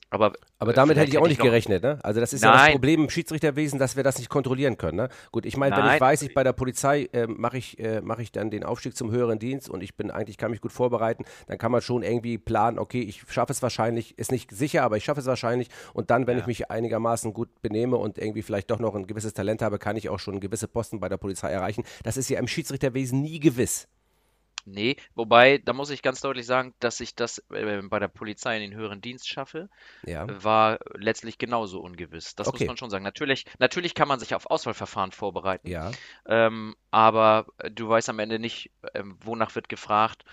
Aber, 0.10 0.34
aber 0.60 0.74
damit 0.74 0.98
hätte 0.98 1.10
ich 1.10 1.18
auch 1.18 1.28
nicht 1.28 1.42
gerechnet, 1.42 1.84
ne? 1.84 2.00
Also 2.04 2.20
das 2.20 2.32
ist 2.34 2.42
Nein. 2.42 2.54
ja 2.54 2.66
das 2.66 2.72
Problem 2.72 3.04
im 3.04 3.10
Schiedsrichterwesen, 3.10 3.80
dass 3.80 3.96
wir 3.96 4.04
das 4.04 4.18
nicht 4.18 4.30
kontrollieren 4.30 4.78
können. 4.78 4.98
Ne? 4.98 5.10
Gut, 5.32 5.46
ich 5.46 5.58
meine, 5.58 5.76
wenn 5.76 5.94
ich 5.94 6.00
weiß, 6.00 6.22
ich 6.22 6.34
bei 6.34 6.44
der 6.44 6.54
Polizei 6.54 7.10
äh, 7.12 7.28
mache 7.28 7.58
ich, 7.58 7.80
äh, 7.80 8.02
mach 8.02 8.20
ich 8.20 8.32
dann 8.32 8.50
den 8.50 8.63
Aufstieg 8.63 8.96
zum 8.96 9.12
höheren 9.12 9.40
Dienst 9.40 9.70
und 9.70 9.82
ich 9.82 9.96
bin 9.96 10.12
eigentlich, 10.12 10.38
kann 10.38 10.52
mich 10.52 10.62
gut 10.62 10.72
vorbereiten, 10.72 11.26
dann 11.48 11.58
kann 11.58 11.72
man 11.72 11.82
schon 11.82 12.04
irgendwie 12.04 12.38
planen, 12.38 12.80
okay, 12.80 13.02
ich 13.02 13.24
schaffe 13.30 13.52
es 13.52 13.62
wahrscheinlich, 13.62 14.18
ist 14.18 14.32
nicht 14.32 14.52
sicher, 14.52 14.84
aber 14.84 14.98
ich 14.98 15.04
schaffe 15.04 15.20
es 15.20 15.26
wahrscheinlich 15.26 15.70
und 15.94 16.10
dann, 16.10 16.28
wenn 16.28 16.38
ja. 16.38 16.42
ich 16.42 16.48
mich 16.48 16.72
einigermaßen 16.72 17.34
gut 17.34 17.62
benehme 17.62 17.98
und 17.98 18.18
irgendwie 18.18 18.42
vielleicht 18.42 18.72
doch 18.72 18.80
noch 18.80 18.96
ein 18.96 19.08
gewisses 19.08 19.34
Talent 19.34 19.62
habe, 19.62 19.80
kann 19.80 19.98
ich 19.98 20.10
auch 20.10 20.20
schon 20.20 20.40
gewisse 20.40 20.68
Posten 20.68 21.00
bei 21.00 21.10
der 21.10 21.18
Polizei 21.18 21.52
erreichen. 21.52 21.84
Das 22.04 22.16
ist 22.18 22.30
ja 22.30 22.40
im 22.40 22.48
Schiedsrichterwesen 22.67 23.21
nie 23.21 23.39
gewiss. 23.39 23.88
Nee, 24.69 24.97
wobei, 25.15 25.60
da 25.60 25.71
muss 25.71 25.89
ich 25.91 26.01
ganz 26.01 26.19
deutlich 26.19 26.45
sagen, 26.45 26.73
dass 26.82 26.99
ich 26.99 27.15
das 27.15 27.38
äh, 27.53 27.82
bei 27.84 27.99
der 27.99 28.10
Polizei 28.10 28.58
in 28.58 28.69
den 28.69 28.77
höheren 28.77 28.99
Dienst 28.99 29.30
schaffe, 29.30 29.69
ja. 30.06 30.25
war 30.43 30.80
letztlich 30.93 31.38
genauso 31.38 31.80
ungewiss. 31.80 32.36
Das 32.36 32.47
okay. 32.47 32.63
muss 32.63 32.67
man 32.67 32.77
schon 32.77 32.89
sagen. 32.89 33.06
Natürlich, 33.06 33.45
natürlich 33.60 33.93
kann 33.93 34.10
man 34.10 34.19
sich 34.19 34.36
auf 34.36 34.45
Auswahlverfahren 34.47 35.13
vorbereiten, 35.13 35.69
ja. 35.69 35.91
ähm, 36.25 36.75
aber 36.91 37.45
du 37.71 37.88
weißt 37.88 38.10
am 38.10 38.19
Ende 38.19 38.39
nicht, 38.39 38.69
ähm, 38.93 39.17
wonach 39.21 39.56
wird 39.56 39.69
gefragt 39.69 40.25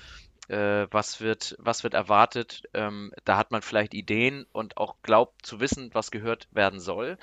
äh, 0.48 0.86
was 0.90 1.20
wird, 1.20 1.56
was 1.58 1.84
wird 1.84 1.94
erwartet. 1.94 2.62
Ähm, 2.74 3.12
da 3.24 3.36
hat 3.36 3.50
man 3.50 3.62
vielleicht 3.62 3.94
Ideen 3.94 4.46
und 4.52 4.76
auch 4.76 4.96
glaubt 5.02 5.46
zu 5.46 5.60
wissen, 5.60 5.90
was 5.92 6.10
gehört 6.10 6.48
werden 6.52 6.80
soll. 6.80 7.18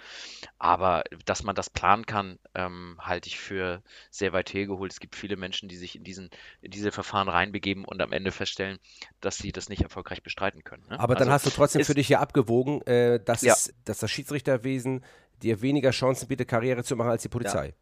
Aber 0.58 1.04
dass 1.26 1.44
man 1.44 1.56
das 1.56 1.70
planen 1.70 2.06
kann, 2.06 2.40
ähm, 2.56 2.98
halte 3.00 3.28
ich 3.28 3.40
für 3.40 3.82
sehr 4.10 4.34
weit 4.34 4.54
hergeholt. 4.54 4.92
Es 4.92 5.00
gibt 5.00 5.16
viele 5.16 5.36
Menschen, 5.36 5.70
die 5.70 5.78
sich 5.78 5.96
in, 5.96 6.04
diesen, 6.04 6.30
in 6.62 6.72
diese 6.72 6.92
Verfahren 6.92 7.30
reinbegeben 7.30 7.86
und 7.86 8.02
am 8.02 8.12
Ende 8.12 8.32
feststellen, 8.32 8.80
dass 9.20 9.38
sie 9.38 9.52
das 9.52 9.70
nicht 9.70 9.82
erfolgreich 9.82 10.24
bestreiten 10.24 10.64
können. 10.64 10.84
Ne? 10.90 11.00
Aber 11.00 11.16
dann 11.16 11.30
also, 11.30 11.34
hast 11.34 11.46
du 11.46 11.50
trotzdem 11.52 11.86
für 11.86 11.96
dich 11.96 12.10
ja 12.10 12.20
abgewogen, 12.20 12.82
äh, 12.84 13.20
dass, 13.24 13.42
ja. 13.42 13.54
Es, 13.54 13.74
dass 13.86 14.00
das 14.00 14.12
Schiedsrichterwesen 14.12 15.04
dir 15.42 15.62
weniger 15.62 15.92
Chancen 15.92 16.28
bietet, 16.28 16.48
Karriere 16.48 16.84
zu 16.84 16.96
machen 16.96 17.10
als 17.10 17.22
die 17.24 17.30
Polizei. 17.30 17.68
Ja. 17.68 17.74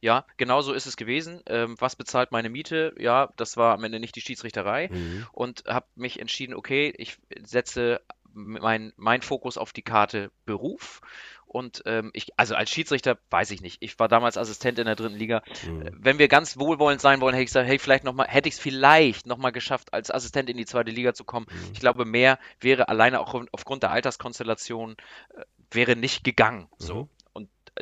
Ja, 0.00 0.24
genau 0.36 0.62
so 0.62 0.72
ist 0.72 0.86
es 0.86 0.96
gewesen. 0.96 1.42
Ähm, 1.46 1.76
was 1.78 1.96
bezahlt 1.96 2.32
meine 2.32 2.48
Miete? 2.48 2.94
Ja, 2.98 3.30
das 3.36 3.56
war 3.56 3.74
am 3.74 3.84
Ende 3.84 4.00
nicht 4.00 4.16
die 4.16 4.20
Schiedsrichterei 4.20 4.88
mhm. 4.90 5.26
und 5.32 5.64
habe 5.66 5.86
mich 5.94 6.20
entschieden, 6.20 6.54
okay, 6.54 6.92
ich 6.96 7.18
setze 7.42 8.00
mein, 8.32 8.92
mein 8.96 9.22
Fokus 9.22 9.58
auf 9.58 9.72
die 9.72 9.82
Karte 9.82 10.30
Beruf 10.46 11.00
und 11.52 11.82
ähm, 11.84 12.10
ich, 12.12 12.28
also 12.36 12.54
als 12.54 12.70
Schiedsrichter 12.70 13.18
weiß 13.30 13.50
ich 13.50 13.60
nicht. 13.60 13.78
Ich 13.80 13.98
war 13.98 14.06
damals 14.06 14.38
Assistent 14.38 14.78
in 14.78 14.86
der 14.86 14.94
dritten 14.94 15.16
Liga. 15.16 15.42
Mhm. 15.66 15.90
Wenn 15.98 16.18
wir 16.20 16.28
ganz 16.28 16.58
wohlwollend 16.58 17.00
sein 17.00 17.20
wollen, 17.20 17.34
hätte 17.34 17.42
ich 17.42 17.48
gesagt, 17.48 17.68
hey, 17.68 17.80
vielleicht 17.80 18.04
noch 18.04 18.14
mal, 18.14 18.28
hätte 18.28 18.48
ich 18.48 18.54
es 18.54 18.60
vielleicht 18.60 19.26
nochmal 19.26 19.50
geschafft, 19.50 19.92
als 19.92 20.12
Assistent 20.12 20.48
in 20.48 20.56
die 20.56 20.64
zweite 20.64 20.92
Liga 20.92 21.12
zu 21.12 21.24
kommen. 21.24 21.46
Mhm. 21.50 21.72
Ich 21.72 21.80
glaube, 21.80 22.04
mehr 22.04 22.38
wäre 22.60 22.88
alleine 22.88 23.18
auch 23.18 23.34
aufgrund 23.50 23.82
der 23.82 23.90
Alterskonstellation 23.90 24.96
äh, 25.34 25.42
wäre 25.72 25.96
nicht 25.96 26.22
gegangen. 26.22 26.68
So. 26.78 26.94
Mhm. 26.94 27.08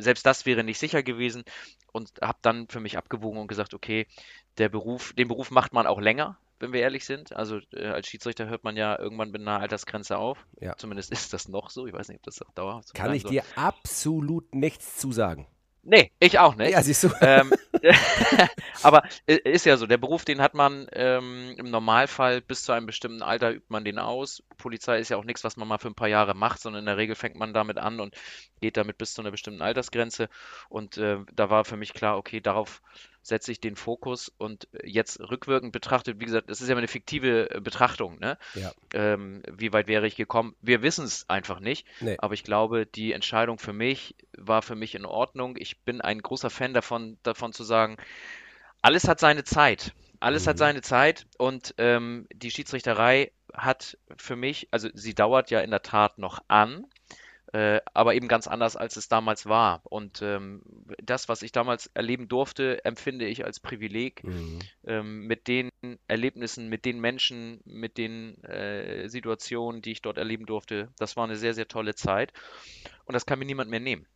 Selbst 0.02 0.26
das 0.26 0.46
wäre 0.46 0.64
nicht 0.64 0.78
sicher 0.78 1.02
gewesen 1.02 1.44
und 1.92 2.12
habe 2.20 2.38
dann 2.42 2.68
für 2.68 2.80
mich 2.80 2.98
abgewogen 2.98 3.40
und 3.40 3.48
gesagt, 3.48 3.74
okay, 3.74 4.06
der 4.58 4.68
Beruf, 4.68 5.12
den 5.14 5.28
Beruf 5.28 5.50
macht 5.50 5.72
man 5.72 5.86
auch 5.86 6.00
länger, 6.00 6.38
wenn 6.60 6.72
wir 6.72 6.80
ehrlich 6.80 7.04
sind. 7.04 7.32
Also 7.32 7.60
äh, 7.72 7.86
als 7.86 8.08
Schiedsrichter 8.08 8.48
hört 8.48 8.64
man 8.64 8.76
ja 8.76 8.98
irgendwann 8.98 9.30
mit 9.30 9.40
einer 9.40 9.60
Altersgrenze 9.60 10.18
auf. 10.18 10.46
Ja. 10.60 10.76
Zumindest 10.76 11.12
ist 11.12 11.32
das 11.32 11.48
noch 11.48 11.70
so. 11.70 11.86
Ich 11.86 11.92
weiß 11.92 12.08
nicht, 12.08 12.18
ob 12.18 12.24
das 12.24 12.42
auch 12.42 12.52
dauerhaft 12.52 12.94
Kann 12.94 13.14
ich 13.14 13.22
soll. 13.22 13.32
dir 13.32 13.44
absolut 13.56 14.54
nichts 14.54 14.96
zu 14.96 15.12
sagen. 15.12 15.46
Nee, 15.90 16.12
ich 16.20 16.38
auch 16.38 16.54
nicht. 16.54 16.72
Ja, 16.72 16.82
siehst 16.82 17.04
du. 17.04 17.08
Ähm, 17.22 17.50
aber 18.82 19.04
ist 19.26 19.64
ja 19.64 19.76
so, 19.76 19.86
der 19.86 19.96
Beruf, 19.96 20.24
den 20.24 20.42
hat 20.42 20.52
man 20.52 20.86
ähm, 20.92 21.54
im 21.56 21.70
Normalfall 21.70 22.40
bis 22.42 22.64
zu 22.64 22.72
einem 22.72 22.86
bestimmten 22.86 23.22
Alter 23.22 23.52
übt 23.52 23.66
man 23.68 23.84
den 23.84 23.98
aus. 23.98 24.42
Polizei 24.58 24.98
ist 24.98 25.08
ja 25.08 25.16
auch 25.16 25.24
nichts, 25.24 25.44
was 25.44 25.56
man 25.56 25.66
mal 25.66 25.78
für 25.78 25.88
ein 25.88 25.94
paar 25.94 26.08
Jahre 26.08 26.34
macht, 26.34 26.60
sondern 26.60 26.80
in 26.80 26.86
der 26.86 26.96
Regel 26.98 27.14
fängt 27.14 27.36
man 27.36 27.54
damit 27.54 27.78
an 27.78 28.00
und 28.00 28.14
geht 28.60 28.76
damit 28.76 28.98
bis 28.98 29.14
zu 29.14 29.22
einer 29.22 29.30
bestimmten 29.30 29.62
Altersgrenze. 29.62 30.28
Und 30.68 30.98
äh, 30.98 31.18
da 31.32 31.48
war 31.48 31.64
für 31.64 31.76
mich 31.76 31.94
klar, 31.94 32.18
okay, 32.18 32.40
darauf 32.40 32.82
setze 33.28 33.52
ich 33.52 33.60
den 33.60 33.76
Fokus 33.76 34.32
und 34.38 34.68
jetzt 34.82 35.20
rückwirkend 35.20 35.72
betrachtet, 35.72 36.20
wie 36.20 36.24
gesagt, 36.24 36.50
das 36.50 36.60
ist 36.60 36.68
ja 36.68 36.76
eine 36.76 36.88
fiktive 36.88 37.50
äh, 37.50 37.60
Betrachtung, 37.60 38.18
ne? 38.18 38.38
Ja. 38.54 38.72
Ähm, 38.94 39.42
wie 39.50 39.72
weit 39.72 39.86
wäre 39.86 40.06
ich 40.06 40.16
gekommen? 40.16 40.54
Wir 40.60 40.82
wissen 40.82 41.04
es 41.04 41.28
einfach 41.28 41.60
nicht, 41.60 41.86
nee. 42.00 42.16
aber 42.18 42.34
ich 42.34 42.44
glaube, 42.44 42.86
die 42.86 43.12
Entscheidung 43.12 43.58
für 43.58 43.72
mich 43.72 44.16
war 44.36 44.62
für 44.62 44.74
mich 44.74 44.94
in 44.94 45.04
Ordnung. 45.04 45.56
Ich 45.58 45.80
bin 45.80 46.00
ein 46.00 46.20
großer 46.20 46.50
Fan 46.50 46.74
davon, 46.74 47.18
davon 47.22 47.52
zu 47.52 47.64
sagen, 47.64 47.96
alles 48.82 49.06
hat 49.06 49.20
seine 49.20 49.44
Zeit. 49.44 49.92
Alles 50.20 50.44
mhm. 50.44 50.50
hat 50.50 50.58
seine 50.58 50.82
Zeit 50.82 51.26
und 51.36 51.74
ähm, 51.78 52.26
die 52.32 52.50
Schiedsrichterei 52.50 53.32
hat 53.54 53.98
für 54.16 54.36
mich, 54.36 54.68
also 54.70 54.88
sie 54.94 55.14
dauert 55.14 55.50
ja 55.50 55.60
in 55.60 55.70
der 55.70 55.82
Tat 55.82 56.18
noch 56.18 56.42
an, 56.48 56.86
äh, 57.52 57.80
aber 57.94 58.14
eben 58.14 58.28
ganz 58.28 58.46
anders, 58.46 58.76
als 58.76 58.96
es 58.96 59.08
damals 59.08 59.46
war. 59.46 59.80
Und 59.84 60.20
ähm, 60.22 60.62
das, 61.02 61.28
was 61.28 61.42
ich 61.42 61.52
damals 61.52 61.86
erleben 61.94 62.28
durfte, 62.28 62.84
empfinde 62.84 63.26
ich 63.26 63.44
als 63.44 63.60
Privileg, 63.60 64.22
mhm. 64.24 64.58
ähm, 64.84 65.26
mit 65.26 65.48
den 65.48 65.70
Erlebnissen, 66.08 66.68
mit 66.68 66.84
den 66.84 67.00
Menschen, 67.00 67.60
mit 67.64 67.96
den 67.96 68.42
äh, 68.44 69.08
Situationen, 69.08 69.82
die 69.82 69.92
ich 69.92 70.02
dort 70.02 70.18
erleben 70.18 70.46
durfte. 70.46 70.88
Das 70.98 71.16
war 71.16 71.24
eine 71.24 71.36
sehr, 71.36 71.54
sehr 71.54 71.68
tolle 71.68 71.94
Zeit. 71.94 72.32
Und 73.04 73.14
das 73.14 73.24
kann 73.24 73.38
mir 73.38 73.46
niemand 73.46 73.70
mehr 73.70 73.80
nehmen. 73.80 74.06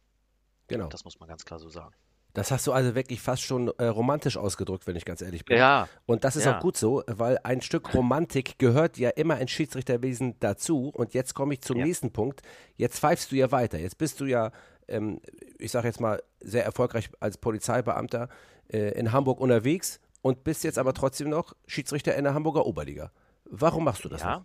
Genau. 0.69 0.89
Das 0.89 1.05
muss 1.05 1.19
man 1.19 1.29
ganz 1.29 1.45
klar 1.45 1.59
so 1.59 1.69
sagen. 1.69 1.95
Das 2.35 2.51
hast 2.51 2.67
du 2.67 2.73
also 2.73 2.95
wirklich 2.95 3.21
fast 3.21 3.43
schon 3.43 3.69
äh, 3.79 3.85
romantisch 3.85 4.37
ausgedrückt, 4.39 4.87
wenn 4.87 4.97
ich 4.97 5.05
ganz 5.05 5.21
ehrlich 5.21 5.45
bin. 5.45 5.59
Ja. 5.59 5.87
Und 6.07 6.25
das 6.25 6.37
ist 6.37 6.47
ja. 6.47 6.57
auch 6.57 6.61
gut 6.61 6.77
so, 6.79 7.03
weil 7.07 7.39
ein 7.45 7.61
Stück 7.61 7.93
Romantik 7.95 8.59
gehört 8.59 8.97
ja 8.97 9.11
immer 9.11 9.39
ins 9.39 9.51
Schiedsrichterwesen 9.51 10.37
dazu. 10.41 10.89
Und 10.89 11.13
jetzt 11.13 11.35
komme 11.35 11.55
ich 11.55 11.61
zum 11.61 11.77
Ja. 11.79 11.85
nächsten 11.85 12.11
Punkt. 12.13 12.41
Jetzt 12.77 13.01
pfeifst 13.01 13.33
du 13.33 13.37
ja 13.37 13.53
weiter. 13.53 13.79
Jetzt 13.79 13.99
bist 13.99 14.19
du 14.21 14.25
ja, 14.25 14.51
ähm, 14.89 15.21
ich 15.59 15.71
sage 15.71 15.89
jetzt 15.89 16.01
mal, 16.01 16.23
sehr 16.41 16.65
erfolgreich 16.65 17.11
als 17.21 17.37
Polizeibeamter 17.37 18.29
äh, 18.73 18.93
in 18.99 19.13
Hamburg 19.13 19.39
unterwegs 19.39 20.01
und 20.23 20.43
bist 20.43 20.65
jetzt 20.65 20.79
aber 20.79 20.95
trotzdem 20.95 21.29
noch 21.29 21.55
Schiedsrichter 21.67 22.15
in 22.15 22.25
der 22.25 22.33
Hamburger 22.33 22.65
Oberliga. 22.65 23.13
Warum 23.45 23.85
machst 23.85 24.05
du 24.05 24.09
das 24.09 24.23
Ja. 24.23 24.37
noch? 24.39 24.45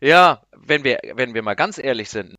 Ja, 0.00 0.42
wenn 0.56 0.82
wir, 0.82 1.00
wenn 1.14 1.34
wir 1.34 1.42
mal 1.42 1.54
ganz 1.54 1.76
ehrlich 1.78 2.08
sind, 2.08 2.36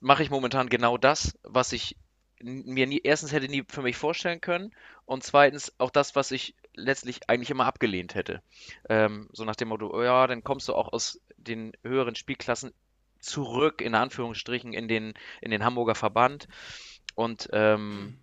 mache 0.00 0.22
ich 0.24 0.30
momentan 0.30 0.68
genau 0.68 0.98
das, 0.98 1.38
was 1.44 1.72
ich 1.72 1.96
mir 2.42 2.86
nie, 2.86 3.00
erstens 3.02 3.32
hätte 3.32 3.48
nie 3.48 3.64
für 3.68 3.82
mich 3.82 3.96
vorstellen 3.96 4.40
können 4.40 4.72
und 5.04 5.24
zweitens 5.24 5.72
auch 5.78 5.90
das, 5.90 6.14
was 6.14 6.30
ich 6.30 6.54
letztlich 6.74 7.28
eigentlich 7.28 7.50
immer 7.50 7.66
abgelehnt 7.66 8.14
hätte. 8.14 8.42
Ähm, 8.88 9.28
so 9.32 9.44
nach 9.44 9.56
dem 9.56 9.68
Motto, 9.68 9.90
oh 9.92 10.02
ja, 10.02 10.26
dann 10.26 10.44
kommst 10.44 10.68
du 10.68 10.74
auch 10.74 10.92
aus 10.92 11.20
den 11.36 11.72
höheren 11.82 12.14
Spielklassen 12.14 12.72
zurück, 13.20 13.80
in 13.80 13.94
Anführungsstrichen, 13.94 14.72
in 14.72 14.88
den, 14.88 15.14
in 15.40 15.50
den 15.50 15.64
Hamburger 15.64 15.94
Verband 15.94 16.48
und 17.14 17.48
ähm, 17.52 18.20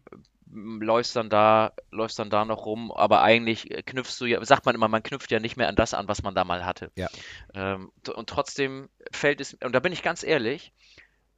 läufst 0.51 1.15
dann 1.15 1.29
da, 1.29 1.73
läufst 1.91 2.17
dann 2.19 2.29
da 2.29 2.45
noch 2.45 2.65
rum, 2.65 2.91
aber 2.91 3.21
eigentlich 3.21 3.67
knüpfst 3.85 4.19
du 4.19 4.25
ja, 4.25 4.43
sagt 4.45 4.65
man 4.65 4.75
immer, 4.75 4.87
man 4.87 5.03
knüpft 5.03 5.31
ja 5.31 5.39
nicht 5.39 5.57
mehr 5.57 5.67
an 5.67 5.75
das 5.75 5.93
an, 5.93 6.07
was 6.07 6.23
man 6.23 6.35
da 6.35 6.43
mal 6.43 6.65
hatte. 6.65 6.91
Ja. 6.95 7.09
Ähm, 7.53 7.91
und 8.13 8.29
trotzdem 8.29 8.89
fällt 9.11 9.41
es, 9.41 9.53
und 9.55 9.73
da 9.73 9.79
bin 9.79 9.91
ich 9.91 10.03
ganz 10.03 10.23
ehrlich, 10.23 10.71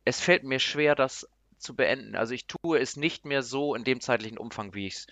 es 0.05 0.21
fällt 0.21 0.43
mir 0.43 0.59
schwer, 0.59 0.95
das 0.95 1.28
zu 1.58 1.76
beenden. 1.76 2.16
Also 2.16 2.34
ich 2.34 2.47
tue 2.47 2.80
es 2.80 2.95
nicht 2.95 3.26
mehr 3.26 3.43
so 3.43 3.76
in 3.76 3.84
dem 3.84 4.01
zeitlichen 4.01 4.38
Umfang, 4.38 4.74
wie 4.74 4.88
ich 4.88 4.95
es 4.95 5.08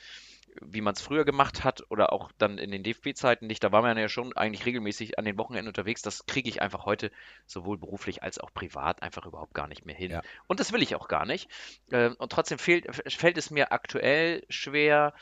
wie 0.61 0.81
man 0.81 0.93
es 0.93 1.01
früher 1.01 1.25
gemacht 1.25 1.63
hat 1.63 1.83
oder 1.89 2.13
auch 2.13 2.31
dann 2.37 2.57
in 2.57 2.71
den 2.71 2.83
DFB-Zeiten 2.83 3.47
nicht. 3.47 3.63
Da 3.63 3.71
war 3.71 3.81
man 3.81 3.97
ja 3.97 4.09
schon 4.09 4.35
eigentlich 4.37 4.65
regelmäßig 4.65 5.19
an 5.19 5.25
den 5.25 5.37
Wochenenden 5.37 5.67
unterwegs. 5.67 6.01
Das 6.01 6.25
kriege 6.25 6.49
ich 6.49 6.61
einfach 6.61 6.85
heute 6.85 7.11
sowohl 7.45 7.77
beruflich 7.77 8.23
als 8.23 8.39
auch 8.39 8.53
privat 8.53 9.01
einfach 9.01 9.25
überhaupt 9.25 9.53
gar 9.53 9.67
nicht 9.67 9.85
mehr 9.85 9.95
hin. 9.95 10.11
Ja. 10.11 10.21
Und 10.47 10.59
das 10.59 10.71
will 10.71 10.81
ich 10.81 10.95
auch 10.95 11.07
gar 11.07 11.25
nicht. 11.25 11.49
Ähm, 11.91 12.15
Und 12.17 12.31
trotzdem 12.31 12.57
fehlt, 12.57 12.87
fällt 13.13 13.37
es 13.37 13.51
mir 13.51 13.71
aktuell 13.71 14.45
schwer, 14.49 15.13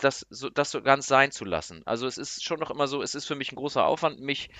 das 0.00 0.26
so, 0.30 0.50
das 0.50 0.70
so 0.70 0.82
ganz 0.82 1.06
sein 1.06 1.30
zu 1.30 1.44
lassen. 1.44 1.82
Also 1.84 2.06
es 2.06 2.18
ist 2.18 2.44
schon 2.44 2.60
noch 2.60 2.70
immer 2.70 2.86
so, 2.86 3.02
es 3.02 3.14
ist 3.14 3.26
für 3.26 3.34
mich 3.34 3.52
ein 3.52 3.56
großer 3.56 3.84
Aufwand, 3.84 4.20
mich, 4.20 4.50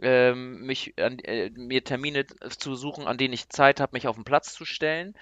ähm, 0.00 0.62
mich 0.62 0.94
äh, 0.96 1.50
mir 1.50 1.84
Termine 1.84 2.26
zu 2.26 2.74
suchen, 2.74 3.06
an 3.06 3.18
denen 3.18 3.34
ich 3.34 3.48
Zeit 3.48 3.80
habe, 3.80 3.90
mich 3.94 4.08
auf 4.08 4.16
den 4.16 4.24
Platz 4.24 4.52
zu 4.54 4.64
stellen. 4.64 5.14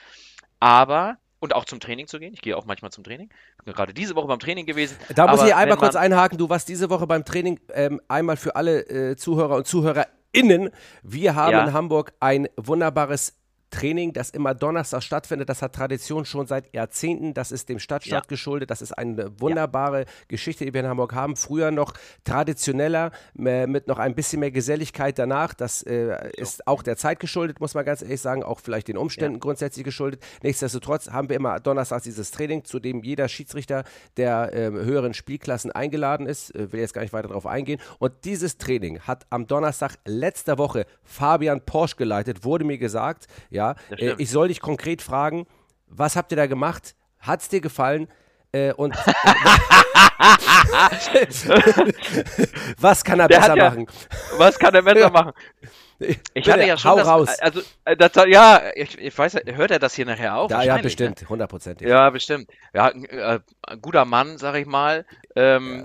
Aber 0.61 1.17
und 1.41 1.55
auch 1.55 1.65
zum 1.65 1.81
Training 1.81 2.07
zu 2.07 2.19
gehen. 2.19 2.35
Ich 2.35 2.43
gehe 2.43 2.57
auch 2.57 2.67
manchmal 2.67 2.93
zum 2.93 3.03
Training. 3.03 3.31
Bin 3.65 3.75
gerade 3.75 3.95
diese 3.95 4.15
Woche 4.15 4.29
beim 4.29 4.39
Training 4.39 4.67
gewesen. 4.67 4.97
Da 5.15 5.27
muss 5.27 5.43
ich 5.43 5.55
einmal 5.55 5.79
kurz 5.79 5.97
einhaken. 5.97 6.39
Du 6.39 6.49
warst 6.49 6.69
diese 6.69 6.91
Woche 6.91 7.07
beim 7.07 7.25
Training 7.25 7.59
ähm, 7.73 8.01
einmal 8.09 8.37
für 8.37 8.57
alle 8.57 8.87
äh, 8.89 9.17
Zuhörer 9.17 9.57
und 9.57 9.67
ZuhörerInnen. 9.67 10.71
Wir 11.03 11.35
haben 11.35 11.53
Ja. 11.53 11.65
in 11.65 11.73
Hamburg 11.73 12.13
ein 12.21 12.49
wunderbares 12.57 13.40
Training, 13.71 14.13
das 14.13 14.31
immer 14.31 14.55
Donnerstag 14.55 15.03
stattfindet. 15.03 15.49
Das 15.49 15.63
hat 15.63 15.75
Tradition 15.75 16.25
schon 16.25 16.47
seit 16.47 16.73
Jahrzehnten. 16.75 17.35
Das 17.35 17.53
ist 17.53 17.69
dem 17.69 17.79
Stadtstaat 17.79 18.25
Ja. 18.25 18.29
geschuldet. 18.29 18.71
Das 18.71 18.83
ist 18.83 18.93
eine 18.93 19.41
wunderbare 19.41 20.07
Geschichte, 20.29 20.65
die 20.65 20.75
wir 20.75 20.81
in 20.81 20.89
Hamburg 20.89 21.15
haben. 21.15 21.37
Früher 21.37 21.71
noch 21.71 21.95
traditioneller, 22.25 23.11
äh, 23.39 23.67
mit 23.67 23.87
noch 23.87 23.99
ein 23.99 24.15
bisschen 24.15 24.41
mehr 24.41 24.51
Geselligkeit 24.51 25.19
danach. 25.19 25.55
Das 25.55 25.83
äh, 25.83 26.31
ist 26.37 26.67
auch 26.67 26.83
der 26.83 26.97
Zeit 26.97 27.21
geschuldet, 27.21 27.61
muss 27.61 27.75
man 27.75 27.85
ganz 27.85 28.03
ehrlich 28.03 28.21
sagen. 28.21 28.43
Auch 28.43 28.61
vielleicht 28.61 28.89
den 28.89 28.97
Umständen 28.97 29.41
grundsätzlich 29.41 29.85
geschuldet. 29.85 30.23
Nichtsdestotrotz 30.43 31.11
haben 31.11 31.29
wir 31.29 31.37
immer 31.37 31.61
donnerstags 31.61 32.05
dieses 32.05 32.31
Training, 32.31 32.65
zu 32.65 32.79
dem 32.81 33.03
jeder 33.03 33.29
Schiedsrichter 33.29 33.85
der 34.17 34.51
ähm, 34.53 34.75
höheren 34.77 35.15
Spielklassen 35.15 35.71
eingeladen 35.71 36.27
ist. 36.27 36.55
Äh, 36.55 36.73
will 36.73 36.81
jetzt 36.81 36.95
gar 36.95 37.03
nicht 37.03 37.13
weiter 37.13 37.29
darauf 37.29 37.47
eingehen. 37.47 37.81
Und 37.99 38.13
dieses 38.25 38.59
Training 38.59 39.01
hat 39.01 39.27
am 39.31 39.47
Donnerstag 39.47 39.97
letzter 40.07 40.59
Woche 40.59 40.87
Fabian 41.03 41.61
Porsche 41.65 41.97
geleitet, 41.97 42.45
wurde 42.45 42.65
mir 42.65 42.79
gesagt. 42.79 43.27
Ja, 43.51 43.60
Das 43.91 43.99
äh, 44.01 44.15
ich 44.19 44.31
soll 44.31 44.49
dich 44.49 44.61
konkret 44.61 45.03
fragen, 45.03 45.47
was 45.87 46.17
habt 46.17 46.33
ihr 46.33 46.37
da 46.37 46.47
gemacht? 46.47 46.95
Hat 47.19 47.41
es 47.43 47.49
dir 47.49 47.61
gefallen? 47.61 48.09
Äh, 48.53 48.73
und 48.73 48.97
was 52.79 53.05
kann 53.05 53.21
er 53.21 53.29
Der 53.29 53.39
besser 53.41 53.57
ja- 53.57 53.71
machen? 53.71 53.87
Was 54.39 54.59
kann 54.59 54.73
der 54.73 54.83
besser 54.83 55.01
Ja. 55.01 55.11
machen? 55.11 55.33
Ich 56.03 56.19
Bitte, 56.33 56.53
hatte 56.55 56.65
ja 56.67 56.79
schon 56.79 56.93
hau 56.93 56.97
das, 56.97 57.07
raus. 57.07 57.39
also 57.41 57.61
äh, 57.85 57.95
das, 57.95 58.13
ja, 58.27 58.63
ich, 58.75 58.97
ich 58.99 59.17
weiß, 59.19 59.35
hört 59.53 59.71
er 59.71 59.79
das 59.79 59.95
hier 59.95 60.07
nachher 60.07 60.35
auch? 60.35 60.49
Da, 60.49 60.63
ja, 60.63 60.71
Wahrscheinlich, 60.73 60.99
ne? 60.99 61.09
bestimmt, 61.11 61.29
hundertprozentig. 61.29 61.87
Ja, 61.87 62.09
bestimmt. 62.09 62.51
Ja, 62.73 62.87
ein, 62.87 63.05
äh, 63.05 63.41
ein 63.67 63.83
guter 63.83 64.07
Mann, 64.07 64.39
sag 64.39 64.55
ich 64.55 64.65
mal. 64.67 65.05
Ähm, 65.37 65.85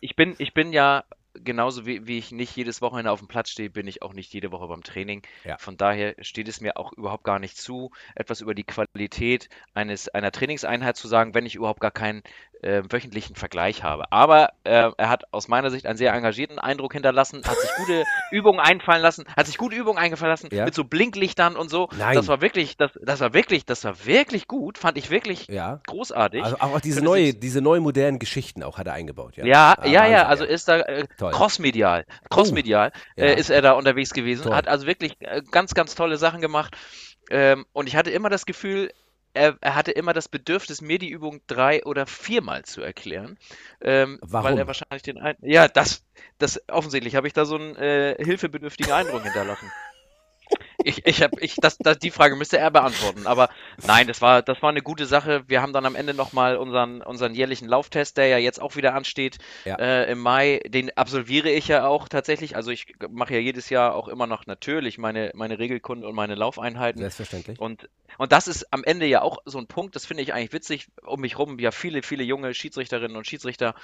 ich 0.00 0.16
bin, 0.16 0.34
ich 0.38 0.54
bin 0.54 0.72
ja 0.72 1.04
genauso 1.42 1.86
wie, 1.86 2.06
wie 2.06 2.18
ich 2.18 2.32
nicht 2.32 2.54
jedes 2.56 2.80
Wochenende 2.80 3.10
auf 3.10 3.18
dem 3.20 3.28
Platz 3.28 3.50
stehe, 3.50 3.70
bin 3.70 3.86
ich 3.86 4.02
auch 4.02 4.12
nicht 4.12 4.32
jede 4.32 4.52
Woche 4.52 4.68
beim 4.68 4.82
Training. 4.82 5.22
Ja. 5.44 5.58
Von 5.58 5.76
daher 5.76 6.14
steht 6.20 6.48
es 6.48 6.60
mir 6.60 6.76
auch 6.76 6.92
überhaupt 6.92 7.24
gar 7.24 7.38
nicht 7.38 7.56
zu, 7.56 7.90
etwas 8.14 8.40
über 8.40 8.54
die 8.54 8.64
Qualität 8.64 9.48
eines 9.74 10.08
einer 10.08 10.32
Trainingseinheit 10.32 10.96
zu 10.96 11.08
sagen, 11.08 11.34
wenn 11.34 11.46
ich 11.46 11.54
überhaupt 11.54 11.80
gar 11.80 11.90
keinen 11.90 12.22
äh, 12.64 12.82
wöchentlichen 12.88 13.36
Vergleich 13.36 13.82
habe. 13.82 14.10
Aber 14.10 14.50
äh, 14.64 14.90
er 14.96 15.08
hat 15.08 15.24
aus 15.32 15.48
meiner 15.48 15.70
Sicht 15.70 15.86
einen 15.86 15.98
sehr 15.98 16.12
engagierten 16.12 16.58
Eindruck 16.58 16.92
hinterlassen, 16.94 17.42
hat 17.46 17.58
sich 17.58 17.70
gute 17.76 18.04
Übungen 18.30 18.58
einfallen 18.60 19.02
lassen, 19.02 19.24
hat 19.36 19.46
sich 19.46 19.58
gute 19.58 19.76
Übungen 19.76 19.98
eingefallen 19.98 20.30
lassen 20.32 20.48
Ja. 20.52 20.64
mit 20.64 20.74
so 20.74 20.84
Blinklichtern 20.84 21.56
und 21.56 21.68
so. 21.70 21.88
Nein. 21.98 22.14
Das 22.14 22.26
war 22.28 22.40
wirklich, 22.40 22.76
das, 22.76 22.90
das 23.02 23.20
war 23.20 23.34
wirklich, 23.34 23.64
das 23.66 23.84
war 23.84 24.04
wirklich 24.06 24.48
gut, 24.48 24.78
fand 24.78 24.96
ich 24.98 25.10
wirklich 25.10 25.46
Ja. 25.48 25.80
großartig. 25.86 26.42
Also 26.42 26.56
auch 26.60 26.80
diese 26.80 27.02
neue, 27.02 27.34
diese 27.34 27.60
neuen 27.60 27.82
modernen 27.82 28.18
Geschichten 28.18 28.62
auch 28.62 28.78
hat 28.78 28.86
er 28.86 28.94
eingebaut. 28.94 29.36
Ja, 29.36 29.44
Ja, 29.44 29.74
Ah, 29.78 29.86
ja, 29.86 30.06
ja, 30.06 30.26
also 30.26 30.44
ist 30.44 30.68
da 30.68 30.80
äh, 30.80 31.06
crossmedial, 31.18 32.04
crossmedial 32.30 32.92
ja. 33.16 33.24
äh, 33.26 33.34
ist 33.38 33.50
er 33.50 33.60
da 33.62 33.72
unterwegs 33.72 34.12
gewesen, 34.14 34.44
Toll. 34.44 34.54
hat 34.54 34.68
also 34.68 34.86
wirklich 34.86 35.16
äh, 35.20 35.42
ganz, 35.50 35.74
ganz 35.74 35.94
tolle 35.94 36.16
Sachen 36.16 36.40
gemacht. 36.40 36.76
Ähm, 37.30 37.64
und 37.72 37.88
ich 37.88 37.96
hatte 37.96 38.10
immer 38.10 38.28
das 38.30 38.46
Gefühl, 38.46 38.90
er, 39.34 39.56
er 39.60 39.74
hatte 39.74 39.90
immer 39.90 40.12
das 40.12 40.28
Bedürfnis, 40.28 40.80
mir 40.80 40.98
die 40.98 41.10
Übung 41.10 41.40
drei 41.46 41.84
oder 41.84 42.06
viermal 42.06 42.64
zu 42.64 42.80
erklären. 42.80 43.36
Ähm, 43.80 44.18
Warum? 44.22 44.50
Weil 44.50 44.58
er 44.58 44.66
wahrscheinlich 44.66 45.02
den 45.02 45.18
ein 45.18 45.36
Ja, 45.42 45.68
das, 45.68 46.04
das 46.38 46.60
offensichtlich 46.68 47.16
habe 47.16 47.26
ich 47.26 47.32
da 47.32 47.44
so 47.44 47.56
einen 47.56 47.76
äh, 47.76 48.16
hilfebedürftigen 48.18 48.92
Eindruck 48.92 49.24
hinterlassen. 49.24 49.70
Ich, 50.84 51.06
ich 51.06 51.22
habe, 51.22 51.40
ich, 51.40 51.56
das, 51.56 51.78
das, 51.78 51.98
die 51.98 52.10
Frage 52.10 52.36
müsste 52.36 52.58
er 52.58 52.70
beantworten. 52.70 53.26
Aber 53.26 53.48
nein, 53.86 54.06
das 54.06 54.20
war, 54.20 54.42
das 54.42 54.62
war 54.62 54.70
eine 54.70 54.82
gute 54.82 55.06
Sache. 55.06 55.42
Wir 55.48 55.62
haben 55.62 55.72
dann 55.72 55.86
am 55.86 55.94
Ende 55.96 56.14
nochmal 56.14 56.56
unseren, 56.56 57.00
unseren 57.02 57.34
jährlichen 57.34 57.66
Lauftest, 57.68 58.16
der 58.16 58.28
ja 58.28 58.38
jetzt 58.38 58.60
auch 58.60 58.76
wieder 58.76 58.94
ansteht, 58.94 59.38
Ja. 59.64 59.76
äh, 59.76 60.10
im 60.12 60.18
Mai. 60.18 60.60
Den 60.66 60.96
absolviere 60.96 61.50
ich 61.50 61.68
ja 61.68 61.86
auch 61.86 62.08
tatsächlich. 62.08 62.54
Also 62.56 62.70
ich 62.70 62.94
mache 63.10 63.34
ja 63.34 63.40
jedes 63.40 63.70
Jahr 63.70 63.94
auch 63.94 64.08
immer 64.08 64.26
noch 64.26 64.46
natürlich 64.46 64.98
meine, 64.98 65.30
meine 65.34 65.58
Regelkunde 65.58 66.06
und 66.06 66.14
meine 66.14 66.34
Laufeinheiten. 66.34 67.00
Selbstverständlich. 67.00 67.58
Und, 67.58 67.88
und 68.18 68.32
das 68.32 68.46
ist 68.46 68.72
am 68.72 68.84
Ende 68.84 69.06
ja 69.06 69.22
auch 69.22 69.38
so 69.46 69.58
ein 69.58 69.66
Punkt, 69.66 69.96
das 69.96 70.06
finde 70.06 70.22
ich 70.22 70.34
eigentlich 70.34 70.52
witzig. 70.52 70.88
Um 71.04 71.20
mich 71.20 71.38
rum 71.38 71.58
ja 71.58 71.70
viele, 71.70 72.02
viele 72.02 72.22
junge 72.24 72.52
Schiedsrichterinnen 72.54 73.16
und 73.16 73.26
Schiedsrichter. 73.26 73.74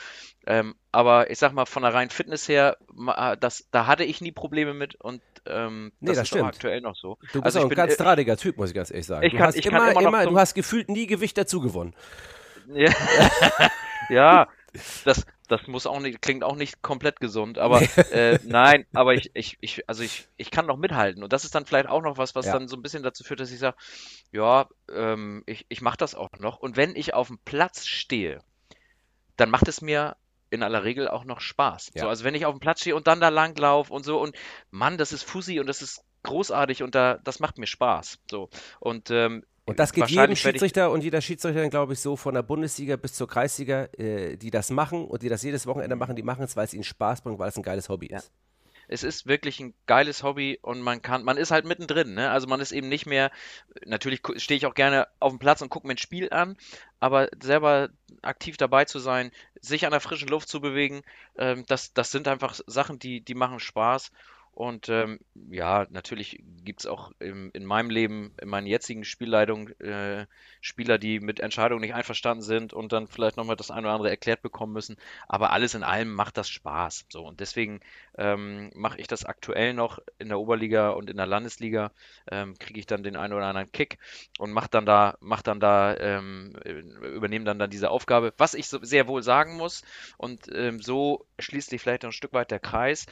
Ähm, 0.47 0.75
aber 0.93 1.31
ich 1.31 1.39
sag 1.39 1.53
mal, 1.53 1.67
von 1.67 1.83
der 1.83 1.95
reinen 1.95 2.11
Fitness 2.11 2.49
her, 2.49 2.77
das, 3.41 3.67
da 3.71 3.87
hatte 3.87 4.05
ich 4.05 4.21
nie 4.21 4.33
Probleme 4.33 4.75
mit 4.75 4.95
und 4.97 5.23
ähm, 5.47 5.93
Nee, 6.01 6.09
das, 6.09 6.17
das 6.17 6.23
ist 6.25 6.29
stimmt. 6.29 6.45
aktuell 6.45 6.81
noch 6.81 6.97
so. 6.97 7.17
Du 7.33 7.41
bist 7.41 7.45
Also 7.45 7.61
auch 7.61 7.65
ein 7.65 7.71
ganz 7.71 7.95
äh, 7.95 7.97
drahtiger 7.97 8.37
Typ, 8.37 8.57
muss 8.57 8.71
ich 8.71 8.75
ganz 8.75 8.91
ehrlich 8.91 9.07
sagen. 9.07 9.25
Ich 9.27 9.33
du 9.33 9.39
kann- 9.39 9.47
hast 9.49 9.57
ich 9.57 9.67
immer, 9.67 9.91
immer 9.93 10.01
immer, 10.01 10.27
du 10.27 10.39
hast 10.39 10.55
gefühlt 10.55 10.89
nie 10.89 11.07
Gewicht 11.07 11.37
dazu 11.39 11.61
gewonnen. 11.61 11.95
Ja, 12.73 12.91
ja 14.09 14.49
das, 15.05 15.27
das 15.49 15.67
muss 15.67 15.87
auch 15.87 15.99
nicht, 16.01 16.23
klingt 16.23 16.45
auch 16.45 16.55
nicht 16.55 16.81
komplett 16.83 17.19
gesund, 17.19 17.59
aber 17.59 17.83
äh, 18.13 18.39
nein, 18.45 18.87
aber 18.93 19.15
ich, 19.15 19.31
ich, 19.35 19.59
ich, 19.61 19.89
also 19.89 20.03
ich, 20.05 20.29
ich 20.37 20.51
kann 20.53 20.67
noch 20.67 20.77
mithalten. 20.77 21.23
Und 21.25 21.33
das 21.33 21.45
ist 21.45 21.55
dann 21.55 21.67
vielleicht 21.67 21.89
auch 21.89 22.03
noch 22.03 22.19
was, 22.19 22.35
was 22.37 22.47
Ja. 22.47 22.53
dann 22.53 22.69
so 22.69 22.77
ein 22.77 22.83
bisschen 22.83 23.03
dazu 23.03 23.25
führt, 23.25 23.41
dass 23.41 23.51
ich 23.51 23.59
sage, 23.59 23.77
ja, 24.31 24.69
ähm, 24.95 25.43
ich, 25.47 25.67
ich 25.69 25.81
mache 25.83 25.97
das 25.97 26.15
auch 26.15 26.29
noch. 26.39 26.59
Und 26.59 26.77
wenn 26.77 26.95
ich 26.95 27.15
auf 27.15 27.27
dem 27.29 27.39
Platz 27.45 27.87
stehe, 27.87 28.39
dann 29.37 29.51
macht 29.51 29.67
es 29.67 29.81
mir 29.81 30.17
in 30.51 30.63
aller 30.63 30.85
Regel 30.85 31.09
auch 31.09 31.25
noch 31.25 31.41
Spaß. 31.41 31.93
Ja. 31.95 32.03
So, 32.03 32.09
also 32.09 32.25
wenn 32.25 32.35
ich 32.35 32.45
auf 32.47 32.55
dem 32.55 32.61
Platz 32.61 32.81
stehe 32.81 32.97
und 32.97 33.07
dann 33.07 33.21
da 33.21 33.29
langlauf 33.29 33.91
und 33.91 34.05
so 34.05 34.21
und 34.21 34.37
Mann, 34.71 34.99
das 34.99 35.13
ist 35.13 35.23
Fussi 35.23 35.61
und 35.61 35.67
das 35.67 35.81
ist 35.83 36.03
großartig 36.25 36.83
und 36.83 36.95
da, 36.95 37.19
das 37.25 37.41
macht 37.41 37.59
mir 37.59 37.67
Spaß. 37.67 38.19
So. 38.31 38.51
Und, 38.81 39.11
ähm, 39.11 39.45
Und 39.65 39.79
das 39.79 39.93
geht 39.93 40.09
jedem 40.09 40.37
Schiedsrichter 40.37 40.91
und 40.91 41.03
jeder 41.05 41.21
Schiedsrichterin, 41.21 41.71
glaube 41.71 41.93
ich, 41.93 42.01
so 42.01 42.17
von 42.17 42.35
der 42.35 42.43
Bundesliga 42.43 42.97
bis 42.97 43.15
zur 43.15 43.29
Kreisliga, 43.29 43.85
äh, 43.97 44.37
die 44.37 44.51
das 44.51 44.71
machen 44.71 45.05
und 45.07 45.23
die 45.23 45.29
das 45.29 45.43
jedes 45.43 45.67
Wochenende 45.67 45.97
machen, 45.97 46.17
die 46.17 46.23
machen 46.23 46.45
es, 46.45 46.57
weil 46.57 46.65
es 46.65 46.75
ihnen 46.75 46.85
Spaß 46.85 47.23
bringt, 47.23 47.39
weil 47.39 47.49
es 47.49 47.57
ein 47.57 47.63
geiles 47.63 47.89
Hobby 47.89 48.09
Ja. 48.11 48.19
ist. 48.19 48.33
Es 48.93 49.05
ist 49.05 49.27
wirklich 49.27 49.61
ein 49.61 49.73
geiles 49.87 50.25
Hobby 50.25 50.59
und 50.63 50.81
man 50.81 51.01
kann, 51.01 51.23
man 51.23 51.37
ist 51.37 51.53
halt 51.53 51.65
mittendrin, 51.65 52.15
ne? 52.15 52.31
Also 52.31 52.49
man 52.49 52.61
ist 52.61 52.73
eben 52.73 52.89
nicht 52.89 53.07
mehr, 53.07 53.31
natürlich 53.87 54.21
stehe 54.37 54.59
ich 54.59 54.67
auch 54.67 54.75
gerne 54.75 55.07
auf 55.21 55.31
dem 55.33 55.39
Platz 55.39 55.63
und 55.63 55.69
gucke 55.69 55.87
mir 55.87 55.95
ein 55.95 55.99
Spiel 55.99 56.29
an, 56.33 56.57
aber 56.99 57.29
selber 57.41 57.91
aktiv 58.23 58.57
dabei 58.57 58.85
zu 58.87 58.99
sein, 58.99 59.31
sich 59.61 59.87
an 59.87 59.93
der 59.93 60.01
frischen 60.01 60.29
Luft 60.29 60.49
zu 60.49 60.61
bewegen, 60.61 61.03
ähm, 61.37 61.65
das, 61.69 61.93
das 61.95 62.11
sind 62.11 62.27
einfach 62.27 62.59
Sachen, 62.67 62.99
die, 62.99 63.21
die 63.21 63.35
machen 63.35 63.61
Spaß. 63.61 64.11
Und 64.61 64.91
ähm, 64.91 65.21
ja, 65.51 65.87
natürlich 65.89 66.45
gibt 66.65 66.81
es 66.81 66.87
auch 66.87 67.13
im, 67.19 67.49
in 67.55 67.65
meinem 67.65 67.89
Leben, 67.89 68.35
in 68.43 68.51
meinen 68.51 68.67
jetzigen 68.67 69.05
Spielleitungen, 69.05 69.81
äh, 69.81 70.27
Spieler, 70.61 70.99
die 70.99 71.19
mit 71.19 71.41
Entscheidungen 71.41 71.81
nicht 71.81 71.95
einverstanden 71.95 72.43
sind 72.43 72.75
und 72.75 72.93
dann 72.93 73.09
vielleicht 73.09 73.39
nochmal 73.39 73.57
das 73.57 73.71
eine 73.71 73.87
oder 73.87 73.95
andere 73.95 74.11
erklärt 74.11 74.43
bekommen 74.43 74.75
müssen. 74.75 74.99
Aber 75.29 75.53
alles 75.53 75.75
in 75.75 75.83
allem 75.83 76.13
macht 76.13 76.37
das 76.37 76.51
Spaß. 76.51 77.07
So, 77.09 77.25
und 77.25 77.41
deswegen 77.41 77.81
ähm, 78.19 78.71
mache 78.75 79.01
ich 79.01 79.07
das 79.07 79.25
aktuell 79.25 79.73
noch 79.73 79.99
in 80.19 80.29
der 80.29 80.39
Oberliga 80.39 80.91
und 80.91 81.09
in 81.09 81.17
der 81.17 81.27
Landesliga, 81.27 81.91
ähm, 82.31 82.55
kriege 82.59 82.81
ich 82.81 82.87
dann 82.87 83.03
den 83.03 83.17
einen 83.17 83.33
oder 83.33 83.47
anderen 83.47 83.73
Kick 83.73 83.97
und 84.39 84.53
mache 84.53 84.69
dann 84.71 84.85
da, 84.85 85.17
mach 85.21 85.41
dann 85.41 85.59
da, 85.61 85.97
ähm, 85.97 86.55
übernehme 87.01 87.47
dann, 87.47 87.59
dann 87.59 87.71
diese 87.71 87.89
Aufgabe. 87.89 88.35
Was 88.37 88.53
ich 88.53 88.69
so 88.69 88.79
sehr 88.83 89.09
wohl 89.09 89.23
sagen 89.23 89.57
muss, 89.57 89.81
und 90.19 90.55
ähm, 90.55 90.83
so 90.83 91.25
schließt 91.39 91.71
sich 91.71 91.81
vielleicht 91.81 92.05
ein 92.05 92.13
Stück 92.13 92.35
weit 92.35 92.51
der 92.51 92.61
Kreis, 92.61 93.07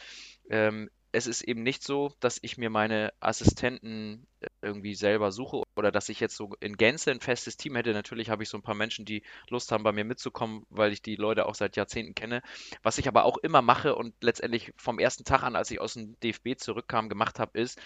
ähm, 0.51 0.91
es 1.13 1.27
ist 1.27 1.43
eben 1.43 1.63
nicht 1.63 1.83
so, 1.83 2.13
dass 2.21 2.39
ich 2.43 2.59
mir 2.59 2.71
meine 2.71 3.13
Assistenten 3.21 4.27
äh, 4.41 4.47
irgendwie 4.63 4.95
selber 4.95 5.33
suche 5.33 5.63
oder 5.75 5.91
dass 5.91 6.09
ich 6.09 6.21
jetzt 6.21 6.37
so 6.37 6.51
in 6.61 6.77
Gänze 6.77 7.11
ein 7.11 7.21
festes 7.21 7.57
Team 7.57 7.77
hätte. 7.77 7.93
Natürlich 7.93 8.31
habe 8.31 8.43
ich 8.43 8.49
so 8.49 8.59
ein 8.59 8.63
paar 8.63 8.75
Menschen, 8.75 9.05
die 9.05 9.23
Lust 9.49 9.73
haben, 9.73 9.85
bei 9.85 9.93
mir 9.93 10.05
mitzukommen, 10.05 10.65
weil 10.71 10.93
ich 10.93 11.03
die 11.03 11.17
Leute 11.17 11.47
auch 11.47 11.55
seit 11.55 11.77
Jahrzehnten 11.77 12.15
kenne. 12.15 12.43
Was 12.83 12.99
ich 12.99 13.09
aber 13.09 13.25
auch 13.25 13.39
immer 13.39 13.63
mache 13.63 13.95
und 13.95 14.15
letztendlich 14.21 14.73
vom 14.77 14.99
ersten 14.99 15.25
Tag 15.25 15.43
an, 15.43 15.57
als 15.57 15.71
ich 15.71 15.81
aus 15.81 15.95
dem 15.95 16.19
DFB 16.21 16.59
zurückkam, 16.59 17.09
gemacht 17.09 17.39
habe, 17.39 17.59
ist, 17.59 17.81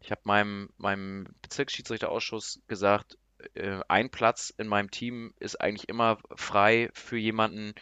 ich 0.00 0.10
habe 0.10 0.22
meinem, 0.24 0.70
meinem 0.76 1.28
Bezirksschiedsrichterausschuss 1.42 2.60
gesagt, 2.66 3.16
äh, 3.54 3.80
ein 3.88 4.10
Platz 4.10 4.52
in 4.56 4.66
meinem 4.66 4.90
Team 4.90 5.34
ist 5.38 5.60
eigentlich 5.60 5.88
immer 5.88 6.18
frei 6.34 6.90
für 6.94 7.16
jemanden, 7.16 7.74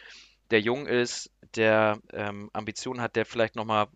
der 0.51 0.61
jung 0.61 0.85
ist, 0.87 1.31
der 1.55 1.99
ähm, 2.13 2.49
Ambitionen 2.53 3.01
hat, 3.01 3.15
der 3.15 3.25
vielleicht 3.25 3.55
nochmal 3.55 3.87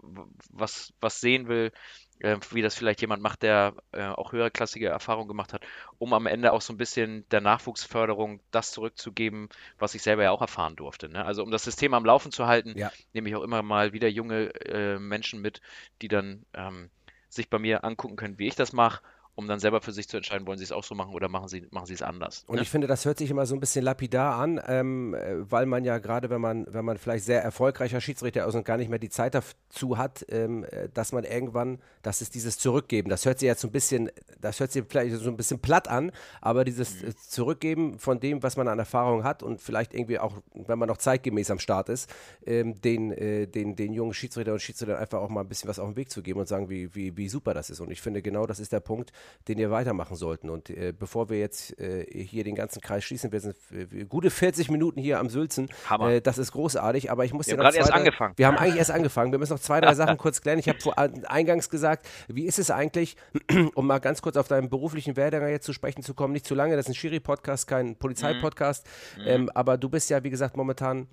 was, 0.52 0.94
was 1.00 1.22
sehen 1.22 1.48
will, 1.48 1.72
äh, 2.20 2.38
wie 2.52 2.62
das 2.62 2.76
vielleicht 2.76 3.02
jemand 3.02 3.22
macht, 3.22 3.44
der 3.44 3.74
äh, 3.92 4.04
auch 4.04 4.32
höherklassige 4.32 4.88
Erfahrungen 4.88 5.28
gemacht 5.28 5.54
hat, 5.54 5.66
um 5.98 6.14
am 6.14 6.26
Ende 6.26 6.54
auch 6.54 6.62
so 6.62 6.74
ein 6.74 6.78
bisschen 6.78 7.28
der 7.30 7.42
Nachwuchsförderung 7.42 8.40
das 8.52 8.72
zurückzugeben, 8.72 9.50
was 9.78 9.96
ich 9.96 10.02
selber 10.02 10.24
ja 10.24 10.32
auch 10.32 10.42
erfahren 10.42 10.76
durfte. 10.76 11.10
Ne? 11.10 11.24
Also 11.24 11.44
um 11.44 11.52
das 11.52 11.64
System 11.64 11.94
am 11.94 12.06
Laufen 12.06 12.32
zu 12.32 12.48
halten, 12.48 12.78
ja. 12.78 12.92
nehme 13.14 13.30
ich 13.30 13.36
auch 13.36 13.44
immer 13.44 13.62
mal 13.62 13.94
wieder 13.94 14.08
junge 14.08 14.54
äh, 14.66 15.00
Menschen 15.00 15.42
mit, 15.42 15.62
die 16.02 16.08
dann 16.08 16.46
ähm, 16.54 16.90
sich 17.30 17.50
bei 17.50 17.60
mir 17.60 17.84
angucken 17.84 18.16
können, 18.16 18.40
wie 18.40 18.48
ich 18.48 18.56
das 18.56 18.74
mache 18.74 19.02
um 19.40 19.48
dann 19.48 19.60
selber 19.60 19.80
für 19.80 19.94
sich 19.94 20.10
zu 20.10 20.18
entscheiden, 20.18 20.46
wollen 20.46 20.58
sie 20.58 20.66
es 20.66 20.74
auch 20.74 20.84
so 20.84 20.96
machen 20.96 21.14
oder 21.14 21.30
machen 21.30 21.48
sie, 21.48 21.66
machen 21.72 21.86
sie 21.86 21.94
es 21.94 22.02
anders. 22.02 22.44
Und 22.48 22.58
ne? 22.58 22.62
ich 22.62 22.70
finde, 22.70 22.88
das 22.88 23.06
hört 23.06 23.18
sich 23.18 23.32
immer 23.32 23.46
so 23.46 23.56
ein 23.56 23.62
bisschen 23.62 23.86
lapidar 23.86 24.36
an, 24.36 24.60
ähm, 24.68 25.16
weil 25.50 25.66
man 25.66 25.86
ja 25.86 25.98
gerade, 25.98 26.30
wenn 26.30 26.42
man, 26.42 26.68
wenn 26.70 26.84
man 26.84 26.98
vielleicht 26.98 27.24
sehr 27.24 27.42
erfolgreicher 27.42 28.02
Schiedsrichter 28.02 28.46
ist 28.46 28.56
und 28.56 28.66
gar 28.66 28.76
nicht 28.76 28.90
mehr 28.90 29.00
die 29.00 29.08
Zeit 29.08 29.36
dazu 29.36 29.98
hat, 29.98 30.26
ähm, 30.28 30.66
dass 30.94 31.14
man 31.14 31.24
irgendwann, 31.24 31.80
das 32.02 32.22
ist 32.22 32.36
dieses 32.36 32.58
Zurückgeben, 32.60 33.10
das 33.10 33.26
hört 33.26 33.40
sich 33.40 33.48
jetzt 33.48 33.62
so 33.62 33.70
ein 33.70 33.72
bisschen, 33.72 34.12
das 34.42 34.60
hört 34.60 34.74
sich 34.74 34.84
vielleicht 34.90 35.16
so 35.16 35.30
ein 35.30 35.38
bisschen 35.38 35.60
platt 35.60 35.88
an, 35.88 36.12
aber 36.42 36.66
dieses 36.66 37.02
mhm. 37.02 37.16
Zurückgeben 37.26 37.98
von 37.98 38.20
dem, 38.20 38.44
was 38.44 38.58
man 38.58 38.68
an 38.68 38.78
Erfahrung 38.78 39.24
hat 39.24 39.42
und 39.42 39.62
vielleicht 39.62 39.94
irgendwie 39.94 40.20
auch, 40.20 40.34
wenn 40.54 40.78
man 40.78 40.90
noch 40.90 40.98
zeitgemäß 40.98 41.50
am 41.50 41.60
Start 41.60 41.88
ist, 41.88 42.14
ähm, 42.46 42.82
den, 42.82 43.14
äh, 43.14 43.48
den, 43.48 43.78
den 43.78 43.94
jungen 43.94 44.14
Schiedsrichter 44.14 44.52
und 44.52 44.60
Schiedsrichtern 44.60 44.98
einfach 44.98 45.20
auch 45.20 45.30
mal 45.30 45.42
ein 45.42 45.48
bisschen 45.48 45.70
was 45.70 45.80
auf 45.80 45.88
den 45.88 45.96
Weg 45.96 46.12
zu 46.12 46.22
geben 46.22 46.42
und 46.42 46.48
sagen, 46.50 46.70
wie, 46.70 46.94
wie, 46.94 47.16
wie 47.16 47.30
super 47.30 47.54
das 47.54 47.70
ist. 47.70 47.80
Und 47.80 47.90
ich 47.90 48.02
finde, 48.02 48.22
genau 48.22 48.46
das 48.46 48.60
ist 48.60 48.74
der 48.74 48.82
Punkt, 48.82 49.14
den 49.48 49.58
wir 49.58 49.72
weitermachen 49.72 50.16
sollten. 50.16 50.50
Und 50.50 50.70
äh, 50.70 50.94
bevor 50.98 51.30
wir 51.30 51.40
jetzt 51.40 51.80
äh, 51.80 52.06
hier 52.10 52.44
den 52.44 52.56
ganzen 52.56 52.82
Kreis 52.82 53.04
schließen, 53.04 53.32
wir 53.32 53.40
sind 53.40 53.56
äh, 53.72 54.06
gute 54.06 54.30
40 54.30 54.70
Minuten 54.70 55.00
hier 55.00 55.20
am 55.20 55.30
Sülzen. 55.30 55.70
Hammer. 55.90 56.12
Äh, 56.12 56.22
das 56.22 56.38
ist 56.38 56.52
großartig, 56.52 57.12
aber 57.12 57.26
ich 57.26 57.34
muss 57.34 57.48
wir 57.48 57.54
haben 57.54 57.62
gerade 57.62 57.78
erst 57.78 57.94
angefangen. 57.94 58.34
Wir 58.38 58.48
haben 58.48 58.58
eigentlich 58.58 58.78
erst 58.78 58.92
angefangen. 58.92 59.32
Wir 59.32 59.40
müssen 59.40 59.54
noch 59.54 59.60
zwei, 59.60 59.82
drei 59.82 59.94
Sachen 59.94 60.18
kurz 60.20 60.42
klären. 60.42 60.60
Ich 60.60 60.70
habe 60.70 60.80
eingangs 61.28 61.70
gesagt, 61.70 62.08
wie 62.28 62.46
ist 62.46 62.60
es 62.60 62.72
eigentlich, 62.72 63.16
um 63.76 63.88
mal 63.88 64.00
ganz 64.00 64.22
kurz 64.22 64.38
auf 64.38 64.48
deinen 64.48 64.70
beruflichen 64.70 65.16
Werdegang 65.16 65.50
jetzt 65.50 65.66
zu 65.66 65.74
sprechen 65.74 66.04
zu 66.04 66.14
kommen, 66.14 66.34
nicht 66.34 66.46
zu 66.46 66.56
lange, 66.56 66.76
das 66.76 66.86
ist 66.86 66.92
ein 66.92 66.96
Schiri-Podcast, 66.96 67.68
kein 67.68 67.96
Polizeipodcast, 67.96 68.86
mhm. 69.18 69.24
ähm, 69.26 69.50
aber 69.54 69.78
du 69.78 69.90
bist 69.90 70.10
ja, 70.10 70.24
wie 70.24 70.30
gesagt, 70.30 70.58
momentan 70.58 71.08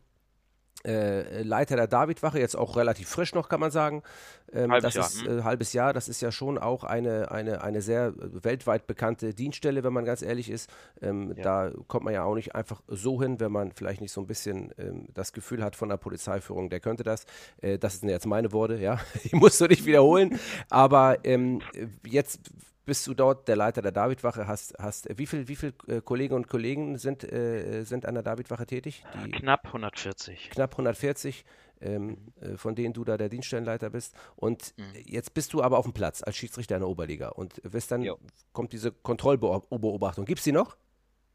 äh, 0.84 1.42
Leiter 1.42 1.76
der 1.76 1.86
Davidwache, 1.86 2.38
jetzt 2.38 2.56
auch 2.56 2.76
relativ 2.76 3.08
frisch 3.08 3.34
noch, 3.34 3.48
kann 3.48 3.60
man 3.60 3.70
sagen. 3.70 4.02
Ähm, 4.52 4.70
halbes 4.70 4.94
das 4.94 4.94
Jahr. 4.94 5.06
ist 5.06 5.26
hm? 5.26 5.38
äh, 5.38 5.42
halbes 5.42 5.72
Jahr, 5.72 5.92
das 5.92 6.08
ist 6.08 6.20
ja 6.20 6.30
schon 6.30 6.58
auch 6.58 6.84
eine, 6.84 7.30
eine, 7.30 7.62
eine 7.62 7.82
sehr 7.82 8.14
weltweit 8.16 8.86
bekannte 8.86 9.34
Dienststelle, 9.34 9.82
wenn 9.82 9.92
man 9.92 10.04
ganz 10.04 10.22
ehrlich 10.22 10.50
ist. 10.50 10.70
Ähm, 11.02 11.34
ja. 11.36 11.42
Da 11.42 11.72
kommt 11.88 12.04
man 12.04 12.14
ja 12.14 12.24
auch 12.24 12.34
nicht 12.34 12.54
einfach 12.54 12.82
so 12.86 13.20
hin, 13.20 13.40
wenn 13.40 13.52
man 13.52 13.72
vielleicht 13.72 14.00
nicht 14.00 14.12
so 14.12 14.20
ein 14.20 14.26
bisschen 14.26 14.72
ähm, 14.78 15.08
das 15.14 15.32
Gefühl 15.32 15.64
hat 15.64 15.76
von 15.76 15.88
der 15.88 15.96
Polizeiführung, 15.96 16.70
der 16.70 16.80
könnte 16.80 17.02
das. 17.02 17.24
Äh, 17.60 17.78
das 17.78 18.00
sind 18.00 18.08
jetzt 18.08 18.26
meine 18.26 18.52
Worte, 18.52 18.76
ja. 18.76 19.00
Ich 19.24 19.32
musst 19.32 19.60
du 19.60 19.66
nicht 19.66 19.84
wiederholen. 19.86 20.38
Aber 20.70 21.18
ähm, 21.24 21.60
jetzt 22.06 22.50
bist 22.86 23.06
du 23.06 23.14
dort 23.14 23.48
der 23.48 23.56
Leiter 23.56 23.82
der 23.82 23.92
Davidwache, 23.92 24.46
hast, 24.46 24.74
hast 24.78 25.06
wie 25.18 25.26
viele 25.26 25.48
wie 25.48 25.56
viel, 25.56 25.74
äh, 25.88 26.00
Kollegen 26.00 26.34
und 26.34 26.48
Kollegen 26.48 26.96
sind, 26.96 27.24
äh, 27.24 27.82
sind 27.82 28.06
an 28.06 28.14
der 28.14 28.22
Davidwache 28.22 28.64
tätig? 28.64 29.04
Die 29.24 29.30
knapp 29.32 29.66
140. 29.66 30.50
Knapp 30.50 30.72
140, 30.72 31.44
ähm, 31.80 32.32
äh, 32.40 32.56
von 32.56 32.74
denen 32.74 32.94
du 32.94 33.04
da 33.04 33.16
der 33.16 33.28
Dienststellenleiter 33.28 33.90
bist. 33.90 34.14
Und 34.36 34.72
mhm. 34.78 34.84
jetzt 35.04 35.34
bist 35.34 35.52
du 35.52 35.62
aber 35.62 35.78
auf 35.78 35.84
dem 35.84 35.92
Platz 35.92 36.22
als 36.22 36.36
Schiedsrichter 36.36 36.76
in 36.76 36.80
der 36.80 36.88
Oberliga 36.88 37.28
und 37.30 37.60
wirst 37.64 37.90
dann, 37.90 38.02
jo. 38.02 38.18
kommt 38.52 38.72
diese 38.72 38.92
Kontrollbeobachtung. 38.92 40.24
Gibt 40.24 40.38
es 40.38 40.44
die 40.44 40.52
noch? 40.52 40.76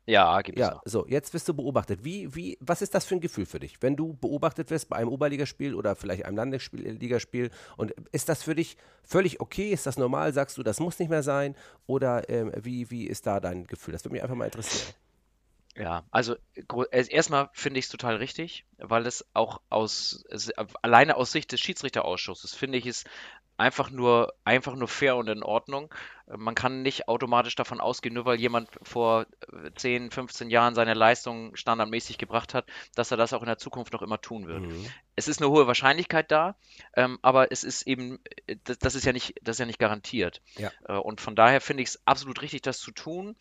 Ja, 0.08 0.42
gibt 0.42 0.58
es 0.58 0.68
ja, 0.68 0.72
noch. 0.72 0.82
So, 0.86 1.06
jetzt 1.08 1.34
wirst 1.34 1.48
du 1.48 1.54
beobachtet. 1.54 2.04
Wie, 2.04 2.34
wie, 2.36 2.58
was 2.60 2.82
ist 2.82 2.96
das 2.96 3.06
für 3.06 3.16
ein 3.16 3.22
Gefühl 3.22 3.46
für 3.46 3.60
dich, 3.60 3.82
wenn 3.82 3.96
du 3.96 4.14
beobachtet 4.14 4.70
wirst 4.72 4.90
bei 4.90 4.98
einem 4.98 5.10
Oberligaspiel 5.10 5.76
oder 5.76 5.96
vielleicht 5.96 6.26
einem 6.26 6.38
Landesligaspiel? 6.38 7.52
Und 7.78 7.92
ist 8.12 8.28
das 8.28 8.44
für 8.44 8.56
dich 8.56 8.78
völlig 9.04 9.40
okay? 9.40 9.70
Ist 9.72 9.86
das 9.86 9.98
normal? 9.98 10.34
Sagst 10.34 10.58
du, 10.58 10.64
das 10.64 10.80
muss 10.80 11.00
nicht 11.00 11.10
mehr 11.10 11.24
sein? 11.24 11.56
Oder 11.86 12.30
ähm, 12.30 12.52
wie, 12.56 12.90
wie 12.90 13.06
ist 13.06 13.28
da 13.28 13.40
dein 13.40 13.68
Gefühl? 13.68 13.92
Das 13.94 14.04
würde 14.04 14.14
mich 14.14 14.24
einfach 14.24 14.36
mal 14.36 14.46
interessieren. 14.46 14.94
Ja, 15.78 16.04
also 16.12 16.36
erstmal 16.92 17.50
finde 17.54 17.80
ich 17.80 17.86
es 17.86 17.92
total 17.92 18.18
richtig, 18.18 18.66
weil 18.78 19.06
es 19.08 19.26
auch 19.34 19.62
aus, 19.70 20.26
es, 20.30 20.52
alleine 20.82 21.16
aus 21.16 21.32
Sicht 21.32 21.52
des 21.54 21.62
Schiedsrichterausschusses 21.62 22.54
finde 22.54 22.78
ich 22.78 22.86
es 22.86 23.06
einfach 23.62 23.92
nur, 23.92 24.34
einfach 24.44 24.76
nur 24.76 24.88
fair 24.88 25.16
und 25.16 25.30
in 25.30 25.44
Ordnung. 25.44 25.94
Man 26.28 26.56
kann 26.56 26.82
nicht 26.82 27.08
automatisch 27.08 27.56
davon 27.56 27.80
ausgehen, 27.80 28.16
nur 28.16 28.26
weil 28.26 28.40
jemand 28.40 28.70
vor 28.82 29.26
10, 29.76 30.08
äh, 30.08 30.12
15 30.12 30.50
Jahren 30.50 30.76
seine 30.76 30.94
Leistung 30.94 31.56
standardmäßig 31.56 32.18
gebracht 32.18 32.54
hat, 32.54 32.66
dass 32.96 33.12
er 33.12 33.18
das 33.18 33.34
auch 33.34 33.42
in 33.42 33.48
der 33.48 33.58
Zukunft 33.58 33.94
noch 33.94 34.02
immer 34.02 34.20
tun 34.20 34.48
wird. 34.48 34.62
Mhm. 34.62 34.86
Es 35.16 35.28
ist 35.28 35.42
eine 35.42 35.52
hohe 35.52 35.68
Wahrscheinlichkeit 35.68 36.32
da, 36.32 36.56
ähm, 36.96 37.20
aber 37.22 37.52
es 37.52 37.64
ist 37.64 37.86
eben, 37.86 38.20
äh, 38.48 38.56
das, 38.64 38.80
das, 38.80 38.96
ist 38.96 39.06
ja 39.06 39.14
nicht, 39.14 39.36
das 39.42 39.56
ist 39.56 39.60
ja 39.60 39.66
nicht 39.66 39.80
garantiert. 39.80 40.42
Ja. 40.58 40.72
Äh, 40.88 40.94
und 40.94 41.22
von 41.22 41.36
daher 41.36 41.62
finde 41.62 41.84
ich 41.84 41.90
es 41.90 42.02
absolut 42.06 42.42
richtig, 42.42 42.62
das 42.62 42.80
zu 42.80 42.92
tun 42.92 43.36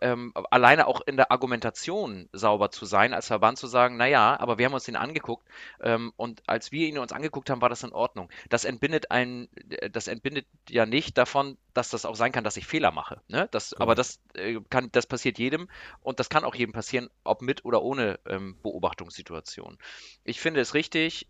ähm, 0.00 0.32
alleine 0.50 0.86
auch 0.86 1.00
in 1.00 1.16
der 1.16 1.32
Argumentation 1.32 2.28
sauber 2.32 2.70
zu 2.70 2.84
sein, 2.84 3.12
als 3.12 3.26
Verband 3.26 3.58
zu 3.58 3.66
sagen, 3.66 3.96
naja, 3.96 4.38
aber 4.38 4.58
wir 4.58 4.66
haben 4.66 4.74
uns 4.74 4.84
den 4.84 4.96
angeguckt 4.96 5.46
ähm, 5.80 6.12
und 6.16 6.42
als 6.46 6.72
wir 6.72 6.86
ihn 6.86 6.98
uns 6.98 7.12
angeguckt 7.12 7.50
haben, 7.50 7.60
war 7.60 7.68
das 7.68 7.82
in 7.82 7.92
Ordnung. 7.92 8.30
Das 8.48 8.64
entbindet 8.64 9.10
ein, 9.10 9.48
das 9.90 10.08
entbindet 10.08 10.46
ja 10.68 10.86
nicht 10.86 11.18
davon, 11.18 11.58
dass 11.74 11.90
das 11.90 12.04
auch 12.04 12.16
sein 12.16 12.32
kann, 12.32 12.44
dass 12.44 12.56
ich 12.56 12.66
Fehler 12.66 12.90
mache. 12.92 13.20
Ne? 13.28 13.48
Das, 13.50 13.72
cool. 13.72 13.82
Aber 13.82 13.94
das 13.94 14.20
äh, 14.34 14.60
kann, 14.70 14.90
das 14.92 15.06
passiert 15.06 15.38
jedem 15.38 15.68
und 16.02 16.20
das 16.20 16.28
kann 16.28 16.44
auch 16.44 16.54
jedem 16.54 16.72
passieren, 16.72 17.10
ob 17.24 17.42
mit 17.42 17.64
oder 17.64 17.82
ohne 17.82 18.18
ähm, 18.26 18.56
Beobachtungssituation. 18.62 19.78
Ich 20.24 20.40
finde 20.40 20.60
es 20.60 20.74
richtig. 20.74 21.28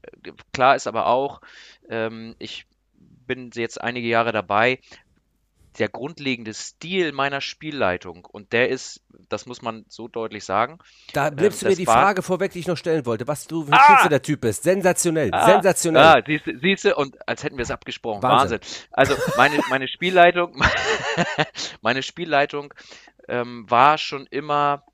Klar 0.53 0.77
ist 0.77 0.87
aber 0.87 1.07
auch, 1.07 1.41
ähm, 1.89 2.37
ich 2.39 2.67
bin 3.27 3.51
jetzt 3.55 3.81
einige 3.81 4.09
Jahre 4.09 4.33
dabei, 4.33 4.81
der 5.79 5.89
grundlegende 5.89 6.53
Stil 6.55 7.13
meiner 7.13 7.41
Spielleitung 7.41 8.25
und 8.25 8.53
der 8.53 8.69
ist, 8.69 9.03
das 9.29 9.47
muss 9.47 9.63
man 9.63 9.85
so 9.89 10.09
deutlich 10.09 10.45
sagen. 10.45 10.79
Da 11.13 11.29
ähm, 11.29 11.37
nimmst 11.37 11.63
äh, 11.63 11.67
du 11.67 11.71
mir 11.71 11.77
die 11.77 11.87
Frage 11.87 12.23
vorweg, 12.23 12.53
die 12.53 12.61
ich 12.61 12.67
noch 12.67 12.77
stellen 12.77 13.07
wollte, 13.07 13.29
was 13.29 13.47
du 13.47 13.65
für 13.65 13.73
ah! 13.73 14.09
der 14.09 14.23
Typ 14.23 14.41
bist. 14.41 14.63
Sensationell, 14.65 15.31
ah! 15.33 15.47
sensationell. 15.47 16.03
Ah, 16.03 16.23
siehst 16.61 16.85
du, 16.85 16.97
und 16.97 17.17
als 17.29 17.45
hätten 17.45 17.57
wir 17.57 17.63
es 17.63 17.71
abgesprochen. 17.71 18.23
Wahnsinn. 18.23 18.61
Wahnsinn. 18.61 18.89
Also 18.91 19.15
meine, 19.37 19.61
meine 19.69 19.89
Spielleitung, 19.89 20.61
meine 21.83 22.03
Spielleitung 22.03 22.75
ähm, 23.29 23.65
war 23.69 23.99
schon 23.99 24.27
immer 24.27 24.85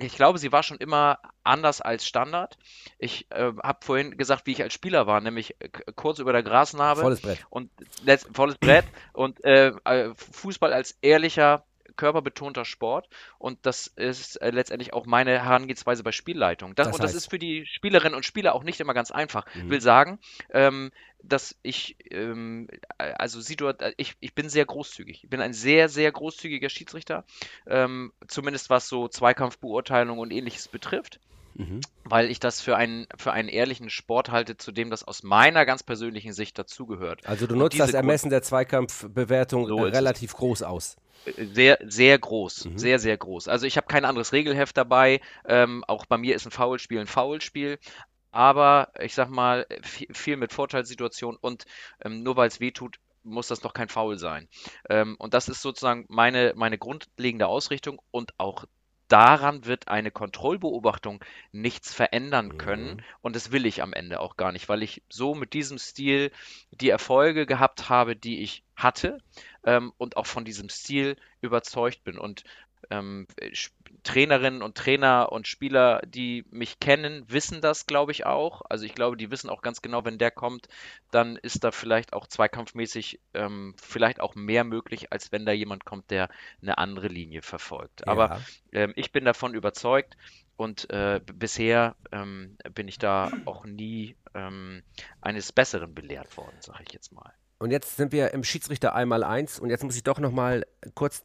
ich 0.00 0.16
glaube, 0.16 0.38
sie 0.38 0.52
war 0.52 0.62
schon 0.62 0.78
immer 0.78 1.18
anders 1.44 1.80
als 1.80 2.06
Standard. 2.06 2.58
Ich 2.98 3.30
äh, 3.30 3.52
habe 3.62 3.78
vorhin 3.84 4.16
gesagt, 4.16 4.46
wie 4.46 4.52
ich 4.52 4.62
als 4.62 4.74
Spieler 4.74 5.06
war, 5.06 5.20
nämlich 5.20 5.56
äh, 5.60 5.68
kurz 5.96 6.18
über 6.18 6.32
der 6.32 6.42
Grasnarbe. 6.42 7.02
Volles 7.02 7.20
Brett. 7.20 7.46
Und 7.50 7.70
volles 8.32 8.56
Brett 8.58 8.84
und 9.12 9.42
äh, 9.44 9.72
äh, 9.84 10.14
Fußball 10.14 10.72
als 10.72 10.98
ehrlicher, 11.02 11.64
körperbetonter 11.98 12.64
Sport. 12.64 13.10
Und 13.38 13.58
das 13.66 13.86
ist 13.88 14.36
äh, 14.36 14.50
letztendlich 14.50 14.94
auch 14.94 15.04
meine 15.04 15.32
Herangehensweise 15.32 16.02
bei 16.02 16.12
Spielleitung. 16.12 16.74
Das, 16.74 16.86
das 16.86 16.96
und 16.96 17.04
das 17.04 17.12
ist 17.12 17.28
für 17.28 17.38
die 17.38 17.66
Spielerinnen 17.66 18.14
und 18.14 18.24
Spieler 18.24 18.54
auch 18.54 18.62
nicht 18.62 18.80
immer 18.80 18.94
ganz 18.94 19.10
einfach. 19.10 19.44
Mhm. 19.54 19.64
Ich 19.64 19.70
will 19.70 19.80
sagen, 19.82 20.18
ähm, 20.50 20.90
dass 21.22 21.58
ich, 21.62 21.96
ähm, 22.10 22.68
also 22.96 23.40
ich, 23.96 24.16
ich 24.20 24.34
bin 24.34 24.48
sehr 24.48 24.64
großzügig. 24.64 25.24
Ich 25.24 25.30
bin 25.30 25.42
ein 25.42 25.52
sehr, 25.52 25.90
sehr 25.90 26.10
großzügiger 26.10 26.70
Schiedsrichter, 26.70 27.24
ähm, 27.66 28.12
zumindest 28.28 28.70
was 28.70 28.88
so 28.88 29.08
Zweikampfbeurteilung 29.08 30.18
und 30.18 30.30
ähnliches 30.30 30.68
betrifft. 30.68 31.20
mhm. 31.58 31.80
weil 32.04 32.30
ich 32.30 32.40
das 32.40 32.60
für 32.60 32.76
einen, 32.76 33.06
für 33.16 33.32
einen 33.32 33.48
ehrlichen 33.48 33.90
Sport 33.90 34.30
halte, 34.30 34.56
zu 34.56 34.72
dem 34.72 34.90
das 34.90 35.06
aus 35.06 35.22
meiner 35.22 35.66
ganz 35.66 35.82
persönlichen 35.82 36.32
Sicht 36.32 36.58
dazugehört. 36.58 37.26
Also 37.26 37.46
du 37.46 37.56
nutzt 37.56 37.78
das 37.78 37.92
Ermessen 37.92 38.30
der 38.30 38.42
Zweikampfbewertung 38.42 39.66
so 39.66 39.84
äh, 39.84 39.90
relativ 39.90 40.34
groß 40.34 40.62
aus. 40.62 40.96
Sehr, 41.36 41.78
sehr 41.84 42.18
groß, 42.18 42.66
mhm. 42.66 42.78
sehr, 42.78 42.98
sehr 42.98 43.16
groß. 43.16 43.48
Also 43.48 43.66
ich 43.66 43.76
habe 43.76 43.86
kein 43.86 44.04
anderes 44.04 44.32
Regelheft 44.32 44.76
dabei. 44.76 45.20
Ähm, 45.44 45.84
auch 45.86 46.06
bei 46.06 46.16
mir 46.16 46.34
ist 46.34 46.46
ein 46.46 46.50
Foulspiel 46.50 47.00
ein 47.00 47.06
Foulspiel. 47.06 47.78
Aber 48.30 48.92
ich 49.00 49.14
sag 49.14 49.30
mal, 49.30 49.66
viel 49.82 50.36
mit 50.36 50.52
Vorteilssituation 50.52 51.36
und 51.40 51.64
ähm, 52.04 52.22
nur 52.22 52.36
weil 52.36 52.48
es 52.48 52.60
weh 52.60 52.70
tut, 52.70 52.98
muss 53.22 53.48
das 53.48 53.60
doch 53.60 53.72
kein 53.72 53.88
Foul 53.88 54.18
sein. 54.18 54.48
Ähm, 54.88 55.16
und 55.18 55.34
das 55.34 55.48
ist 55.48 55.62
sozusagen 55.62 56.04
meine, 56.08 56.52
meine 56.56 56.78
grundlegende 56.78 57.46
Ausrichtung 57.46 58.00
und 58.10 58.32
auch 58.38 58.64
daran 59.08 59.64
wird 59.64 59.88
eine 59.88 60.10
Kontrollbeobachtung 60.10 61.24
nichts 61.52 61.92
verändern 61.92 62.58
können. 62.58 62.96
Mhm. 62.96 63.02
Und 63.22 63.36
das 63.36 63.50
will 63.52 63.66
ich 63.66 63.82
am 63.82 63.92
Ende 63.92 64.20
auch 64.20 64.36
gar 64.36 64.52
nicht, 64.52 64.68
weil 64.68 64.82
ich 64.82 65.02
so 65.08 65.34
mit 65.34 65.52
diesem 65.52 65.78
Stil 65.78 66.30
die 66.70 66.90
Erfolge 66.90 67.46
gehabt 67.46 67.88
habe, 67.88 68.14
die 68.14 68.42
ich 68.42 68.62
hatte 68.76 69.18
ähm, 69.64 69.92
und 69.98 70.16
auch 70.16 70.26
von 70.26 70.44
diesem 70.44 70.68
Stil 70.68 71.16
überzeugt 71.40 72.04
bin. 72.04 72.18
Und 72.18 72.44
ähm, 72.90 73.26
Trainerinnen 74.02 74.62
und 74.62 74.76
Trainer 74.76 75.32
und 75.32 75.46
Spieler, 75.46 76.00
die 76.06 76.44
mich 76.50 76.80
kennen, 76.80 77.24
wissen 77.28 77.60
das, 77.60 77.86
glaube 77.86 78.12
ich, 78.12 78.26
auch. 78.26 78.62
Also 78.68 78.84
ich 78.84 78.94
glaube, 78.94 79.16
die 79.16 79.30
wissen 79.30 79.50
auch 79.50 79.62
ganz 79.62 79.82
genau, 79.82 80.04
wenn 80.04 80.18
der 80.18 80.30
kommt, 80.30 80.68
dann 81.10 81.36
ist 81.36 81.64
da 81.64 81.70
vielleicht 81.70 82.12
auch 82.12 82.26
zweikampfmäßig 82.26 83.20
ähm, 83.34 83.74
vielleicht 83.76 84.20
auch 84.20 84.34
mehr 84.34 84.64
möglich, 84.64 85.12
als 85.12 85.32
wenn 85.32 85.46
da 85.46 85.52
jemand 85.52 85.84
kommt, 85.84 86.10
der 86.10 86.28
eine 86.62 86.78
andere 86.78 87.08
Linie 87.08 87.42
verfolgt. 87.42 88.00
Ja. 88.00 88.12
Aber 88.12 88.40
ähm, 88.72 88.92
ich 88.96 89.12
bin 89.12 89.24
davon 89.24 89.54
überzeugt 89.54 90.16
und 90.56 90.90
äh, 90.90 91.20
bisher 91.24 91.94
ähm, 92.12 92.56
bin 92.74 92.88
ich 92.88 92.98
da 92.98 93.30
auch 93.44 93.64
nie 93.64 94.16
ähm, 94.34 94.82
eines 95.20 95.52
Besseren 95.52 95.94
belehrt 95.94 96.36
worden, 96.36 96.56
sage 96.60 96.84
ich 96.86 96.92
jetzt 96.92 97.12
mal. 97.12 97.32
Und 97.58 97.72
jetzt 97.72 97.96
sind 97.96 98.12
wir 98.12 98.32
im 98.32 98.44
Schiedsrichter 98.44 98.94
einmal 98.94 99.24
eins 99.24 99.58
und 99.58 99.70
jetzt 99.70 99.82
muss 99.82 99.96
ich 99.96 100.04
doch 100.04 100.20
noch 100.20 100.30
mal 100.30 100.64
kurz 100.94 101.24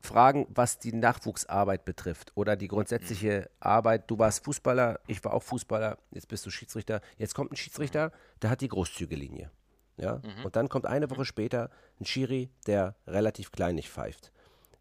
fragen, 0.00 0.46
was 0.50 0.78
die 0.78 0.92
Nachwuchsarbeit 0.92 1.84
betrifft 1.84 2.32
oder 2.34 2.56
die 2.56 2.68
grundsätzliche 2.68 3.50
Arbeit. 3.60 4.10
Du 4.10 4.18
warst 4.18 4.44
Fußballer, 4.44 5.00
ich 5.06 5.24
war 5.24 5.34
auch 5.34 5.42
Fußballer, 5.42 5.98
jetzt 6.10 6.28
bist 6.28 6.46
du 6.46 6.50
Schiedsrichter. 6.50 7.00
Jetzt 7.18 7.34
kommt 7.34 7.52
ein 7.52 7.56
Schiedsrichter, 7.56 8.12
der 8.42 8.50
hat 8.50 8.60
die 8.60 8.68
Großzüge-Linie. 8.68 9.50
Ja? 9.96 10.16
Mhm. 10.16 10.44
Und 10.44 10.56
dann 10.56 10.68
kommt 10.68 10.86
eine 10.86 11.10
Woche 11.10 11.24
später 11.24 11.70
ein 12.00 12.04
Schiri, 12.04 12.50
der 12.66 12.94
relativ 13.06 13.50
kleinig 13.52 13.90
pfeift. 13.90 14.32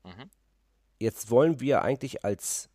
Mhm. 0.04 0.30
Jetzt 1.00 1.30
wollen 1.30 1.60
wir 1.60 1.82
eigentlich 1.82 2.24
als 2.24 2.70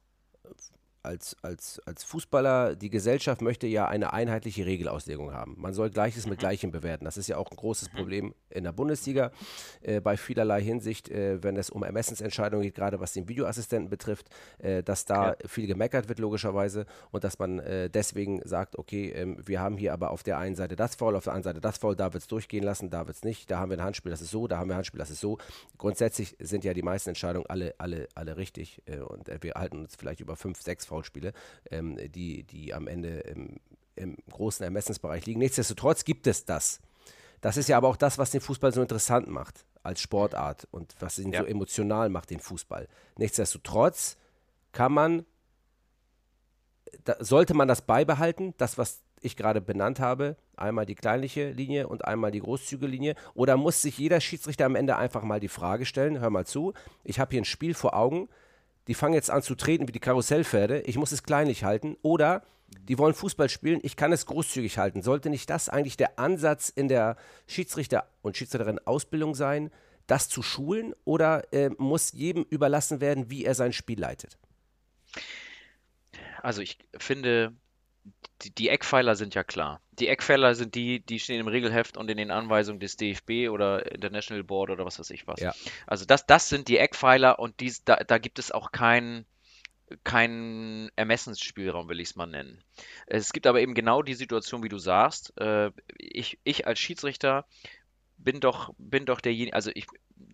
als, 1.03 1.37
als, 1.43 1.81
als 1.87 2.05
Fußballer, 2.05 2.77
die 2.77 2.91
Gesellschaft 2.91 3.43
möchte 3.43 3.67
ja 3.67 3.89
eine 3.89 4.13
einheitliche 4.13 4.67
Regelauslegung 4.67 5.33
haben. 5.33 5.57
Man 5.59 5.73
soll 5.73 5.91
Gleiches 5.91 6.27
mit 6.27 6.39
mhm. 6.39 6.41
Gleichem 6.41 6.71
bewerten. 6.71 7.05
Das 7.05 7.17
ist 7.17 7.29
ja 7.29 7.37
auch 7.37 7.51
ein 7.51 7.57
großes 7.57 7.93
mhm. 7.93 7.97
Problem 7.97 8.35
in 8.51 8.65
der 8.65 8.73
Bundesliga 8.73 9.33
äh, 9.83 10.01
bei 10.01 10.17
vielerlei 10.17 10.63
Hinsicht, 10.63 11.09
äh, 11.09 11.43
wenn 11.43 11.57
es 11.57 11.71
um 11.71 11.83
Ermessensentscheidungen 11.83 12.63
geht, 12.65 12.75
gerade 12.75 13.01
was 13.01 13.13
den 13.13 13.29
Videoassistenten 13.29 13.89
betrifft, 13.89 14.29
äh, 14.59 14.83
dass 14.83 15.05
da 15.05 15.31
ja. 15.31 15.37
viel 15.47 15.67
gemeckert 15.67 16.09
wird 16.09 16.19
logischerweise 16.19 16.87
und 17.11 17.25
dass 17.25 17.39
man 17.39 17.59
äh, 17.61 17.89
deswegen 17.89 18.41
sagt, 18.45 18.79
okay, 18.79 19.11
ähm, 19.11 19.39
wir 19.45 19.61
haben 19.61 19.77
hier 19.77 19.93
aber 19.93 20.11
auf 20.11 20.23
der 20.23 20.39
einen 20.39 20.57
Seite 20.57 20.77
das 20.77 20.95
Foul, 20.95 21.17
auf 21.17 21.25
der 21.25 21.33
anderen 21.33 21.55
Seite 21.55 21.61
das 21.61 21.79
Foul, 21.79 21.97
da 21.97 22.13
wird 22.13 22.23
es 22.23 22.29
durchgehen 22.29 22.65
lassen, 22.65 22.91
da 22.91 23.07
wird 23.07 23.17
es 23.17 23.25
nicht, 23.25 23.51
da 23.51 23.59
haben 23.59 23.71
wir 23.71 23.79
ein 23.79 23.85
Handspiel, 23.85 24.11
das 24.11 24.21
ist 24.21 24.31
so, 24.31 24.47
da 24.47 24.59
haben 24.59 24.69
wir 24.69 24.75
ein 24.75 24.79
Handspiel, 24.79 24.99
das 24.99 25.11
ist 25.11 25.21
so. 25.21 25.39
Grundsätzlich 25.79 26.37
sind 26.41 26.65
ja 26.65 26.75
die 26.75 26.83
meisten 26.83 27.11
Entscheidungen 27.11 27.47
alle, 27.49 27.75
alle, 27.79 28.09
alle 28.15 28.37
richtig 28.37 28.83
äh, 28.87 28.99
und 28.99 29.29
äh, 29.29 29.39
wir 29.41 29.55
halten 29.55 29.81
uns 29.81 29.97
vielleicht 29.97 30.21
über 30.21 30.37
fünf, 30.37 30.61
sechs 30.61 30.90
Foulspiele, 30.91 31.33
ähm, 31.71 31.97
die, 32.11 32.43
die 32.43 32.75
am 32.75 32.89
Ende 32.89 33.21
im, 33.21 33.61
im 33.95 34.17
großen 34.31 34.65
Ermessensbereich 34.65 35.25
liegen. 35.27 35.41
Nichtsdestotrotz 35.41 36.05
gibt 36.05 36.27
es 36.27 36.45
das. 36.45 36.81
Das 37.41 37.57
ist 37.57 37.69
ja 37.69 37.77
aber 37.77 37.89
auch 37.89 37.97
das, 37.97 38.19
was 38.19 38.31
den 38.31 38.41
Fußball 38.41 38.75
so 38.75 38.83
interessant 38.83 39.29
macht 39.29 39.65
als 39.83 40.01
Sportart 40.01 40.69
und 40.71 40.95
was 41.01 41.19
ihn 41.19 41.33
ja. 41.33 41.41
so 41.41 41.47
emotional 41.47 42.11
macht, 42.11 42.31
den 42.31 42.41
Fußball. 42.41 42.87
Nichtsdestotrotz 43.17 44.19
kann 44.73 44.93
man, 44.93 45.25
da, 47.05 47.17
sollte 47.21 47.55
man 47.55 47.69
das 47.69 47.83
beibehalten, 47.83 48.53
das, 48.59 48.77
was 48.77 49.03
ich 49.23 49.37
gerade 49.37 49.61
benannt 49.61 50.01
habe, 50.01 50.37
einmal 50.57 50.87
die 50.87 50.95
kleinliche 50.95 51.51
Linie 51.51 51.89
und 51.89 52.05
einmal 52.05 52.31
die 52.31 52.41
Großzüge-Linie? 52.41 53.15
Oder 53.35 53.57
muss 53.57 53.81
sich 53.81 53.97
jeder 53.97 54.21
Schiedsrichter 54.21 54.67
am 54.67 54.77
Ende 54.77 54.97
einfach 54.97 55.23
mal 55.23 55.41
die 55.41 55.49
Frage 55.49 55.87
stellen, 55.87 56.21
hör 56.21 56.31
mal 56.31 56.47
zu, 56.47 56.75
ich 57.05 57.21
habe 57.21 57.31
hier 57.31 57.41
ein 57.41 57.47
Spiel 57.47 57.75
vor 57.75 57.95
Augen, 57.95 58.29
die 58.91 58.95
fangen 58.95 59.15
jetzt 59.15 59.31
an 59.31 59.41
zu 59.41 59.55
treten 59.55 59.87
wie 59.87 59.93
die 59.93 60.01
Karussellpferde, 60.01 60.81
ich 60.81 60.99
muss 60.99 61.13
es 61.13 61.23
kleinlich 61.23 61.63
halten. 61.63 61.97
Oder 62.03 62.43
die 62.89 62.99
wollen 62.99 63.15
Fußball 63.15 63.49
spielen, 63.49 63.79
ich 63.85 63.95
kann 63.95 64.13
es 64.13 64.27
großzügig 64.27 64.79
halten. 64.79 65.01
Sollte 65.01 65.31
nicht 65.31 65.49
das 65.49 65.69
eigentlich 65.69 65.97
der 65.97 66.19
Ansatz 66.19 66.71
in 66.71 66.89
der 66.89 67.17
Schiedsrichter- 67.47 68.09
und 68.21 68.37
Schiedsrichterin-Ausbildung 68.37 69.37
sein, 69.37 69.71
das 70.09 70.29
zu 70.29 70.43
schulen? 70.43 70.93
Oder 71.05 71.53
äh, 71.53 71.71
muss 71.79 72.11
jedem 72.11 72.43
überlassen 72.51 73.01
werden, 73.01 73.31
wie 73.31 73.45
er 73.45 73.55
sein 73.55 73.73
Spiel 73.73 74.01
leitet? 74.01 74.39
Also 76.43 76.61
ich 76.61 76.77
finde, 76.99 77.53
die, 78.43 78.55
die, 78.55 78.69
Eckpfeiler 78.69 79.17
sind 79.17 79.35
ja 79.35 79.45
klar. 79.45 79.81
Die 79.93 80.09
Eckpfeiler 80.09 80.55
sind 80.55 80.75
die, 80.75 81.01
die 81.01 81.19
stehen 81.19 81.41
im 81.41 81.49
Regelheft 81.49 81.97
und 81.97 82.11
in 82.11 82.17
den 82.17 82.31
Anweisungen 82.31 82.81
des 82.81 82.97
DFB 82.97 83.51
oder 83.51 83.91
International 83.93 84.45
Board 84.45 84.71
oder 84.71 84.85
was 84.85 84.99
weiß 84.99 85.11
ich 85.11 85.27
was. 85.27 85.41
Ja. 85.41 85.55
Also 85.87 86.05
das, 86.05 86.27
das 86.27 86.49
sind 86.49 86.69
die 86.69 86.79
Eckpfeiler 86.79 87.39
und 87.39 87.61
dies, 87.61 87.85
da, 87.85 87.97
da 87.97 88.19
gibt 88.19 88.39
es 88.39 88.53
auch 88.53 88.73
keinen 88.73 89.27
keinen 90.05 90.91
Ermessensspielraum, 90.97 91.89
will 91.89 92.01
ich 92.01 92.11
es 92.11 92.17
mal 92.17 92.27
nennen. 92.27 92.63
Es 93.07 93.33
gibt 93.33 93.47
aber 93.47 93.61
eben 93.61 93.75
genau 93.75 94.03
die 94.03 94.15
Situation, 94.15 94.63
wie 94.63 94.69
du 94.69 94.79
sagst. 94.79 95.37
Äh, 95.37 95.73
ich, 95.99 96.39
ich 96.45 96.67
als 96.67 96.79
Schiedsrichter 96.79 97.45
bin 98.25 98.41
doch, 98.41 98.73
bin 98.79 99.07
doch 99.07 99.21
derjenige, 99.21 99.55
also 99.55 99.71
ich, 99.75 99.87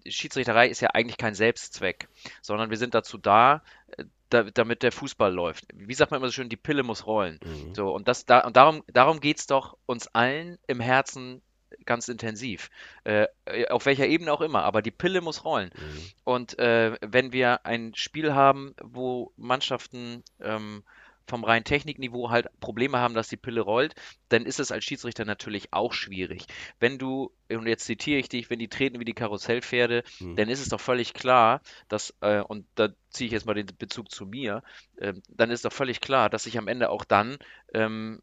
Schiedsrichterei 0.06 0.68
ist 0.68 0.80
ja 0.80 0.90
eigentlich 0.90 1.16
kein 1.16 1.34
Selbstzweck, 1.34 2.08
sondern 2.42 2.70
wir 2.70 2.76
sind 2.76 2.94
dazu 2.94 3.18
da, 3.18 3.62
äh, 3.96 4.04
da, 4.30 4.42
damit 4.42 4.82
der 4.82 4.92
Fußball 4.92 5.32
läuft. 5.32 5.66
Wie 5.74 5.94
sagt 5.94 6.10
man 6.10 6.18
immer 6.18 6.28
so 6.28 6.32
schön, 6.32 6.48
die 6.48 6.56
Pille 6.56 6.82
muss 6.82 7.06
rollen. 7.06 7.38
Mhm. 7.44 7.74
So, 7.74 7.94
und 7.94 8.08
das, 8.08 8.26
da, 8.26 8.40
und 8.40 8.56
darum, 8.56 8.82
darum 8.92 9.20
geht 9.20 9.38
es 9.38 9.46
doch 9.46 9.76
uns 9.86 10.08
allen 10.08 10.58
im 10.66 10.80
Herzen 10.80 11.42
ganz 11.84 12.08
intensiv. 12.08 12.70
Äh, 13.04 13.26
auf 13.70 13.86
welcher 13.86 14.06
Ebene 14.06 14.32
auch 14.32 14.40
immer, 14.40 14.62
aber 14.62 14.82
die 14.82 14.90
Pille 14.90 15.20
muss 15.20 15.44
rollen. 15.44 15.70
Mhm. 15.74 16.10
Und 16.24 16.58
äh, 16.58 16.96
wenn 17.00 17.32
wir 17.32 17.66
ein 17.66 17.94
Spiel 17.94 18.34
haben, 18.34 18.74
wo 18.82 19.32
Mannschaften 19.36 20.22
ähm, 20.40 20.82
vom 21.26 21.44
reinen 21.44 21.64
Technikniveau 21.64 22.30
halt 22.30 22.48
Probleme 22.60 22.98
haben, 22.98 23.14
dass 23.14 23.28
die 23.28 23.36
Pille 23.36 23.60
rollt, 23.60 23.94
dann 24.28 24.46
ist 24.46 24.60
es 24.60 24.72
als 24.72 24.84
Schiedsrichter 24.84 25.24
natürlich 25.24 25.72
auch 25.72 25.92
schwierig. 25.92 26.46
Wenn 26.78 26.98
du, 26.98 27.32
und 27.50 27.66
jetzt 27.66 27.84
zitiere 27.84 28.18
ich 28.18 28.28
dich, 28.28 28.50
wenn 28.50 28.58
die 28.58 28.68
treten 28.68 29.00
wie 29.00 29.04
die 29.04 29.14
Karussellpferde, 29.14 30.04
mhm. 30.20 30.36
dann 30.36 30.48
ist 30.48 30.60
es 30.60 30.68
doch 30.68 30.80
völlig 30.80 31.14
klar, 31.14 31.60
dass, 31.88 32.14
äh, 32.20 32.40
und 32.40 32.66
da 32.74 32.88
ziehe 33.10 33.26
ich 33.26 33.32
jetzt 33.32 33.46
mal 33.46 33.54
den 33.54 33.66
Bezug 33.78 34.10
zu 34.10 34.26
mir, 34.26 34.62
äh, 34.96 35.14
dann 35.28 35.50
ist 35.50 35.64
doch 35.64 35.72
völlig 35.72 36.00
klar, 36.00 36.30
dass 36.30 36.46
ich 36.46 36.58
am 36.58 36.68
Ende 36.68 36.90
auch 36.90 37.04
dann 37.04 37.38
ähm, 37.74 38.22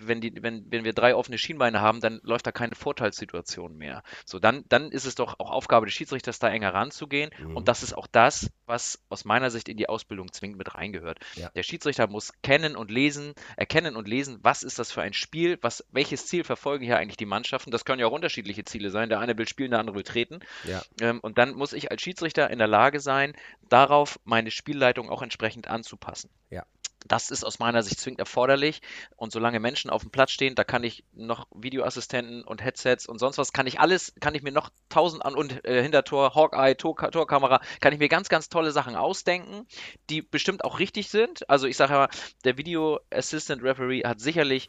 wenn, 0.00 0.20
die, 0.20 0.32
wenn, 0.42 0.70
wenn 0.70 0.84
wir 0.84 0.92
drei 0.92 1.14
offene 1.14 1.38
Schienbeine 1.38 1.80
haben, 1.80 2.00
dann 2.00 2.20
läuft 2.22 2.46
da 2.46 2.52
keine 2.52 2.74
Vorteilssituation 2.74 3.76
mehr. 3.76 4.02
So, 4.24 4.38
dann, 4.38 4.64
dann 4.68 4.90
ist 4.90 5.04
es 5.04 5.14
doch 5.14 5.38
auch 5.38 5.50
Aufgabe 5.50 5.86
des 5.86 5.94
Schiedsrichters, 5.94 6.38
da 6.38 6.48
enger 6.48 6.74
ranzugehen. 6.74 7.30
Mhm. 7.38 7.56
Und 7.56 7.68
das 7.68 7.82
ist 7.82 7.96
auch 7.96 8.06
das, 8.06 8.50
was 8.66 9.02
aus 9.08 9.24
meiner 9.24 9.50
Sicht 9.50 9.68
in 9.68 9.76
die 9.76 9.88
Ausbildung 9.88 10.32
zwingend 10.32 10.58
mit 10.58 10.74
reingehört. 10.74 11.18
Ja. 11.34 11.50
Der 11.50 11.62
Schiedsrichter 11.62 12.06
muss 12.06 12.32
kennen 12.42 12.76
und 12.76 12.90
lesen, 12.90 13.34
erkennen 13.56 13.96
und 13.96 14.08
lesen, 14.08 14.38
was 14.42 14.62
ist 14.62 14.78
das 14.78 14.92
für 14.92 15.02
ein 15.02 15.12
Spiel, 15.12 15.58
was, 15.60 15.84
welches 15.90 16.26
Ziel 16.26 16.44
verfolgen 16.44 16.84
hier 16.84 16.98
eigentlich 16.98 17.16
die 17.16 17.26
Mannschaften. 17.26 17.70
Das 17.70 17.84
können 17.84 18.00
ja 18.00 18.06
auch 18.06 18.12
unterschiedliche 18.12 18.64
Ziele 18.64 18.90
sein. 18.90 19.08
Der 19.08 19.20
eine 19.20 19.36
will 19.36 19.48
spielen, 19.48 19.70
der 19.70 19.80
andere 19.80 19.96
will 19.96 20.02
treten. 20.02 20.40
Ja. 20.64 20.82
Ähm, 21.00 21.20
und 21.20 21.38
dann 21.38 21.54
muss 21.54 21.72
ich 21.72 21.90
als 21.90 22.02
Schiedsrichter 22.02 22.50
in 22.50 22.58
der 22.58 22.68
Lage 22.68 23.00
sein, 23.00 23.34
darauf 23.68 24.18
meine 24.24 24.50
Spielleitung 24.50 25.10
auch 25.10 25.22
entsprechend 25.22 25.68
anzupassen. 25.68 26.30
Ja. 26.50 26.64
Das 27.04 27.30
ist 27.30 27.44
aus 27.44 27.58
meiner 27.58 27.82
Sicht 27.82 28.00
zwingend 28.00 28.20
erforderlich. 28.20 28.80
Und 29.16 29.32
solange 29.32 29.60
Menschen 29.60 29.90
auf 29.90 30.02
dem 30.02 30.10
Platz 30.10 30.30
stehen, 30.30 30.54
da 30.54 30.64
kann 30.64 30.84
ich 30.84 31.04
noch 31.12 31.46
Videoassistenten 31.54 32.42
und 32.42 32.64
Headsets 32.64 33.06
und 33.06 33.18
sonst 33.18 33.38
was, 33.38 33.52
kann 33.52 33.66
ich 33.66 33.78
alles, 33.78 34.14
kann 34.20 34.34
ich 34.34 34.42
mir 34.42 34.52
noch 34.52 34.70
tausend 34.88 35.24
an 35.24 35.34
und 35.34 35.64
äh, 35.64 35.82
Hintertor, 35.82 36.34
Hawkeye, 36.34 36.74
Tor, 36.74 36.96
Torkamera, 36.96 37.60
kann 37.80 37.92
ich 37.92 37.98
mir 37.98 38.08
ganz, 38.08 38.28
ganz 38.28 38.48
tolle 38.48 38.72
Sachen 38.72 38.96
ausdenken, 38.96 39.66
die 40.10 40.22
bestimmt 40.22 40.64
auch 40.64 40.78
richtig 40.78 41.10
sind. 41.10 41.48
Also 41.48 41.66
ich 41.66 41.76
sage 41.76 41.92
ja, 41.92 42.08
der 42.44 42.56
Video 42.56 43.00
Assistant 43.10 43.62
Referee 43.62 44.02
hat 44.04 44.20
sicherlich 44.20 44.68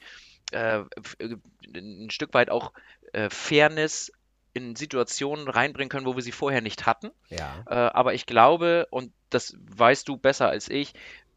äh, 0.52 0.84
ein 1.74 2.10
Stück 2.10 2.34
weit 2.34 2.50
auch 2.50 2.74
äh, 3.14 3.30
Fairness 3.30 4.12
in 4.54 4.76
Situationen 4.76 5.50
reinbringen 5.50 5.90
können, 5.90 6.06
wo 6.06 6.16
wir 6.16 6.24
sie 6.24 6.32
vorher 6.32 6.62
nicht 6.62 6.86
hatten. 6.86 7.12
Ja. 7.30 7.64
Äh, 7.68 7.74
aber 7.74 8.14
ich 8.14 8.26
glaube, 8.26 8.88
und 8.90 9.12
das 9.30 9.54
weißt 9.60 10.08
du 10.08 10.16
besser 10.16 10.48
als 10.48 10.70
ich, 10.70 10.94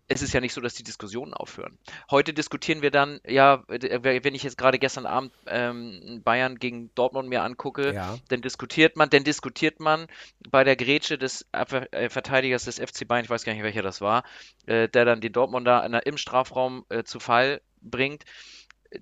es 0.08 0.22
ist 0.22 0.32
ja 0.32 0.40
nicht 0.40 0.54
so, 0.54 0.60
dass 0.60 0.74
die 0.74 0.82
Diskussionen 0.82 1.34
aufhören. 1.34 1.78
Heute 2.10 2.32
diskutieren 2.32 2.80
wir 2.80 2.90
dann, 2.90 3.20
ja, 3.26 3.62
wenn 3.68 4.34
ich 4.34 4.42
jetzt 4.42 4.56
gerade 4.56 4.78
gestern 4.78 5.04
Abend 5.04 5.32
ähm, 5.46 6.22
Bayern 6.24 6.58
gegen 6.58 6.90
Dortmund 6.94 7.28
mir 7.28 7.42
angucke, 7.42 7.92
ja. 7.92 8.18
dann 8.28 8.40
diskutiert 8.40 8.96
man, 8.96 9.10
dann 9.10 9.24
diskutiert 9.24 9.80
man 9.80 10.06
bei 10.48 10.64
der 10.64 10.76
Grätsche 10.76 11.18
des 11.18 11.46
äh, 11.52 12.08
Verteidigers 12.08 12.64
des 12.64 12.78
FC 12.78 13.06
Bayern, 13.06 13.24
ich 13.24 13.30
weiß 13.30 13.44
gar 13.44 13.52
nicht, 13.52 13.62
welcher 13.62 13.82
das 13.82 14.00
war, 14.00 14.24
äh, 14.66 14.88
der 14.88 15.04
dann 15.04 15.20
den 15.20 15.32
Dortmunder 15.32 15.84
im 16.06 16.16
Strafraum 16.16 16.86
äh, 16.88 17.04
zu 17.04 17.20
Fall 17.20 17.60
bringt 17.82 18.24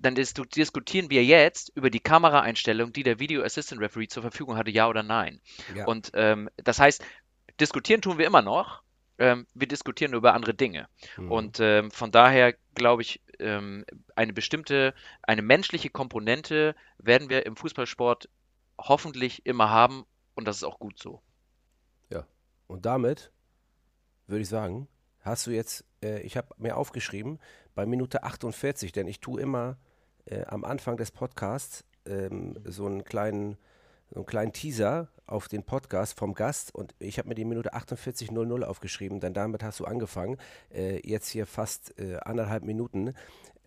dann 0.01 0.17
diskutieren 0.17 1.11
wir 1.11 1.25
jetzt 1.25 1.71
über 1.77 1.91
die 1.91 2.01
Kameraeinstellung, 2.01 2.93
die 2.93 3.05
der 3.05 3.21
Video 3.21 3.45
Assistant 3.45 3.81
Referee 3.81 4.09
zur 4.09 4.23
Verfügung 4.23 4.57
hatte, 4.57 4.73
ja 4.73 4.89
oder 4.89 5.05
nein. 5.05 5.41
Ja. 5.77 5.87
Und 5.87 6.11
ähm, 6.15 6.51
das 6.57 6.81
heißt, 6.81 7.05
diskutieren 7.61 8.03
tun 8.03 8.19
wir 8.19 8.27
immer 8.27 8.43
noch, 8.43 8.83
ähm, 9.19 9.47
wir 9.55 9.67
diskutieren 9.67 10.15
über 10.15 10.35
andere 10.35 10.55
Dinge. 10.55 10.89
Mhm. 11.17 11.33
Und 11.33 11.61
ähm, 11.61 11.91
von 11.91 12.11
daher 12.11 12.55
glaube 12.75 13.03
ich, 13.03 13.23
ähm, 13.39 13.85
eine 14.15 14.33
bestimmte, 14.33 14.95
eine 15.23 15.43
menschliche 15.43 15.91
Komponente 15.91 16.75
werden 16.99 17.29
wir 17.29 17.47
im 17.47 17.57
Fußballsport 17.57 18.29
hoffentlich 18.79 19.45
immer 19.47 19.71
haben 19.71 20.05
und 20.35 20.47
das 20.47 20.57
ist 20.57 20.65
auch 20.65 20.79
gut 20.79 20.99
so. 20.99 21.23
Ja, 22.11 22.27
und 22.67 22.87
damit 22.87 23.33
würde 24.27 24.43
ich 24.43 24.49
sagen, 24.49 24.89
hast 25.21 25.47
du 25.47 25.51
jetzt, 25.51 25.85
äh, 26.03 26.21
ich 26.21 26.37
habe 26.37 26.49
mir 26.59 26.77
aufgeschrieben, 26.77 27.41
bei 27.75 27.87
Minute 27.87 28.23
48, 28.23 28.93
denn 28.93 29.07
ich 29.09 29.21
tue 29.21 29.41
immer 29.41 29.79
äh, 30.27 30.45
am 30.47 30.65
Anfang 30.65 30.97
des 30.97 31.11
Podcasts 31.11 31.85
ähm, 32.07 32.59
so 32.65 32.87
einen 32.87 33.05
kleinen 33.05 33.57
so 34.11 34.17
einen 34.17 34.27
kleinen 34.27 34.53
Teaser 34.53 35.09
auf 35.27 35.49
den 35.49 35.65
Podcast 35.65 36.19
vom 36.19 36.35
Gast 36.35 36.75
und 36.75 36.95
ich 36.99 37.19
habe 37.19 37.29
mir 37.29 37.35
die 37.35 37.45
Minute 37.45 37.75
48.00 37.75 38.63
aufgeschrieben, 38.63 39.21
denn 39.21 39.35
damit 39.35 39.63
hast 39.63 39.81
du 39.81 39.85
angefangen. 39.85 40.39
Äh, 40.73 41.01
jetzt 41.09 41.29
hier 41.29 41.47
fast 41.47 41.99
äh, 41.99 42.17
anderthalb 42.19 42.63
Minuten. 42.65 43.15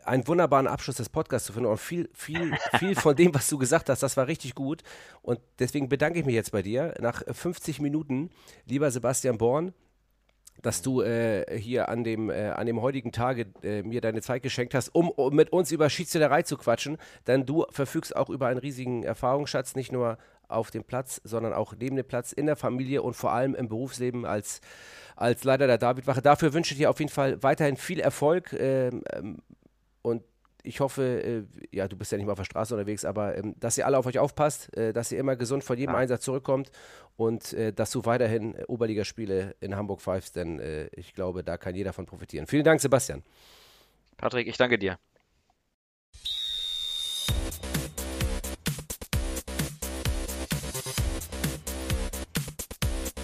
Einen 0.05 0.25
wunderbaren 0.27 0.67
Abschluss 0.67 0.95
des 0.95 1.09
Podcasts 1.09 1.47
zu 1.47 1.53
finden 1.53 1.69
und 1.69 1.77
viel, 1.77 2.09
viel, 2.13 2.53
viel 2.79 2.95
von 2.95 3.15
dem, 3.15 3.33
was 3.33 3.47
du 3.47 3.57
gesagt 3.57 3.89
hast, 3.89 4.01
das 4.01 4.15
war 4.15 4.27
richtig 4.27 4.55
gut. 4.55 4.83
Und 5.21 5.39
deswegen 5.59 5.89
bedanke 5.89 6.19
ich 6.19 6.25
mich 6.25 6.35
jetzt 6.35 6.51
bei 6.53 6.61
dir. 6.61 6.93
Nach 6.99 7.21
50 7.29 7.81
Minuten, 7.81 8.29
lieber 8.65 8.89
Sebastian 8.89 9.37
Born, 9.37 9.73
dass 10.61 10.81
du 10.81 11.01
äh, 11.01 11.59
hier 11.59 11.89
an 11.89 12.03
dem, 12.03 12.29
äh, 12.29 12.49
an 12.49 12.65
dem 12.65 12.81
heutigen 12.81 13.11
Tage 13.11 13.47
äh, 13.63 13.83
mir 13.83 14.01
deine 14.01 14.21
Zeit 14.21 14.43
geschenkt 14.43 14.73
hast, 14.73 14.89
um, 14.89 15.09
um 15.09 15.35
mit 15.35 15.51
uns 15.51 15.71
über 15.71 15.89
Schiedsrichterei 15.89 16.43
zu 16.43 16.57
quatschen. 16.57 16.97
Denn 17.27 17.45
du 17.45 17.65
verfügst 17.71 18.15
auch 18.15 18.29
über 18.29 18.47
einen 18.47 18.59
riesigen 18.59 19.03
Erfahrungsschatz, 19.03 19.75
nicht 19.75 19.91
nur 19.91 20.17
auf 20.47 20.71
dem 20.71 20.83
Platz, 20.83 21.21
sondern 21.23 21.53
auch 21.53 21.73
neben 21.79 21.95
dem 21.95 22.05
Platz, 22.05 22.31
in 22.31 22.47
der 22.47 22.55
Familie 22.55 23.01
und 23.01 23.13
vor 23.13 23.31
allem 23.31 23.55
im 23.55 23.69
Berufsleben 23.69 24.25
als, 24.25 24.61
als 25.15 25.43
Leiter 25.43 25.67
der 25.67 25.77
Davidwache. 25.77 26.21
Dafür 26.21 26.53
wünsche 26.53 26.73
ich 26.73 26.79
dir 26.79 26.89
auf 26.89 26.99
jeden 26.99 27.11
Fall 27.11 27.41
weiterhin 27.43 27.77
viel 27.77 27.99
Erfolg 27.99 28.53
ähm, 28.53 29.03
ähm 29.13 29.37
und 30.01 30.23
ich 30.63 30.79
hoffe, 30.79 31.03
äh, 31.23 31.43
ja, 31.75 31.87
du 31.87 31.95
bist 31.95 32.11
ja 32.11 32.17
nicht 32.17 32.27
mal 32.27 32.33
auf 32.33 32.39
der 32.39 32.45
Straße 32.45 32.73
unterwegs, 32.73 33.05
aber 33.05 33.37
ähm, 33.37 33.55
dass 33.59 33.77
ihr 33.77 33.85
alle 33.85 33.97
auf 33.97 34.05
euch 34.05 34.19
aufpasst, 34.19 34.75
äh, 34.77 34.93
dass 34.93 35.11
ihr 35.11 35.19
immer 35.19 35.35
gesund 35.35 35.63
von 35.63 35.77
jedem 35.77 35.93
ja. 35.93 35.99
Einsatz 35.99 36.23
zurückkommt 36.23 36.71
und 37.15 37.53
äh, 37.53 37.73
dass 37.73 37.91
du 37.91 38.05
weiterhin 38.05 38.55
äh, 38.55 38.63
Oberligaspiele 38.67 39.55
in 39.59 39.75
Hamburg 39.75 40.01
pfeifst, 40.01 40.35
denn 40.35 40.59
äh, 40.59 40.87
ich 40.87 41.13
glaube, 41.13 41.43
da 41.43 41.57
kann 41.57 41.75
jeder 41.75 41.93
von 41.93 42.05
profitieren. 42.05 42.47
Vielen 42.47 42.63
Dank, 42.63 42.81
Sebastian. 42.81 43.23
Patrick, 44.17 44.47
ich 44.47 44.57
danke 44.57 44.77
dir. 44.77 44.97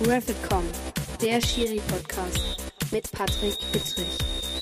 Rapid.com, 0.02 0.64
der 1.22 1.42
Schiri-Podcast 1.42 2.58
mit 2.92 3.10
Patrick 3.12 3.58
Hittrich. 3.72 4.55